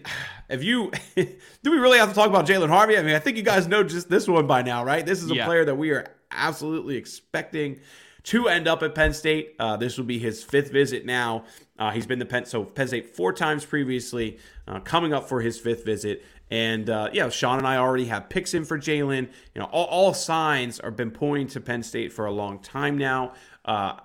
if 0.50 0.64
you 0.64 0.92
do 1.16 1.28
we 1.72 1.78
really 1.78 2.00
have 2.00 2.10
to 2.10 2.16
talk 2.16 2.28
about 2.28 2.48
Jalen 2.48 2.70
Harvey? 2.70 2.98
I 2.98 3.04
mean, 3.04 3.14
I 3.14 3.20
think 3.20 3.38
you 3.38 3.44
guys 3.44 3.68
know 3.68 3.84
just 3.84 4.10
this 4.10 4.28
one 4.28 4.48
by 4.48 4.64
now, 4.64 4.84
right? 4.84 5.06
This 5.06 5.22
is 5.22 5.30
a 5.30 5.36
Yeah. 5.36 5.46
player 5.46 5.64
that 5.66 5.76
we 5.76 5.92
are 5.92 6.08
absolutely 6.32 6.96
expecting 6.98 7.80
to 8.30 8.48
end 8.48 8.68
up 8.68 8.84
at 8.84 8.94
Penn 8.94 9.12
State. 9.12 9.56
Uh, 9.58 9.76
this 9.76 9.98
will 9.98 10.06
be 10.06 10.20
his 10.20 10.44
fifth 10.44 10.72
visit 10.72 11.04
now. 11.04 11.46
Uh, 11.80 11.90
he's 11.90 12.06
been 12.06 12.20
to 12.20 12.26
Penn 12.26 12.46
so 12.46 12.64
Penn 12.64 12.88
State 12.88 13.16
four 13.16 13.34
times 13.34 13.66
previously, 13.66 14.38
uh, 14.68 14.80
coming 14.82 15.14
up 15.14 15.28
for 15.28 15.42
his 15.42 15.58
fifth 15.58 15.84
visit. 15.84 16.24
And 16.52 16.92
uh, 16.92 17.10
yeah, 17.12 17.30
Sean 17.30 17.58
and 17.58 17.66
I 17.66 17.78
already 17.78 18.06
have 18.06 18.30
picks 18.30 18.54
in 18.54 18.66
for 18.66 18.78
Jalen. 18.78 19.30
You 19.56 19.62
know, 19.62 19.66
all, 19.66 19.86
all 19.86 20.14
signs 20.14 20.80
are 20.80 20.92
been 20.92 21.10
pointing 21.10 21.48
to 21.48 21.60
Penn 21.60 21.82
State 21.82 22.14
for 22.14 22.26
a 22.26 22.32
long 22.32 22.60
time 22.60 23.00
now. 23.00 23.34
Uh, 23.66 23.96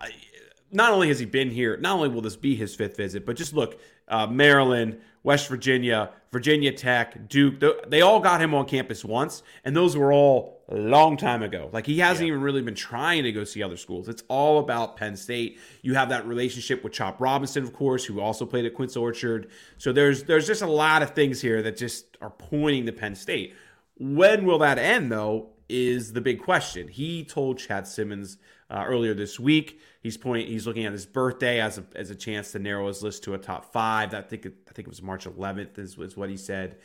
not 0.73 0.93
only 0.93 1.09
has 1.09 1.19
he 1.19 1.27
been 1.27 1.51
here, 1.51 1.77
not 1.77 1.97
only 1.97 2.09
will 2.09 2.23
this 2.23 2.37
be 2.37 2.57
his 2.57 2.75
fifth 2.75 2.97
visit, 2.97 3.27
but 3.27 3.37
just 3.37 3.53
look, 3.53 3.79
uh, 4.09 4.27
Maryland, 4.27 5.01
West 5.23 5.49
Virginia, 5.49 6.11
Virginia 6.31 6.73
Tech, 6.73 7.29
Duke. 7.29 7.63
They 7.89 8.03
all 8.03 8.21
got 8.21 8.41
him 8.41 8.55
on 8.55 8.67
campus 8.67 9.05
once, 9.05 9.43
and 9.65 9.75
those 9.75 9.97
were 9.97 10.13
all 10.13 10.63
a 10.69 10.77
long 10.77 11.17
time 11.17 11.43
ago. 11.43 11.71
Like 11.73 11.87
he 11.87 11.99
hasn't 11.99 12.27
even 12.27 12.41
really 12.41 12.63
been 12.63 12.75
trying 12.75 13.25
to 13.25 13.33
go 13.33 13.45
see 13.45 13.63
other 13.63 13.77
schools. 13.77 14.09
It's 14.09 14.23
all 14.29 14.59
about 14.59 14.97
Penn 14.97 15.17
State. 15.17 15.59
You 15.83 15.95
have 15.95 16.11
that 16.11 16.27
relationship 16.27 16.85
with 16.85 16.93
Chop 16.93 17.21
Robinson, 17.21 17.65
of 17.65 17.73
course, 17.73 18.05
who 18.05 18.21
also 18.21 18.45
played 18.47 18.67
at 18.67 18.75
Quince 18.75 18.97
Orchard. 18.97 19.51
So 19.79 19.93
there's 19.93 20.25
there's 20.25 20.47
just 20.47 20.63
a 20.63 20.67
lot 20.67 21.03
of 21.03 21.11
things 21.11 21.41
here 21.41 21.63
that 21.63 21.77
just 21.77 22.17
are 22.21 22.31
pointing 22.31 22.87
to 22.87 22.93
Penn 22.93 23.15
State. 23.15 23.55
When 23.97 24.45
will 24.45 24.59
that 24.59 24.79
end, 24.79 25.13
though, 25.13 25.51
is 25.69 26.13
the 26.13 26.21
big 26.21 26.43
question. 26.43 26.89
He 26.89 27.25
told 27.25 27.59
Chad 27.59 27.87
Simmons 27.87 28.39
uh, 28.71 28.85
earlier 28.87 29.15
this 29.15 29.39
week. 29.39 29.81
He's 30.03 30.17
point. 30.17 30.49
He's 30.49 30.67
looking 30.67 30.85
at 30.85 30.93
his 30.93 31.07
birthday 31.07 31.61
as 31.61 31.79
a 31.79 31.85
as 31.95 32.11
a 32.11 32.15
chance 32.15 32.53
to 32.53 32.59
narrow 32.59 32.87
his 32.89 33.03
list 33.03 33.25
to 33.25 33.35
a 33.35 33.39
top 33.39 33.73
five. 33.73 34.15
I 34.15 34.23
think 34.23 34.47
it, 34.47 34.55
I 34.69 34.73
think 34.73 34.87
it 34.87 34.91
was 34.91 35.03
March 35.03 35.27
11th 35.27 35.79
is, 35.79 35.99
is 35.99 36.17
what 36.17 36.29
he 36.29 36.37
said. 36.37 36.77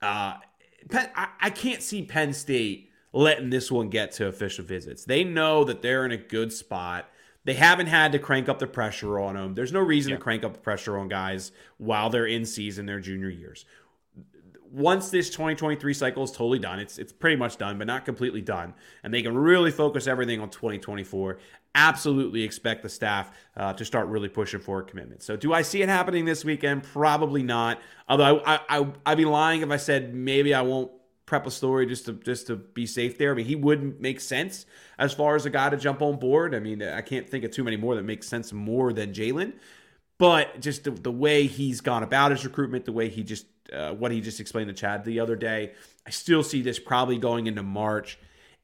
Uh, 0.00 0.34
Penn, 0.90 1.10
I, 1.14 1.28
I 1.40 1.50
can't 1.50 1.82
see 1.82 2.02
Penn 2.02 2.32
State 2.32 2.90
letting 3.12 3.50
this 3.50 3.70
one 3.70 3.88
get 3.88 4.12
to 4.12 4.26
official 4.26 4.64
visits. 4.64 5.04
They 5.04 5.22
know 5.24 5.64
that 5.64 5.82
they're 5.82 6.04
in 6.04 6.12
a 6.12 6.16
good 6.16 6.52
spot. 6.52 7.08
They 7.44 7.54
haven't 7.54 7.88
had 7.88 8.12
to 8.12 8.18
crank 8.18 8.48
up 8.48 8.58
the 8.58 8.66
pressure 8.66 9.18
on 9.18 9.34
them. 9.34 9.54
There's 9.54 9.72
no 9.72 9.80
reason 9.80 10.12
to 10.12 10.18
crank 10.18 10.44
up 10.44 10.54
the 10.54 10.60
pressure 10.60 10.96
on 10.96 11.08
guys 11.08 11.50
while 11.76 12.08
they're 12.08 12.26
in 12.26 12.44
season, 12.44 12.86
their 12.86 13.00
junior 13.00 13.28
years 13.28 13.64
once 14.72 15.10
this 15.10 15.28
2023 15.30 15.92
cycle 15.92 16.24
is 16.24 16.30
totally 16.30 16.58
done, 16.58 16.78
it's 16.78 16.98
it's 16.98 17.12
pretty 17.12 17.36
much 17.36 17.58
done, 17.58 17.78
but 17.78 17.86
not 17.86 18.04
completely 18.04 18.40
done, 18.40 18.74
and 19.04 19.12
they 19.12 19.22
can 19.22 19.36
really 19.36 19.70
focus 19.70 20.06
everything 20.06 20.40
on 20.40 20.48
2024. 20.48 21.38
Absolutely 21.74 22.42
expect 22.42 22.82
the 22.82 22.88
staff 22.88 23.30
uh, 23.56 23.72
to 23.74 23.84
start 23.84 24.08
really 24.08 24.28
pushing 24.28 24.60
for 24.60 24.80
a 24.80 24.84
commitment. 24.84 25.22
So, 25.22 25.36
do 25.36 25.52
I 25.52 25.62
see 25.62 25.82
it 25.82 25.88
happening 25.88 26.24
this 26.24 26.44
weekend? 26.44 26.82
Probably 26.84 27.42
not. 27.42 27.80
Although 28.08 28.40
I, 28.40 28.54
I, 28.54 28.60
I 28.68 28.92
I'd 29.06 29.18
be 29.18 29.24
lying 29.24 29.62
if 29.62 29.70
I 29.70 29.76
said 29.76 30.14
maybe 30.14 30.54
I 30.54 30.62
won't 30.62 30.90
prep 31.26 31.46
a 31.46 31.50
story 31.50 31.86
just 31.86 32.06
to 32.06 32.12
just 32.14 32.46
to 32.46 32.56
be 32.56 32.86
safe 32.86 33.18
there. 33.18 33.32
I 33.32 33.34
mean, 33.34 33.46
he 33.46 33.56
wouldn't 33.56 34.00
make 34.00 34.20
sense 34.20 34.66
as 34.98 35.12
far 35.12 35.36
as 35.36 35.46
a 35.46 35.50
guy 35.50 35.68
to 35.70 35.76
jump 35.76 36.00
on 36.02 36.18
board. 36.18 36.54
I 36.54 36.60
mean, 36.60 36.82
I 36.82 37.02
can't 37.02 37.28
think 37.28 37.44
of 37.44 37.50
too 37.50 37.64
many 37.64 37.76
more 37.76 37.94
that 37.94 38.02
make 38.02 38.22
sense 38.22 38.52
more 38.52 38.92
than 38.92 39.12
Jalen 39.12 39.52
but 40.22 40.60
just 40.60 40.84
the, 40.84 40.92
the 40.92 41.10
way 41.10 41.48
he's 41.48 41.80
gone 41.80 42.04
about 42.04 42.30
his 42.30 42.44
recruitment, 42.44 42.84
the 42.84 42.92
way 42.92 43.08
he 43.08 43.24
just 43.24 43.44
uh, 43.72 43.92
what 43.92 44.12
he 44.12 44.20
just 44.20 44.38
explained 44.38 44.68
to 44.68 44.72
Chad 44.72 45.04
the 45.04 45.18
other 45.18 45.34
day, 45.34 45.72
I 46.06 46.10
still 46.10 46.44
see 46.44 46.62
this 46.62 46.78
probably 46.78 47.18
going 47.18 47.48
into 47.48 47.64
March. 47.64 48.20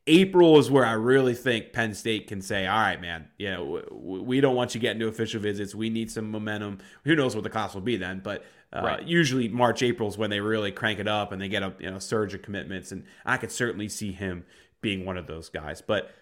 April 0.06 0.56
is 0.60 0.70
where 0.70 0.86
I 0.86 0.92
really 0.92 1.34
think 1.34 1.72
Penn 1.72 1.94
State 1.94 2.28
can 2.28 2.40
say, 2.42 2.68
"All 2.68 2.78
right, 2.78 3.00
man, 3.00 3.26
you 3.38 3.50
know, 3.50 3.80
w- 3.90 4.22
we 4.22 4.40
don't 4.40 4.54
want 4.54 4.76
you 4.76 4.80
getting 4.80 5.00
to 5.00 5.08
official 5.08 5.40
visits. 5.40 5.74
We 5.74 5.90
need 5.90 6.12
some 6.12 6.30
momentum. 6.30 6.78
Who 7.02 7.16
knows 7.16 7.34
what 7.34 7.42
the 7.42 7.50
class 7.50 7.74
will 7.74 7.80
be 7.80 7.96
then?" 7.96 8.20
But 8.22 8.44
uh, 8.72 8.82
Right. 8.84 9.02
usually 9.02 9.48
March, 9.48 9.82
April 9.82 10.08
is 10.08 10.16
when 10.16 10.30
they 10.30 10.38
really 10.38 10.70
crank 10.70 11.00
it 11.00 11.08
up 11.08 11.32
and 11.32 11.42
they 11.42 11.48
get 11.48 11.64
a 11.64 11.74
you 11.80 11.90
know 11.90 11.98
surge 11.98 12.34
of 12.34 12.42
commitments, 12.42 12.92
and 12.92 13.02
I 13.26 13.36
could 13.36 13.50
certainly 13.50 13.88
see 13.88 14.12
him 14.12 14.44
being 14.80 15.04
one 15.04 15.16
of 15.16 15.26
those 15.26 15.48
guys. 15.48 15.82
But 15.82 16.12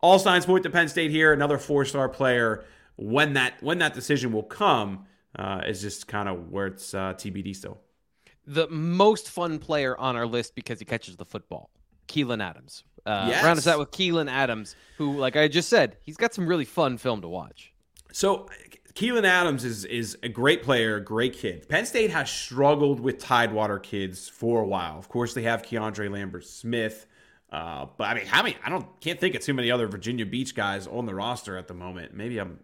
all 0.00 0.18
signs 0.18 0.46
point 0.46 0.64
to 0.64 0.70
Penn 0.70 0.88
State 0.88 1.12
here. 1.12 1.32
Another 1.32 1.58
four-star 1.58 2.08
player. 2.08 2.64
When 2.96 3.32
that 3.34 3.62
when 3.62 3.78
that 3.78 3.94
decision 3.94 4.32
will 4.32 4.42
come 4.44 5.06
uh, 5.36 5.62
is 5.66 5.80
just 5.80 6.06
kind 6.06 6.28
of 6.28 6.50
where 6.50 6.66
it's 6.68 6.94
uh, 6.94 7.14
TBD 7.14 7.54
still. 7.56 7.78
The 8.46 8.68
most 8.68 9.30
fun 9.30 9.58
player 9.58 9.96
on 9.98 10.16
our 10.16 10.26
list 10.26 10.54
because 10.54 10.78
he 10.78 10.84
catches 10.84 11.16
the 11.16 11.24
football, 11.24 11.70
Keelan 12.08 12.42
Adams. 12.42 12.84
Uh, 13.06 13.26
Yes. 13.28 13.44
Round 13.44 13.58
us 13.58 13.66
out 13.66 13.78
with 13.78 13.90
Keelan 13.90 14.30
Adams, 14.30 14.76
who, 14.96 15.18
like 15.18 15.36
I 15.36 15.48
just 15.48 15.68
said, 15.68 15.96
he's 16.02 16.16
got 16.16 16.32
some 16.34 16.46
really 16.46 16.64
fun 16.64 16.96
film 16.98 17.20
to 17.22 17.28
watch. 17.28 17.72
So 18.12 18.48
Keelan 18.94 19.24
Adams 19.24 19.64
is 19.64 19.84
is 19.86 20.16
a 20.22 20.28
great 20.28 20.62
player, 20.62 20.96
a 20.96 21.00
great 21.04 21.32
kid. 21.32 21.68
Penn 21.68 21.84
State 21.86 22.10
has 22.10 22.30
struggled 22.30 23.00
with 23.00 23.18
Tidewater 23.18 23.78
kids 23.80 24.28
for 24.28 24.60
a 24.62 24.66
while. 24.66 24.98
Of 24.98 25.08
course, 25.08 25.34
they 25.34 25.42
have 25.42 25.62
Keandre 25.62 26.10
Lambert 26.10 26.46
Smith. 26.46 27.06
Uh, 27.50 27.86
but 27.96 28.04
I 28.04 28.14
mean, 28.14 28.26
how 28.26 28.42
many? 28.42 28.56
I 28.64 28.70
don't 28.70 28.86
can't 29.00 29.18
think 29.18 29.34
of 29.34 29.42
too 29.42 29.54
many 29.54 29.70
other 29.70 29.86
Virginia 29.88 30.26
Beach 30.26 30.54
guys 30.54 30.86
on 30.86 31.06
the 31.06 31.14
roster 31.14 31.56
at 31.56 31.66
the 31.66 31.74
moment. 31.74 32.14
Maybe 32.14 32.38
I'm. 32.38 32.58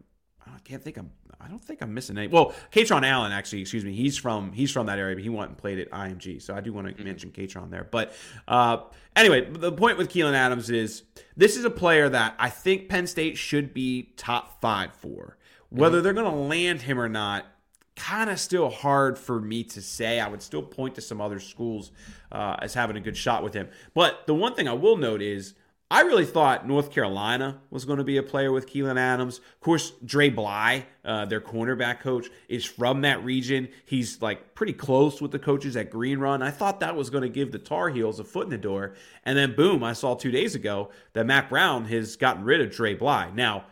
I 0.54 0.58
can't 0.64 0.82
think 0.82 0.96
I'm. 0.96 1.10
I 1.40 1.48
don't 1.48 1.64
think 1.64 1.80
I'm 1.80 1.94
missing 1.94 2.18
any. 2.18 2.28
Well, 2.28 2.54
Kaytron 2.70 3.06
Allen 3.06 3.32
actually, 3.32 3.62
excuse 3.62 3.84
me. 3.84 3.94
He's 3.94 4.16
from 4.16 4.52
he's 4.52 4.70
from 4.70 4.86
that 4.86 4.98
area, 4.98 5.16
but 5.16 5.22
he 5.22 5.30
went 5.30 5.50
and 5.50 5.58
played 5.58 5.78
at 5.78 5.90
IMG, 5.90 6.42
so 6.42 6.54
I 6.54 6.60
do 6.60 6.72
want 6.72 6.96
to 6.96 7.04
mention 7.04 7.30
Kaytron 7.30 7.70
there. 7.70 7.88
But 7.90 8.12
uh, 8.46 8.78
anyway, 9.16 9.48
the 9.50 9.72
point 9.72 9.96
with 9.96 10.10
Keelan 10.10 10.34
Adams 10.34 10.68
is 10.70 11.02
this 11.36 11.56
is 11.56 11.64
a 11.64 11.70
player 11.70 12.08
that 12.08 12.34
I 12.38 12.50
think 12.50 12.88
Penn 12.88 13.06
State 13.06 13.38
should 13.38 13.72
be 13.72 14.12
top 14.16 14.60
five 14.60 14.92
for. 14.94 15.38
Whether 15.70 16.02
they're 16.02 16.12
going 16.12 16.30
to 16.30 16.36
land 16.36 16.82
him 16.82 16.98
or 16.98 17.08
not, 17.08 17.46
kind 17.94 18.30
of 18.30 18.40
still 18.40 18.70
hard 18.70 19.18
for 19.18 19.40
me 19.40 19.62
to 19.62 19.80
say. 19.80 20.18
I 20.18 20.28
would 20.28 20.42
still 20.42 20.62
point 20.62 20.94
to 20.96 21.00
some 21.00 21.20
other 21.20 21.38
schools 21.38 21.92
uh, 22.32 22.56
as 22.60 22.74
having 22.74 22.96
a 22.96 23.00
good 23.00 23.16
shot 23.16 23.44
with 23.44 23.54
him. 23.54 23.68
But 23.94 24.26
the 24.26 24.34
one 24.34 24.54
thing 24.54 24.66
I 24.66 24.72
will 24.72 24.96
note 24.96 25.22
is 25.22 25.54
I 25.92 26.02
really 26.02 26.24
thought 26.24 26.68
North 26.68 26.92
Carolina 26.92 27.60
was 27.70 27.84
going 27.84 27.98
to 27.98 28.04
be 28.04 28.16
a 28.16 28.22
player 28.22 28.52
with 28.52 28.68
Keelan 28.72 28.96
Adams. 28.96 29.38
Of 29.38 29.60
course, 29.60 29.90
Dre 30.04 30.28
Bly, 30.30 30.86
uh, 31.04 31.24
their 31.24 31.40
cornerback 31.40 31.98
coach, 31.98 32.28
is 32.48 32.64
from 32.64 33.00
that 33.00 33.24
region. 33.24 33.68
He's 33.86 34.22
like 34.22 34.54
pretty 34.54 34.72
close 34.72 35.20
with 35.20 35.32
the 35.32 35.40
coaches 35.40 35.76
at 35.76 35.90
Green 35.90 36.20
Run. 36.20 36.42
I 36.42 36.52
thought 36.52 36.78
that 36.78 36.94
was 36.94 37.10
going 37.10 37.22
to 37.22 37.28
give 37.28 37.50
the 37.50 37.58
Tar 37.58 37.88
Heels 37.88 38.20
a 38.20 38.24
foot 38.24 38.44
in 38.44 38.50
the 38.50 38.58
door. 38.58 38.94
And 39.24 39.36
then, 39.36 39.56
boom, 39.56 39.82
I 39.82 39.92
saw 39.92 40.14
two 40.14 40.30
days 40.30 40.54
ago 40.54 40.90
that 41.14 41.26
Mack 41.26 41.48
Brown 41.48 41.86
has 41.86 42.14
gotten 42.14 42.44
rid 42.44 42.60
of 42.60 42.70
Dre 42.70 42.94
Bly. 42.94 43.30
Now, 43.34 43.64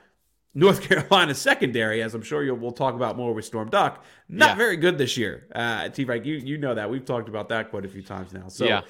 North 0.54 0.80
Carolina 0.88 1.36
secondary, 1.36 2.02
as 2.02 2.14
I'm 2.16 2.22
sure 2.22 2.42
you'll, 2.42 2.56
we'll 2.56 2.72
talk 2.72 2.94
about 2.96 3.16
more 3.16 3.32
with 3.32 3.44
Storm 3.44 3.70
Duck, 3.70 4.02
not 4.28 4.48
Yeah. 4.50 4.54
very 4.56 4.76
good 4.76 4.98
this 4.98 5.16
year. 5.16 5.46
Uh, 5.54 5.88
T 5.88 6.04
Frank, 6.04 6.24
you 6.26 6.34
you 6.34 6.58
know 6.58 6.74
that 6.74 6.90
we've 6.90 7.04
talked 7.04 7.28
about 7.28 7.48
that 7.50 7.70
quite 7.70 7.84
a 7.84 7.88
few 7.88 8.02
times 8.02 8.32
now. 8.32 8.48
So 8.48 8.64
Yeah. 8.64 8.80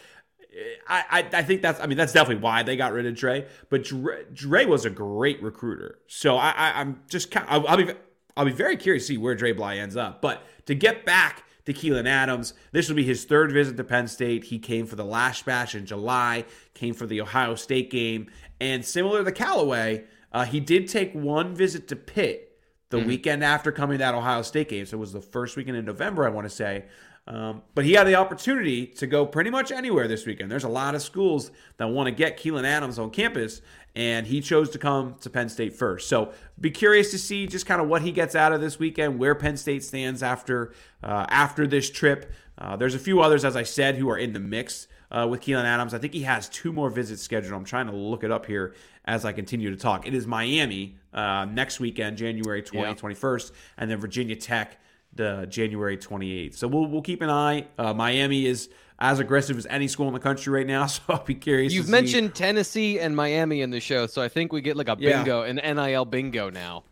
I, 0.89 1.05
I 1.11 1.39
I 1.39 1.43
think 1.43 1.63
that's 1.63 1.81
I 1.81 1.87
mean 1.87 1.99
that's 1.99 2.13
definitely 2.13 2.43
why 2.43 2.63
they 2.63 2.77
got 2.77 2.93
rid 2.93 3.07
of 3.07 3.15
Dre. 3.15 3.47
But 3.69 3.85
Dre, 3.85 4.25
Dre 4.33 4.65
was 4.65 4.85
a 4.85 4.91
great 4.91 5.43
recruiter, 5.43 5.99
so 6.07 6.37
I, 6.37 6.51
I 6.51 6.81
I'm 6.81 7.03
just 7.09 7.31
kind 7.31 7.47
I'll, 7.49 7.67
I'll 7.69 7.77
be 7.77 7.93
I'll 8.37 8.45
be 8.45 8.53
very 8.53 8.77
curious 8.77 9.05
to 9.05 9.15
see 9.15 9.19
where 9.19 9.35
Dre 9.35 9.53
Bly 9.53 9.77
ends 9.77 9.97
up. 9.97 10.23
But 10.23 10.43
to 10.67 10.75
get 10.75 11.05
back 11.05 11.45
to 11.67 11.75
Keelan 11.75 12.07
Adams, 12.07 12.55
this 12.73 12.89
will 12.89 12.97
be 12.97 13.05
his 13.05 13.25
third 13.25 13.53
visit 13.53 13.77
to 13.77 13.85
Penn 13.85 14.09
State. 14.09 14.45
He 14.45 14.59
came 14.59 14.87
for 14.87 14.97
the 14.97 15.05
Lasch 15.05 15.43
Bash 15.43 15.75
in 15.75 15.85
July, 15.85 16.45
came 16.73 16.95
for 16.95 17.07
the 17.07 17.21
Ohio 17.21 17.55
State 17.55 17.91
game, 17.91 18.31
and 18.61 18.85
similar 18.85 19.23
to 19.23 19.33
Callaway, 19.33 20.05
uh, 20.33 20.45
he 20.45 20.61
did 20.61 20.89
take 20.89 21.13
one 21.13 21.55
visit 21.55 21.89
to 21.89 21.97
Pitt 21.97 22.49
the 22.91 22.99
weekend 22.99 23.45
after 23.45 23.71
coming 23.71 23.99
to 23.99 24.05
that 24.05 24.15
Ohio 24.15 24.43
State 24.43 24.69
game. 24.71 24.87
So 24.87 24.97
it 24.97 25.01
was 25.01 25.13
the 25.13 25.21
first 25.21 25.57
weekend 25.57 25.77
in 25.77 25.85
November, 25.85 26.25
I 26.27 26.31
want 26.31 26.47
to 26.47 26.55
say. 26.55 26.87
Um, 27.29 27.61
but 27.75 27.85
he 27.85 27.93
had 27.93 28.07
the 28.07 28.15
opportunity 28.15 28.87
to 28.87 29.07
go 29.07 29.27
pretty 29.27 29.51
much 29.51 29.71
anywhere 29.71 30.09
this 30.09 30.25
weekend. 30.25 30.51
There's 30.51 30.65
a 30.65 30.69
lot 30.69 30.95
of 30.95 31.03
schools 31.03 31.51
that 31.77 31.85
want 31.91 32.07
to 32.07 32.11
get 32.11 32.39
Keelan 32.39 32.65
Adams 32.65 32.99
on 32.99 33.11
campus, 33.11 33.61
and 33.95 34.27
he 34.27 34.41
chose 34.41 34.71
to 34.71 34.79
come 34.79 35.15
to 35.21 35.29
Penn 35.29 35.51
State 35.51 35.75
first. 35.75 36.09
So 36.09 36.33
be 36.59 36.71
curious 36.71 37.11
to 37.11 37.19
see 37.19 37.47
just 37.47 37.67
kind 37.67 37.83
of 37.83 37.89
what 37.89 38.01
he 38.01 38.13
gets 38.13 38.35
out 38.35 38.53
of 38.53 38.63
this 38.63 38.79
weekend, 38.79 39.19
where 39.19 39.35
Penn 39.35 39.59
State 39.59 39.85
stands 39.85 40.23
after 40.23 40.73
uh, 41.05 41.27
after 41.29 41.67
this 41.67 41.91
trip. 41.91 42.33
Uh, 42.57 42.77
there's 42.77 42.95
a 42.95 42.99
few 42.99 43.21
others, 43.21 43.45
as 43.45 43.57
I 43.57 43.63
said, 43.63 43.97
who 43.97 44.09
are 44.09 44.17
in 44.19 44.33
the 44.33 44.41
mix 44.41 44.89
uh, 45.11 45.27
with 45.29 45.43
Keelan 45.43 45.65
Adams. 45.65 45.93
I 45.93 45.99
think 45.99 46.15
he 46.15 46.23
has 46.23 46.49
two 46.49 46.73
more 46.73 46.89
visits 46.89 47.23
scheduled. 47.23 47.53
I'm 47.53 47.65
trying 47.65 47.89
to 47.89 47.93
look 47.95 48.25
it 48.25 48.31
up 48.31 48.47
here 48.47 48.75
as 49.05 49.27
I 49.27 49.33
continue 49.33 49.71
to 49.71 49.77
talk. 49.77 50.07
It 50.09 50.15
is 50.15 50.27
Miami 50.27 50.97
uh, 51.13 51.45
next 51.45 51.79
weekend, 51.79 52.17
January 52.17 52.63
20, 52.63 52.89
Yeah. 52.89 52.95
21st, 52.95 53.53
and 53.77 53.91
then 53.91 53.99
Virginia 53.99 54.35
Tech 54.35 54.79
the 55.19 55.47
January 55.51 55.99
28th. 55.99 56.55
So 56.57 56.67
we'll 56.67 56.87
we'll 56.87 57.03
keep 57.03 57.21
an 57.21 57.29
eye. 57.29 57.67
Uh, 57.77 57.93
Miami 57.93 58.47
is 58.47 58.71
as 58.99 59.19
aggressive 59.21 59.59
as 59.59 59.67
any 59.67 59.87
school 59.87 60.09
in 60.09 60.15
the 60.15 60.21
country 60.21 60.53
right 60.53 60.67
now, 60.67 60.87
so 60.87 61.03
I'll 61.11 61.23
be 61.25 61.35
curious. 61.35 61.75
You've 61.75 61.85
to 61.85 61.89
see- 61.89 61.93
mentioned 61.93 62.35
Tennessee 62.35 62.99
and 62.99 63.15
Miami 63.15 63.61
in 63.61 63.71
the 63.71 63.81
show, 63.81 64.07
so 64.07 64.23
I 64.23 64.29
think 64.29 64.53
we 64.53 64.63
get 64.63 64.77
like 64.77 64.89
a 64.89 64.97
Yeah. 64.99 65.19
bingo, 65.19 65.43
an 65.43 65.57
NIL 65.57 66.05
bingo 66.07 66.49
now. 66.51 66.85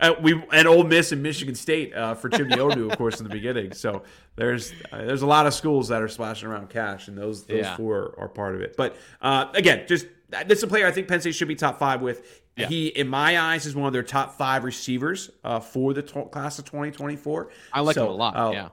uh, 0.00 0.14
we 0.22 0.40
and 0.52 0.66
Ole 0.68 0.84
Miss 0.84 1.10
and 1.12 1.22
Michigan 1.22 1.56
State 1.56 1.92
uh, 1.92 2.14
for 2.14 2.28
Chimney 2.28 2.56
Odu, 2.58 2.88
of 2.88 2.96
course, 2.96 3.18
in 3.20 3.24
the 3.24 3.32
beginning. 3.32 3.72
So 3.72 4.04
there's 4.36 4.72
uh, 4.92 4.98
there's 5.04 5.22
a 5.22 5.26
lot 5.26 5.46
of 5.46 5.52
schools 5.54 5.88
that 5.88 6.00
are 6.00 6.08
splashing 6.08 6.48
around 6.48 6.70
cash, 6.70 7.08
and 7.08 7.18
those 7.18 7.44
those 7.44 7.58
Yeah. 7.64 7.76
four 7.76 8.14
are 8.16 8.28
part 8.28 8.54
of 8.54 8.60
it. 8.60 8.76
But 8.76 8.96
uh, 9.20 9.46
again, 9.54 9.84
just 9.88 10.06
this 10.46 10.58
is 10.58 10.62
a 10.62 10.68
player 10.68 10.86
I 10.86 10.92
think 10.92 11.08
Penn 11.08 11.20
State 11.20 11.34
should 11.34 11.48
be 11.48 11.56
top 11.56 11.78
five 11.78 12.00
with. 12.00 12.41
Yeah. 12.56 12.66
He, 12.68 12.88
in 12.88 13.08
my 13.08 13.38
eyes, 13.40 13.64
is 13.64 13.74
one 13.74 13.86
of 13.86 13.92
their 13.94 14.02
top 14.02 14.36
five 14.36 14.64
receivers 14.64 15.30
uh, 15.42 15.58
for 15.60 15.94
the 15.94 16.02
to- 16.02 16.24
class 16.26 16.58
of 16.58 16.66
2024. 16.66 17.50
I 17.72 17.80
like 17.80 17.94
So, 17.94 18.04
him 18.04 18.10
a 18.10 18.14
lot. 18.14 18.36
uh, 18.36 18.50
yeah. 18.52 18.68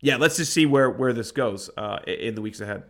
yeah. 0.00 0.16
Let's 0.16 0.36
just 0.38 0.52
see 0.52 0.64
where 0.66 0.88
where 0.90 1.12
this 1.12 1.30
goes 1.30 1.68
uh, 1.76 1.98
in 2.06 2.34
the 2.34 2.40
weeks 2.40 2.60
ahead. 2.60 2.84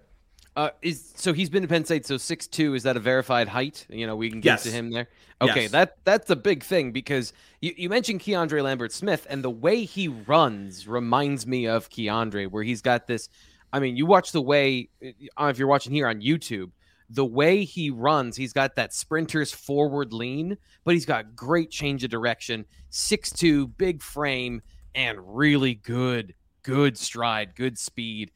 Uh, 0.54 0.70
is 0.82 1.12
so 1.16 1.32
he's 1.32 1.48
been 1.50 1.62
to 1.62 1.68
Penn 1.68 1.84
State. 1.84 2.06
So 2.06 2.16
six 2.16 2.46
two 2.46 2.74
is 2.74 2.82
that 2.84 2.96
a 2.96 3.00
verified 3.00 3.48
height? 3.48 3.86
You 3.88 4.06
know, 4.06 4.16
we 4.16 4.30
can 4.30 4.40
get 4.40 4.50
Yes. 4.50 4.62
to 4.64 4.70
him 4.70 4.90
there. 4.90 5.08
Okay, 5.40 5.62
Yes. 5.62 5.70
that 5.72 5.96
that's 6.04 6.30
a 6.30 6.36
big 6.36 6.62
thing 6.64 6.90
because 6.92 7.32
you, 7.60 7.72
you 7.76 7.88
mentioned 7.88 8.20
Keandre 8.20 8.62
Lambert 8.62 8.92
Smith 8.92 9.24
and 9.30 9.42
the 9.44 9.50
way 9.50 9.84
he 9.84 10.08
runs 10.08 10.86
reminds 10.88 11.46
me 11.46 11.66
of 11.68 11.88
Keandre, 11.90 12.48
where 12.50 12.62
he's 12.64 12.82
got 12.82 13.06
this. 13.06 13.28
I 13.72 13.78
mean, 13.80 13.96
you 13.96 14.06
watch 14.06 14.32
the 14.32 14.42
way 14.42 14.88
uh, 15.04 15.46
if 15.46 15.58
you're 15.58 15.68
watching 15.68 15.92
here 15.92 16.08
on 16.08 16.20
YouTube, 16.22 16.70
the 17.10 17.24
way 17.24 17.64
he 17.64 17.90
runs, 17.90 18.36
he's 18.36 18.52
got 18.52 18.76
that 18.76 18.92
sprinter's 18.92 19.52
forward 19.52 20.12
lean, 20.12 20.56
but 20.84 20.94
he's 20.94 21.06
got 21.06 21.34
great 21.34 21.70
change 21.70 22.04
of 22.04 22.10
direction, 22.10 22.64
six 22.90 23.30
two, 23.30 23.68
big 23.68 24.02
frame, 24.02 24.60
and 24.94 25.18
really 25.22 25.74
good, 25.74 26.34
good 26.62 26.98
stride, 26.98 27.54
good 27.54 27.78
speed. 27.78 28.30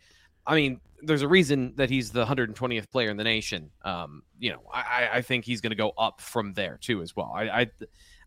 I 0.47 0.55
mean, 0.55 0.81
there's 1.03 1.23
a 1.23 1.29
reason 1.29 1.75
that 1.77 1.91
he's 1.91 2.11
the 2.11 2.25
120th 2.25 2.91
player 2.91 3.11
in 3.11 3.17
the 3.17 3.25
nation. 3.25 3.71
Um, 3.85 4.23
you 4.39 4.53
know, 4.53 4.63
I, 4.73 5.09
I- 5.15 5.23
think 5.23 5.45
he's 5.45 5.61
going 5.61 5.71
to 5.71 5.77
go 5.77 5.93
up 5.99 6.21
from 6.21 6.53
there 6.55 6.79
too 6.81 7.03
as 7.03 7.15
well. 7.15 7.33
I, 7.35 7.43
I, 7.63 7.71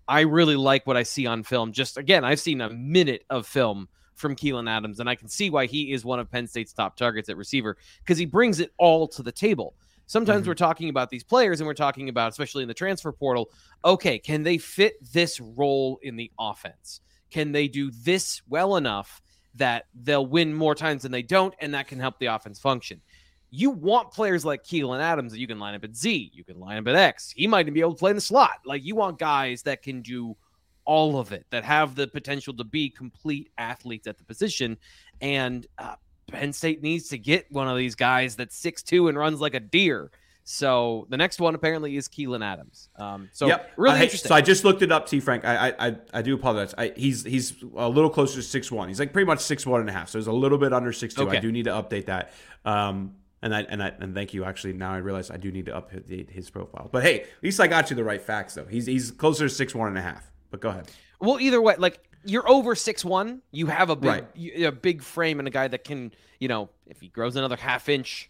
I 0.07 0.21
really 0.21 0.55
like 0.55 0.85
what 0.85 0.97
I 0.97 1.03
see 1.03 1.25
on 1.25 1.43
film. 1.43 1.71
Just 1.71 1.97
again, 1.97 2.23
I've 2.23 2.39
seen 2.39 2.61
a 2.61 2.69
minute 2.69 3.23
of 3.29 3.47
film 3.47 3.87
from 4.13 4.35
Keelan 4.35 4.69
Adams, 4.69 4.99
and 4.99 5.09
I 5.09 5.15
can 5.15 5.27
see 5.27 5.49
why 5.49 5.65
he 5.65 5.91
is 5.91 6.05
one 6.05 6.19
of 6.19 6.29
Penn 6.31 6.47
State's 6.47 6.71
top 6.73 6.95
targets 6.95 7.27
at 7.29 7.35
receiver 7.37 7.77
because 8.03 8.17
he 8.17 8.25
brings 8.25 8.59
it 8.59 8.71
all 8.77 9.07
to 9.09 9.23
the 9.23 9.31
table. 9.31 9.75
Sometimes 10.07 10.47
we're 10.47 10.53
talking 10.53 10.89
about 10.89 11.09
these 11.09 11.23
players, 11.23 11.59
and 11.59 11.67
we're 11.67 11.73
talking 11.73 12.09
about, 12.09 12.31
especially 12.31 12.61
in 12.61 12.67
the 12.67 12.73
transfer 12.73 13.11
portal, 13.11 13.49
okay, 13.83 14.19
can 14.19 14.43
they 14.43 14.57
fit 14.57 14.95
this 15.13 15.39
role 15.39 15.99
in 16.03 16.15
the 16.15 16.31
offense? 16.39 17.01
Can 17.31 17.51
they 17.51 17.67
do 17.67 17.91
this 17.91 18.41
well 18.47 18.75
enough 18.75 19.21
that 19.55 19.85
they'll 19.93 20.25
win 20.25 20.53
more 20.53 20.75
times 20.75 21.03
than 21.03 21.11
they 21.11 21.23
don't, 21.23 21.53
and 21.59 21.73
that 21.73 21.87
can 21.87 21.99
help 21.99 22.19
the 22.19 22.27
offense 22.27 22.59
function? 22.59 23.01
You 23.49 23.69
want 23.69 24.11
players 24.11 24.43
like 24.43 24.63
Keelan 24.63 24.99
Adams 24.99 25.31
that 25.31 25.39
you 25.39 25.47
can 25.47 25.59
line 25.59 25.75
up 25.75 25.83
at 25.83 25.95
Z, 25.95 26.31
you 26.33 26.43
can 26.43 26.59
line 26.59 26.77
up 26.77 26.87
at 26.87 26.95
X. 26.95 27.31
He 27.35 27.47
might 27.47 27.61
even 27.61 27.73
be 27.73 27.79
able 27.79 27.93
to 27.93 27.99
play 27.99 28.11
in 28.11 28.17
the 28.17 28.21
slot. 28.21 28.59
Like 28.65 28.83
you 28.83 28.95
want 28.95 29.17
guys 29.17 29.63
that 29.63 29.81
can 29.81 30.01
do 30.01 30.35
all 30.83 31.17
of 31.17 31.31
it, 31.31 31.45
that 31.49 31.63
have 31.63 31.95
the 31.95 32.07
potential 32.07 32.53
to 32.53 32.63
be 32.63 32.89
complete 32.89 33.49
athletes 33.57 34.07
at 34.07 34.17
the 34.17 34.23
position. 34.23 34.77
And 35.21 35.65
uh, 35.77 35.95
Penn 36.35 36.53
State 36.53 36.81
needs 36.81 37.09
to 37.09 37.17
get 37.17 37.51
one 37.51 37.67
of 37.67 37.77
these 37.77 37.95
guys 37.95 38.35
that's 38.35 38.59
6'2 38.61 39.09
and 39.09 39.17
runs 39.17 39.41
like 39.41 39.53
a 39.53 39.59
deer. 39.59 40.11
So 40.47 41.07
the 41.09 41.17
next 41.17 41.39
one 41.39 41.55
apparently 41.55 41.97
is 41.97 42.07
Keelan 42.07 42.45
Adams. 42.45 42.89
Um, 42.97 43.29
so 43.33 43.47
yep. 43.47 43.71
really 43.77 43.97
hey, 43.97 44.03
interesting. 44.03 44.29
So 44.29 44.35
I 44.35 44.41
just 44.41 44.63
looked 44.63 44.83
it 44.83 44.91
up, 44.91 45.07
T. 45.07 45.19
Frank. 45.19 45.43
I 45.43 45.69
I, 45.69 45.87
I, 45.87 45.95
I 46.13 46.21
do 46.21 46.35
apologize. 46.35 46.75
I, 46.77 46.93
he's 46.95 47.23
he's 47.23 47.63
a 47.75 47.89
little 47.89 48.11
closer 48.11 48.35
to 48.35 48.43
six 48.43 48.71
one. 48.71 48.87
He's 48.87 48.99
like 48.99 49.11
pretty 49.11 49.25
much 49.25 49.39
six 49.39 49.65
one 49.65 49.79
and 49.79 49.89
a 49.89 49.93
half. 49.93 50.07
So 50.09 50.19
he's 50.19 50.27
a 50.27 50.31
little 50.31 50.59
bit 50.59 50.71
under 50.71 50.93
six 50.93 51.15
two. 51.15 51.23
Okay. 51.23 51.37
I 51.37 51.39
do 51.39 51.51
need 51.51 51.65
to 51.65 51.71
update 51.71 52.05
that. 52.05 52.31
Um, 52.63 53.15
and 53.41 53.55
I 53.55 53.61
and 53.61 53.81
I 53.81 53.93
and 53.99 54.13
thank 54.13 54.35
you. 54.35 54.45
Actually, 54.45 54.73
now 54.73 54.93
I 54.93 54.97
realize 54.97 55.31
I 55.31 55.37
do 55.37 55.51
need 55.51 55.65
to 55.65 55.71
update 55.71 56.29
his 56.29 56.51
profile. 56.51 56.89
But 56.91 57.01
hey, 57.01 57.21
at 57.21 57.27
least 57.41 57.59
I 57.59 57.65
got 57.65 57.89
you 57.89 57.95
the 57.95 58.03
right 58.03 58.21
facts 58.21 58.53
though. 58.53 58.65
He's 58.65 58.85
he's 58.85 59.09
closer 59.09 59.47
to 59.47 59.53
six 59.53 59.73
one 59.73 59.87
and 59.87 59.97
a 59.97 60.01
half. 60.01 60.31
But 60.51 60.61
go 60.61 60.69
ahead. 60.69 60.91
Well, 61.19 61.39
either 61.39 61.59
way, 61.59 61.75
like 61.79 61.99
you're 62.25 62.47
over 62.49 62.75
six 62.75 63.03
one, 63.05 63.41
you 63.51 63.67
have 63.67 63.89
a 63.89 63.95
big, 63.95 64.09
Right. 64.09 64.27
you- 64.35 64.67
a 64.67 64.71
big 64.71 65.01
frame 65.01 65.39
and 65.39 65.47
a 65.47 65.51
guy 65.51 65.67
that 65.67 65.83
can, 65.83 66.11
you 66.39 66.47
know, 66.47 66.69
if 66.87 66.99
he 67.01 67.07
grows 67.09 67.35
another 67.35 67.55
half 67.55 67.87
inch, 67.89 68.29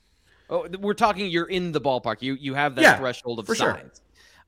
oh, 0.50 0.68
we're 0.80 0.94
talking 0.94 1.28
you're 1.30 1.46
in 1.50 1.72
the 1.72 1.82
ballpark. 1.82 2.22
You 2.22 2.34
you 2.36 2.54
have 2.54 2.76
that 2.76 2.82
Yeah, 2.82 2.98
threshold 2.98 3.40
of 3.40 3.46
for 3.48 3.56
sure. 3.56 3.74
size. 3.74 4.02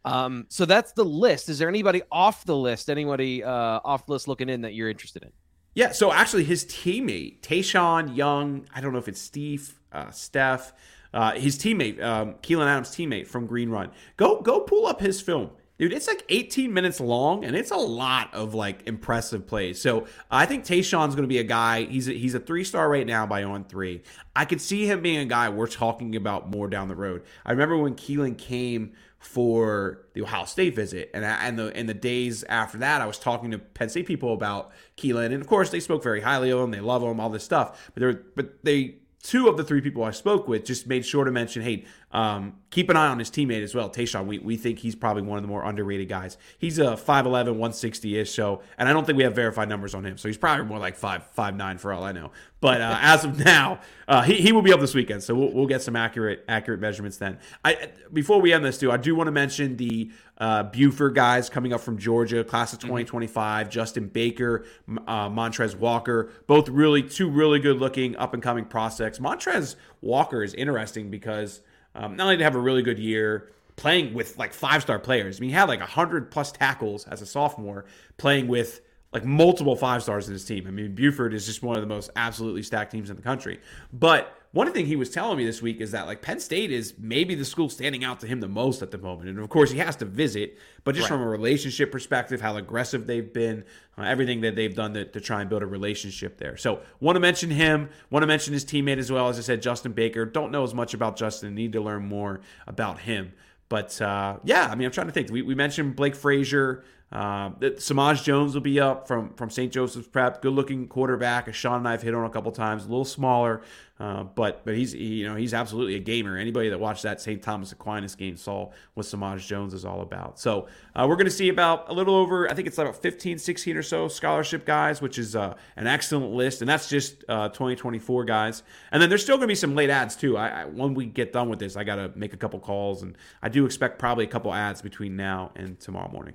Um, 0.05 0.45
so 0.49 0.65
that's 0.65 0.93
the 0.93 1.03
list. 1.03 1.49
Is 1.49 1.57
there 1.59 1.67
anybody 1.67 2.01
off 2.11 2.45
the 2.45 2.55
list? 2.55 2.89
Anybody 2.89 3.43
uh, 3.43 3.79
off 3.83 4.05
the 4.05 4.13
list 4.13 4.27
looking 4.27 4.47
in 4.47 4.61
that 4.61 4.73
you're 4.73 4.89
interested 4.89 5.23
in? 5.23 5.31
Yeah, 5.75 5.91
so 5.91 6.11
actually, 6.13 6.43
his 6.45 6.65
teammate 6.65 7.41
Tayshawn 7.41 8.15
Young, 8.15 8.67
I 8.73 8.81
don't 8.81 8.93
know 8.93 8.99
if 8.99 9.07
it's 9.07 9.21
Steve, 9.21 9.79
uh, 9.91 10.09
Steph, 10.11 10.73
uh, 11.13 11.33
his 11.33 11.57
teammate, 11.57 12.01
um, 12.01 12.33
Keelan 12.41 12.67
Adams' 12.67 12.89
teammate 12.91 13.27
from 13.27 13.45
Green 13.47 13.69
Run. 13.69 13.91
Go, 14.15 14.41
go, 14.41 14.61
pull 14.61 14.87
up 14.87 14.99
his 15.01 15.21
film, 15.21 15.51
dude. 15.77 15.93
It's 15.93 16.07
like 16.07 16.23
18 16.29 16.73
minutes 16.73 16.99
long, 16.99 17.45
and 17.45 17.55
it's 17.55 17.71
a 17.71 17.77
lot 17.77 18.33
of 18.33 18.53
like 18.53 18.87
impressive 18.87 19.47
plays. 19.47 19.81
So 19.81 20.07
I 20.31 20.45
think 20.45 20.63
Tayshawn's 20.65 21.15
going 21.15 21.23
to 21.23 21.27
be 21.27 21.39
a 21.39 21.43
guy. 21.43 21.83
He's 21.83 22.07
a, 22.07 22.13
he's 22.13 22.33
a 22.35 22.39
three 22.39 22.63
star 22.63 22.89
right 22.89 23.05
now 23.05 23.25
by 23.25 23.43
On3. 23.43 24.01
I 24.35 24.45
could 24.45 24.61
see 24.61 24.85
him 24.85 25.01
being 25.01 25.19
a 25.19 25.25
guy 25.25 25.49
we're 25.49 25.67
talking 25.67 26.15
about 26.15 26.49
more 26.49 26.67
down 26.67 26.87
the 26.87 26.95
road. 26.95 27.23
I 27.45 27.51
remember 27.51 27.77
when 27.77 27.95
Keelan 27.95 28.37
came 28.37 28.93
for 29.19 30.05
the 30.13 30.21
Ohio 30.21 30.45
State 30.45 30.75
visit, 30.75 31.09
and 31.13 31.25
I- 31.25 31.43
and 31.47 31.57
the 31.57 31.75
and 31.75 31.89
the 31.89 31.93
days 31.95 32.43
after 32.43 32.77
that, 32.79 33.01
I 33.01 33.05
was 33.07 33.17
talking 33.17 33.51
to 33.51 33.57
Penn 33.57 33.89
State 33.89 34.05
people 34.05 34.33
about 34.33 34.71
Keelan, 34.95 35.25
and 35.27 35.41
of 35.41 35.47
course 35.47 35.69
they 35.71 35.79
spoke 35.79 36.03
very 36.03 36.21
highly 36.21 36.51
of 36.51 36.59
him. 36.59 36.71
They 36.71 36.79
love 36.79 37.01
him, 37.01 37.19
all 37.19 37.29
this 37.29 37.43
stuff. 37.43 37.91
But 37.93 38.01
there, 38.01 38.21
but 38.35 38.63
they 38.63 38.97
two 39.23 39.47
of 39.47 39.57
the 39.57 39.63
three 39.63 39.81
people 39.81 40.03
I 40.03 40.11
spoke 40.11 40.47
with 40.47 40.65
just 40.65 40.87
made 40.87 41.05
sure 41.05 41.25
to 41.25 41.31
mention, 41.31 41.61
hey, 41.61 41.85
um, 42.11 42.53
keep 42.69 42.89
an 42.89 42.95
eye 42.95 43.07
on 43.07 43.19
his 43.19 43.29
teammate 43.29 43.63
as 43.63 43.75
well, 43.75 43.89
Tayshawn. 43.89 44.25
We, 44.25 44.39
we 44.39 44.55
think 44.55 44.79
he's 44.79 44.95
probably 44.95 45.23
one 45.23 45.37
of 45.37 45.41
the 45.41 45.47
more 45.49 45.65
underrated 45.65 46.07
guys. 46.07 46.37
He's 46.57 46.79
a 46.79 46.91
5'11", 46.91 47.25
160 47.47 48.17
ish. 48.19 48.31
So, 48.31 48.61
and 48.77 48.87
I 48.87 48.93
don't 48.93 49.05
think 49.05 49.17
we 49.17 49.23
have 49.23 49.35
verified 49.35 49.67
numbers 49.67 49.93
on 49.93 50.05
him. 50.05 50.17
So 50.17 50.29
he's 50.29 50.37
probably 50.37 50.65
more 50.65 50.79
like 50.79 50.95
five 50.95 51.25
five 51.33 51.55
nine 51.55 51.77
for 51.77 51.91
all 51.91 52.03
I 52.03 52.13
know. 52.13 52.31
But 52.61 52.79
uh, 52.81 52.97
as 53.01 53.25
of 53.25 53.43
now, 53.43 53.81
uh, 54.07 54.21
he, 54.21 54.35
he 54.35 54.51
will 54.51 54.61
be 54.61 54.71
up 54.71 54.79
this 54.79 54.93
weekend. 54.93 55.23
So 55.23 55.35
we'll, 55.35 55.51
we'll 55.51 55.67
get 55.67 55.81
some 55.81 55.95
accurate 55.95 56.45
accurate 56.47 56.79
measurements 56.79 57.17
then. 57.17 57.39
I 57.65 57.89
before 58.13 58.39
we 58.39 58.53
end 58.53 58.63
this, 58.63 58.77
too, 58.77 58.91
I 58.91 58.97
do 58.97 59.15
want 59.15 59.27
to 59.27 59.31
mention 59.31 59.75
the 59.77 60.11
uh, 60.37 60.63
Buford 60.63 61.15
guys 61.15 61.49
coming 61.49 61.73
up 61.73 61.81
from 61.81 61.97
Georgia, 61.97 62.43
class 62.43 62.73
of 62.73 62.79
2025. 62.79 63.69
Justin 63.69 64.07
Baker, 64.07 64.65
uh, 65.07 65.29
Montrez 65.29 65.75
Walker, 65.75 66.29
both 66.45 66.69
really 66.69 67.03
two 67.03 67.29
really 67.29 67.59
good 67.59 67.77
looking 67.77 68.15
up 68.17 68.33
and 68.33 68.43
coming 68.43 68.65
prospects. 68.65 69.19
Montrez 69.19 69.75
Walker 70.01 70.43
is 70.43 70.53
interesting 70.53 71.09
because 71.09 71.61
um, 71.95 72.15
not 72.15 72.25
only 72.25 72.35
did 72.35 72.41
he 72.41 72.43
have 72.43 72.55
a 72.55 72.59
really 72.59 72.83
good 72.83 72.99
year, 72.99 73.51
playing 73.77 74.13
with 74.13 74.37
like 74.37 74.53
five 74.53 74.81
star 74.81 74.99
players. 74.99 75.37
I 75.37 75.41
mean, 75.41 75.49
he 75.49 75.55
had 75.55 75.69
like 75.69 75.79
100 75.79 76.29
plus 76.29 76.51
tackles 76.51 77.07
as 77.07 77.21
a 77.21 77.25
sophomore 77.25 77.85
playing 78.17 78.47
with 78.47 78.81
like 79.13 79.23
multiple 79.23 79.75
five 79.75 80.03
stars 80.03 80.27
in 80.27 80.33
his 80.33 80.43
team. 80.43 80.67
I 80.67 80.71
mean, 80.71 80.93
Buford 80.93 81.33
is 81.33 81.45
just 81.45 81.63
one 81.63 81.77
of 81.77 81.81
the 81.81 81.87
most 81.87 82.09
absolutely 82.15 82.63
stacked 82.63 82.91
teams 82.91 83.09
in 83.09 83.15
the 83.15 83.21
country. 83.21 83.59
But 83.93 84.33
one 84.57 84.73
thing 84.73 84.87
he 84.87 84.95
was 84.95 85.11
telling 85.11 85.37
me 85.37 85.45
this 85.45 85.61
week 85.61 85.79
is 85.81 85.91
that 85.91 86.07
like 86.07 86.23
Penn 86.23 86.39
State 86.39 86.71
is 86.71 86.95
maybe 86.97 87.35
the 87.35 87.45
school 87.45 87.69
standing 87.69 88.03
out 88.03 88.21
to 88.21 88.27
him 88.27 88.39
the 88.39 88.47
most 88.47 88.81
at 88.81 88.89
the 88.89 88.97
moment. 88.97 89.29
And 89.29 89.37
of 89.37 89.49
course, 89.49 89.69
he 89.69 89.77
has 89.77 89.95
to 89.97 90.05
visit, 90.05 90.57
but 90.83 90.95
just 90.95 91.11
right. 91.11 91.15
from 91.15 91.21
a 91.21 91.29
relationship 91.29 91.91
perspective, 91.91 92.41
how 92.41 92.57
aggressive 92.57 93.05
they've 93.05 93.31
been, 93.31 93.65
uh, 93.99 94.01
everything 94.01 94.41
that 94.41 94.55
they've 94.55 94.73
done 94.73 94.95
to, 94.95 95.05
to 95.05 95.21
try 95.21 95.41
and 95.41 95.49
build 95.49 95.61
a 95.61 95.67
relationship 95.67 96.39
there. 96.39 96.57
So, 96.57 96.79
want 96.99 97.17
to 97.17 97.19
mention 97.19 97.51
him, 97.51 97.89
want 98.09 98.23
to 98.23 98.27
mention 98.27 98.51
his 98.51 98.65
teammate 98.65 98.97
as 98.97 99.11
well. 99.11 99.29
As 99.29 99.37
I 99.37 99.41
said, 99.41 99.61
Justin 99.61 99.91
Baker. 99.91 100.25
Don't 100.25 100.51
know 100.51 100.63
as 100.63 100.73
much 100.73 100.95
about 100.95 101.17
Justin, 101.17 101.53
need 101.53 101.73
to 101.73 101.81
learn 101.81 102.07
more 102.07 102.41
about 102.65 102.97
him. 103.01 103.33
But 103.69 104.01
uh, 104.01 104.37
yeah, 104.43 104.69
I 104.71 104.73
mean, 104.75 104.87
I'm 104.87 104.91
trying 104.91 105.07
to 105.07 105.13
think. 105.13 105.29
We, 105.29 105.43
we 105.43 105.53
mentioned 105.53 105.95
Blake 105.95 106.15
Frazier. 106.15 106.83
Uh, 107.09 107.51
Samaj 107.77 108.23
Jones 108.23 108.53
will 108.53 108.61
be 108.61 108.81
up 108.81 109.07
from 109.07 109.33
from 109.35 109.49
St. 109.49 109.71
Joseph's 109.71 110.09
Prep. 110.09 110.41
Good 110.41 110.51
looking 110.51 110.87
quarterback. 110.87 111.47
As 111.47 111.55
Sean 111.55 111.77
and 111.77 111.87
I 111.87 111.91
have 111.91 112.01
hit 112.01 112.13
on 112.13 112.25
a 112.25 112.29
couple 112.29 112.51
times. 112.51 112.83
A 112.83 112.89
little 112.89 113.05
smaller, 113.05 113.61
uh, 113.97 114.23
but 114.23 114.65
but 114.65 114.75
he's 114.75 114.91
he, 114.91 115.05
you 115.05 115.27
know 115.29 115.35
he's 115.35 115.53
absolutely 115.53 115.95
a 115.95 115.99
gamer. 115.99 116.35
Anybody 116.35 116.67
that 116.67 116.81
watched 116.81 117.03
that 117.03 117.21
St. 117.21 117.41
Thomas 117.41 117.71
Aquinas 117.71 118.15
game 118.15 118.35
saw 118.35 118.71
what 118.93 119.05
Samaj 119.05 119.47
Jones 119.47 119.73
is 119.73 119.85
all 119.85 120.01
about. 120.01 120.37
So 120.37 120.67
uh, 120.95 121.05
we're 121.07 121.15
going 121.15 121.27
to 121.27 121.31
see 121.31 121.47
about 121.47 121.89
a 121.89 121.93
little 121.93 122.13
over. 122.13 122.51
I 122.51 122.53
think 122.53 122.67
it's 122.67 122.77
about 122.77 123.01
15, 123.01 123.37
16 123.37 123.77
or 123.77 123.83
so 123.83 124.09
scholarship 124.09 124.65
guys, 124.65 125.01
which 125.01 125.17
is 125.17 125.33
uh, 125.33 125.55
an 125.77 125.87
excellent 125.87 126.33
list, 126.33 126.61
and 126.61 126.67
that's 126.67 126.89
just 126.89 127.23
uh, 127.29 127.47
2024 127.47 128.25
guys. 128.25 128.63
And 128.91 129.01
then 129.01 129.07
there's 129.07 129.23
still 129.23 129.37
going 129.37 129.47
to 129.47 129.51
be 129.51 129.55
some 129.55 129.75
late 129.75 129.89
adds 129.89 130.17
too. 130.17 130.35
I, 130.35 130.63
I 130.63 130.65
when 130.65 130.93
we 130.93 131.05
get 131.05 131.31
done 131.31 131.47
with 131.47 131.59
this, 131.59 131.77
I 131.77 131.85
got 131.85 131.95
to 131.95 132.11
make 132.15 132.33
a 132.33 132.37
couple 132.37 132.59
calls, 132.59 133.01
and 133.01 133.17
I 133.41 133.47
do 133.47 133.65
expect 133.65 133.97
probably 133.97 134.25
a 134.25 134.29
couple 134.29 134.53
adds 134.53 134.81
between 134.81 135.15
now 135.15 135.51
and 135.55 135.79
tomorrow 135.79 136.11
morning. 136.11 136.33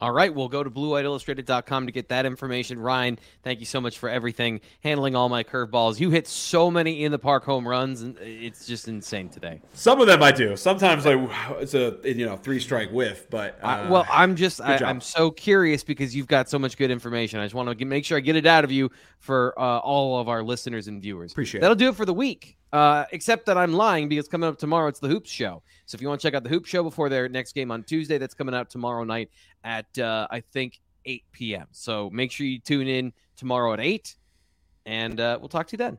All 0.00 0.12
right, 0.12 0.32
we'll 0.32 0.48
go 0.48 0.62
to 0.62 0.70
bluewhiteillustrated.com 0.70 1.86
to 1.86 1.92
get 1.92 2.08
that 2.10 2.24
information. 2.24 2.78
Ryan, 2.78 3.18
thank 3.42 3.58
you 3.58 3.66
so 3.66 3.80
much 3.80 3.98
for 3.98 4.08
everything, 4.08 4.60
handling 4.84 5.16
all 5.16 5.28
my 5.28 5.42
curveballs. 5.42 5.98
You 5.98 6.10
hit 6.10 6.28
so 6.28 6.70
many 6.70 7.04
in 7.04 7.10
the 7.10 7.18
park 7.18 7.44
home 7.44 7.66
runs, 7.66 8.02
and 8.02 8.16
it's 8.20 8.66
just 8.66 8.86
insane 8.86 9.28
today. 9.28 9.60
Some 9.72 10.00
of 10.00 10.06
them 10.06 10.22
I 10.22 10.30
do. 10.30 10.56
Sometimes 10.56 11.04
like 11.04 11.18
it's 11.60 11.74
a 11.74 11.98
you 12.04 12.26
know 12.26 12.36
three 12.36 12.60
strike 12.60 12.90
whiff, 12.90 13.28
but 13.28 13.58
uh, 13.62 13.66
I, 13.66 13.90
well, 13.90 14.06
I'm 14.08 14.36
just 14.36 14.60
I, 14.60 14.88
am 14.88 15.00
so 15.00 15.32
curious 15.32 15.82
because 15.82 16.14
you've 16.14 16.28
got 16.28 16.48
so 16.48 16.58
much 16.58 16.76
good 16.76 16.92
information. 16.92 17.40
I 17.40 17.44
just 17.44 17.54
want 17.54 17.76
to 17.76 17.84
make 17.84 18.04
sure 18.04 18.16
I 18.16 18.20
get 18.20 18.36
it 18.36 18.46
out 18.46 18.62
of 18.62 18.70
you 18.70 18.90
for 19.18 19.58
uh, 19.58 19.78
all 19.78 20.20
of 20.20 20.28
our 20.28 20.44
listeners 20.44 20.86
and 20.86 21.02
viewers. 21.02 21.32
Appreciate. 21.32 21.60
That'll 21.60 21.76
it. 21.76 21.80
do 21.80 21.88
it 21.88 21.96
for 21.96 22.04
the 22.04 22.14
week. 22.14 22.56
Uh, 22.72 23.04
except 23.12 23.46
that 23.46 23.56
I'm 23.56 23.72
lying 23.72 24.08
because 24.08 24.28
coming 24.28 24.48
up 24.48 24.58
tomorrow, 24.58 24.88
it's 24.88 25.00
the 25.00 25.08
Hoops 25.08 25.30
Show. 25.30 25.62
So 25.86 25.96
if 25.96 26.02
you 26.02 26.08
want 26.08 26.20
to 26.20 26.26
check 26.26 26.34
out 26.34 26.42
the 26.42 26.50
Hoops 26.50 26.68
Show 26.68 26.82
before 26.82 27.08
their 27.08 27.28
next 27.28 27.54
game 27.54 27.70
on 27.70 27.82
Tuesday, 27.82 28.18
that's 28.18 28.34
coming 28.34 28.54
out 28.54 28.68
tomorrow 28.68 29.04
night 29.04 29.30
at, 29.64 29.98
uh, 29.98 30.26
I 30.30 30.40
think, 30.40 30.80
8 31.06 31.24
p.m. 31.32 31.66
So 31.72 32.10
make 32.10 32.30
sure 32.30 32.46
you 32.46 32.58
tune 32.58 32.86
in 32.86 33.12
tomorrow 33.36 33.72
at 33.72 33.80
8, 33.80 34.14
and 34.84 35.18
uh, 35.18 35.38
we'll 35.40 35.48
talk 35.48 35.66
to 35.68 35.72
you 35.72 35.78
then. 35.78 35.98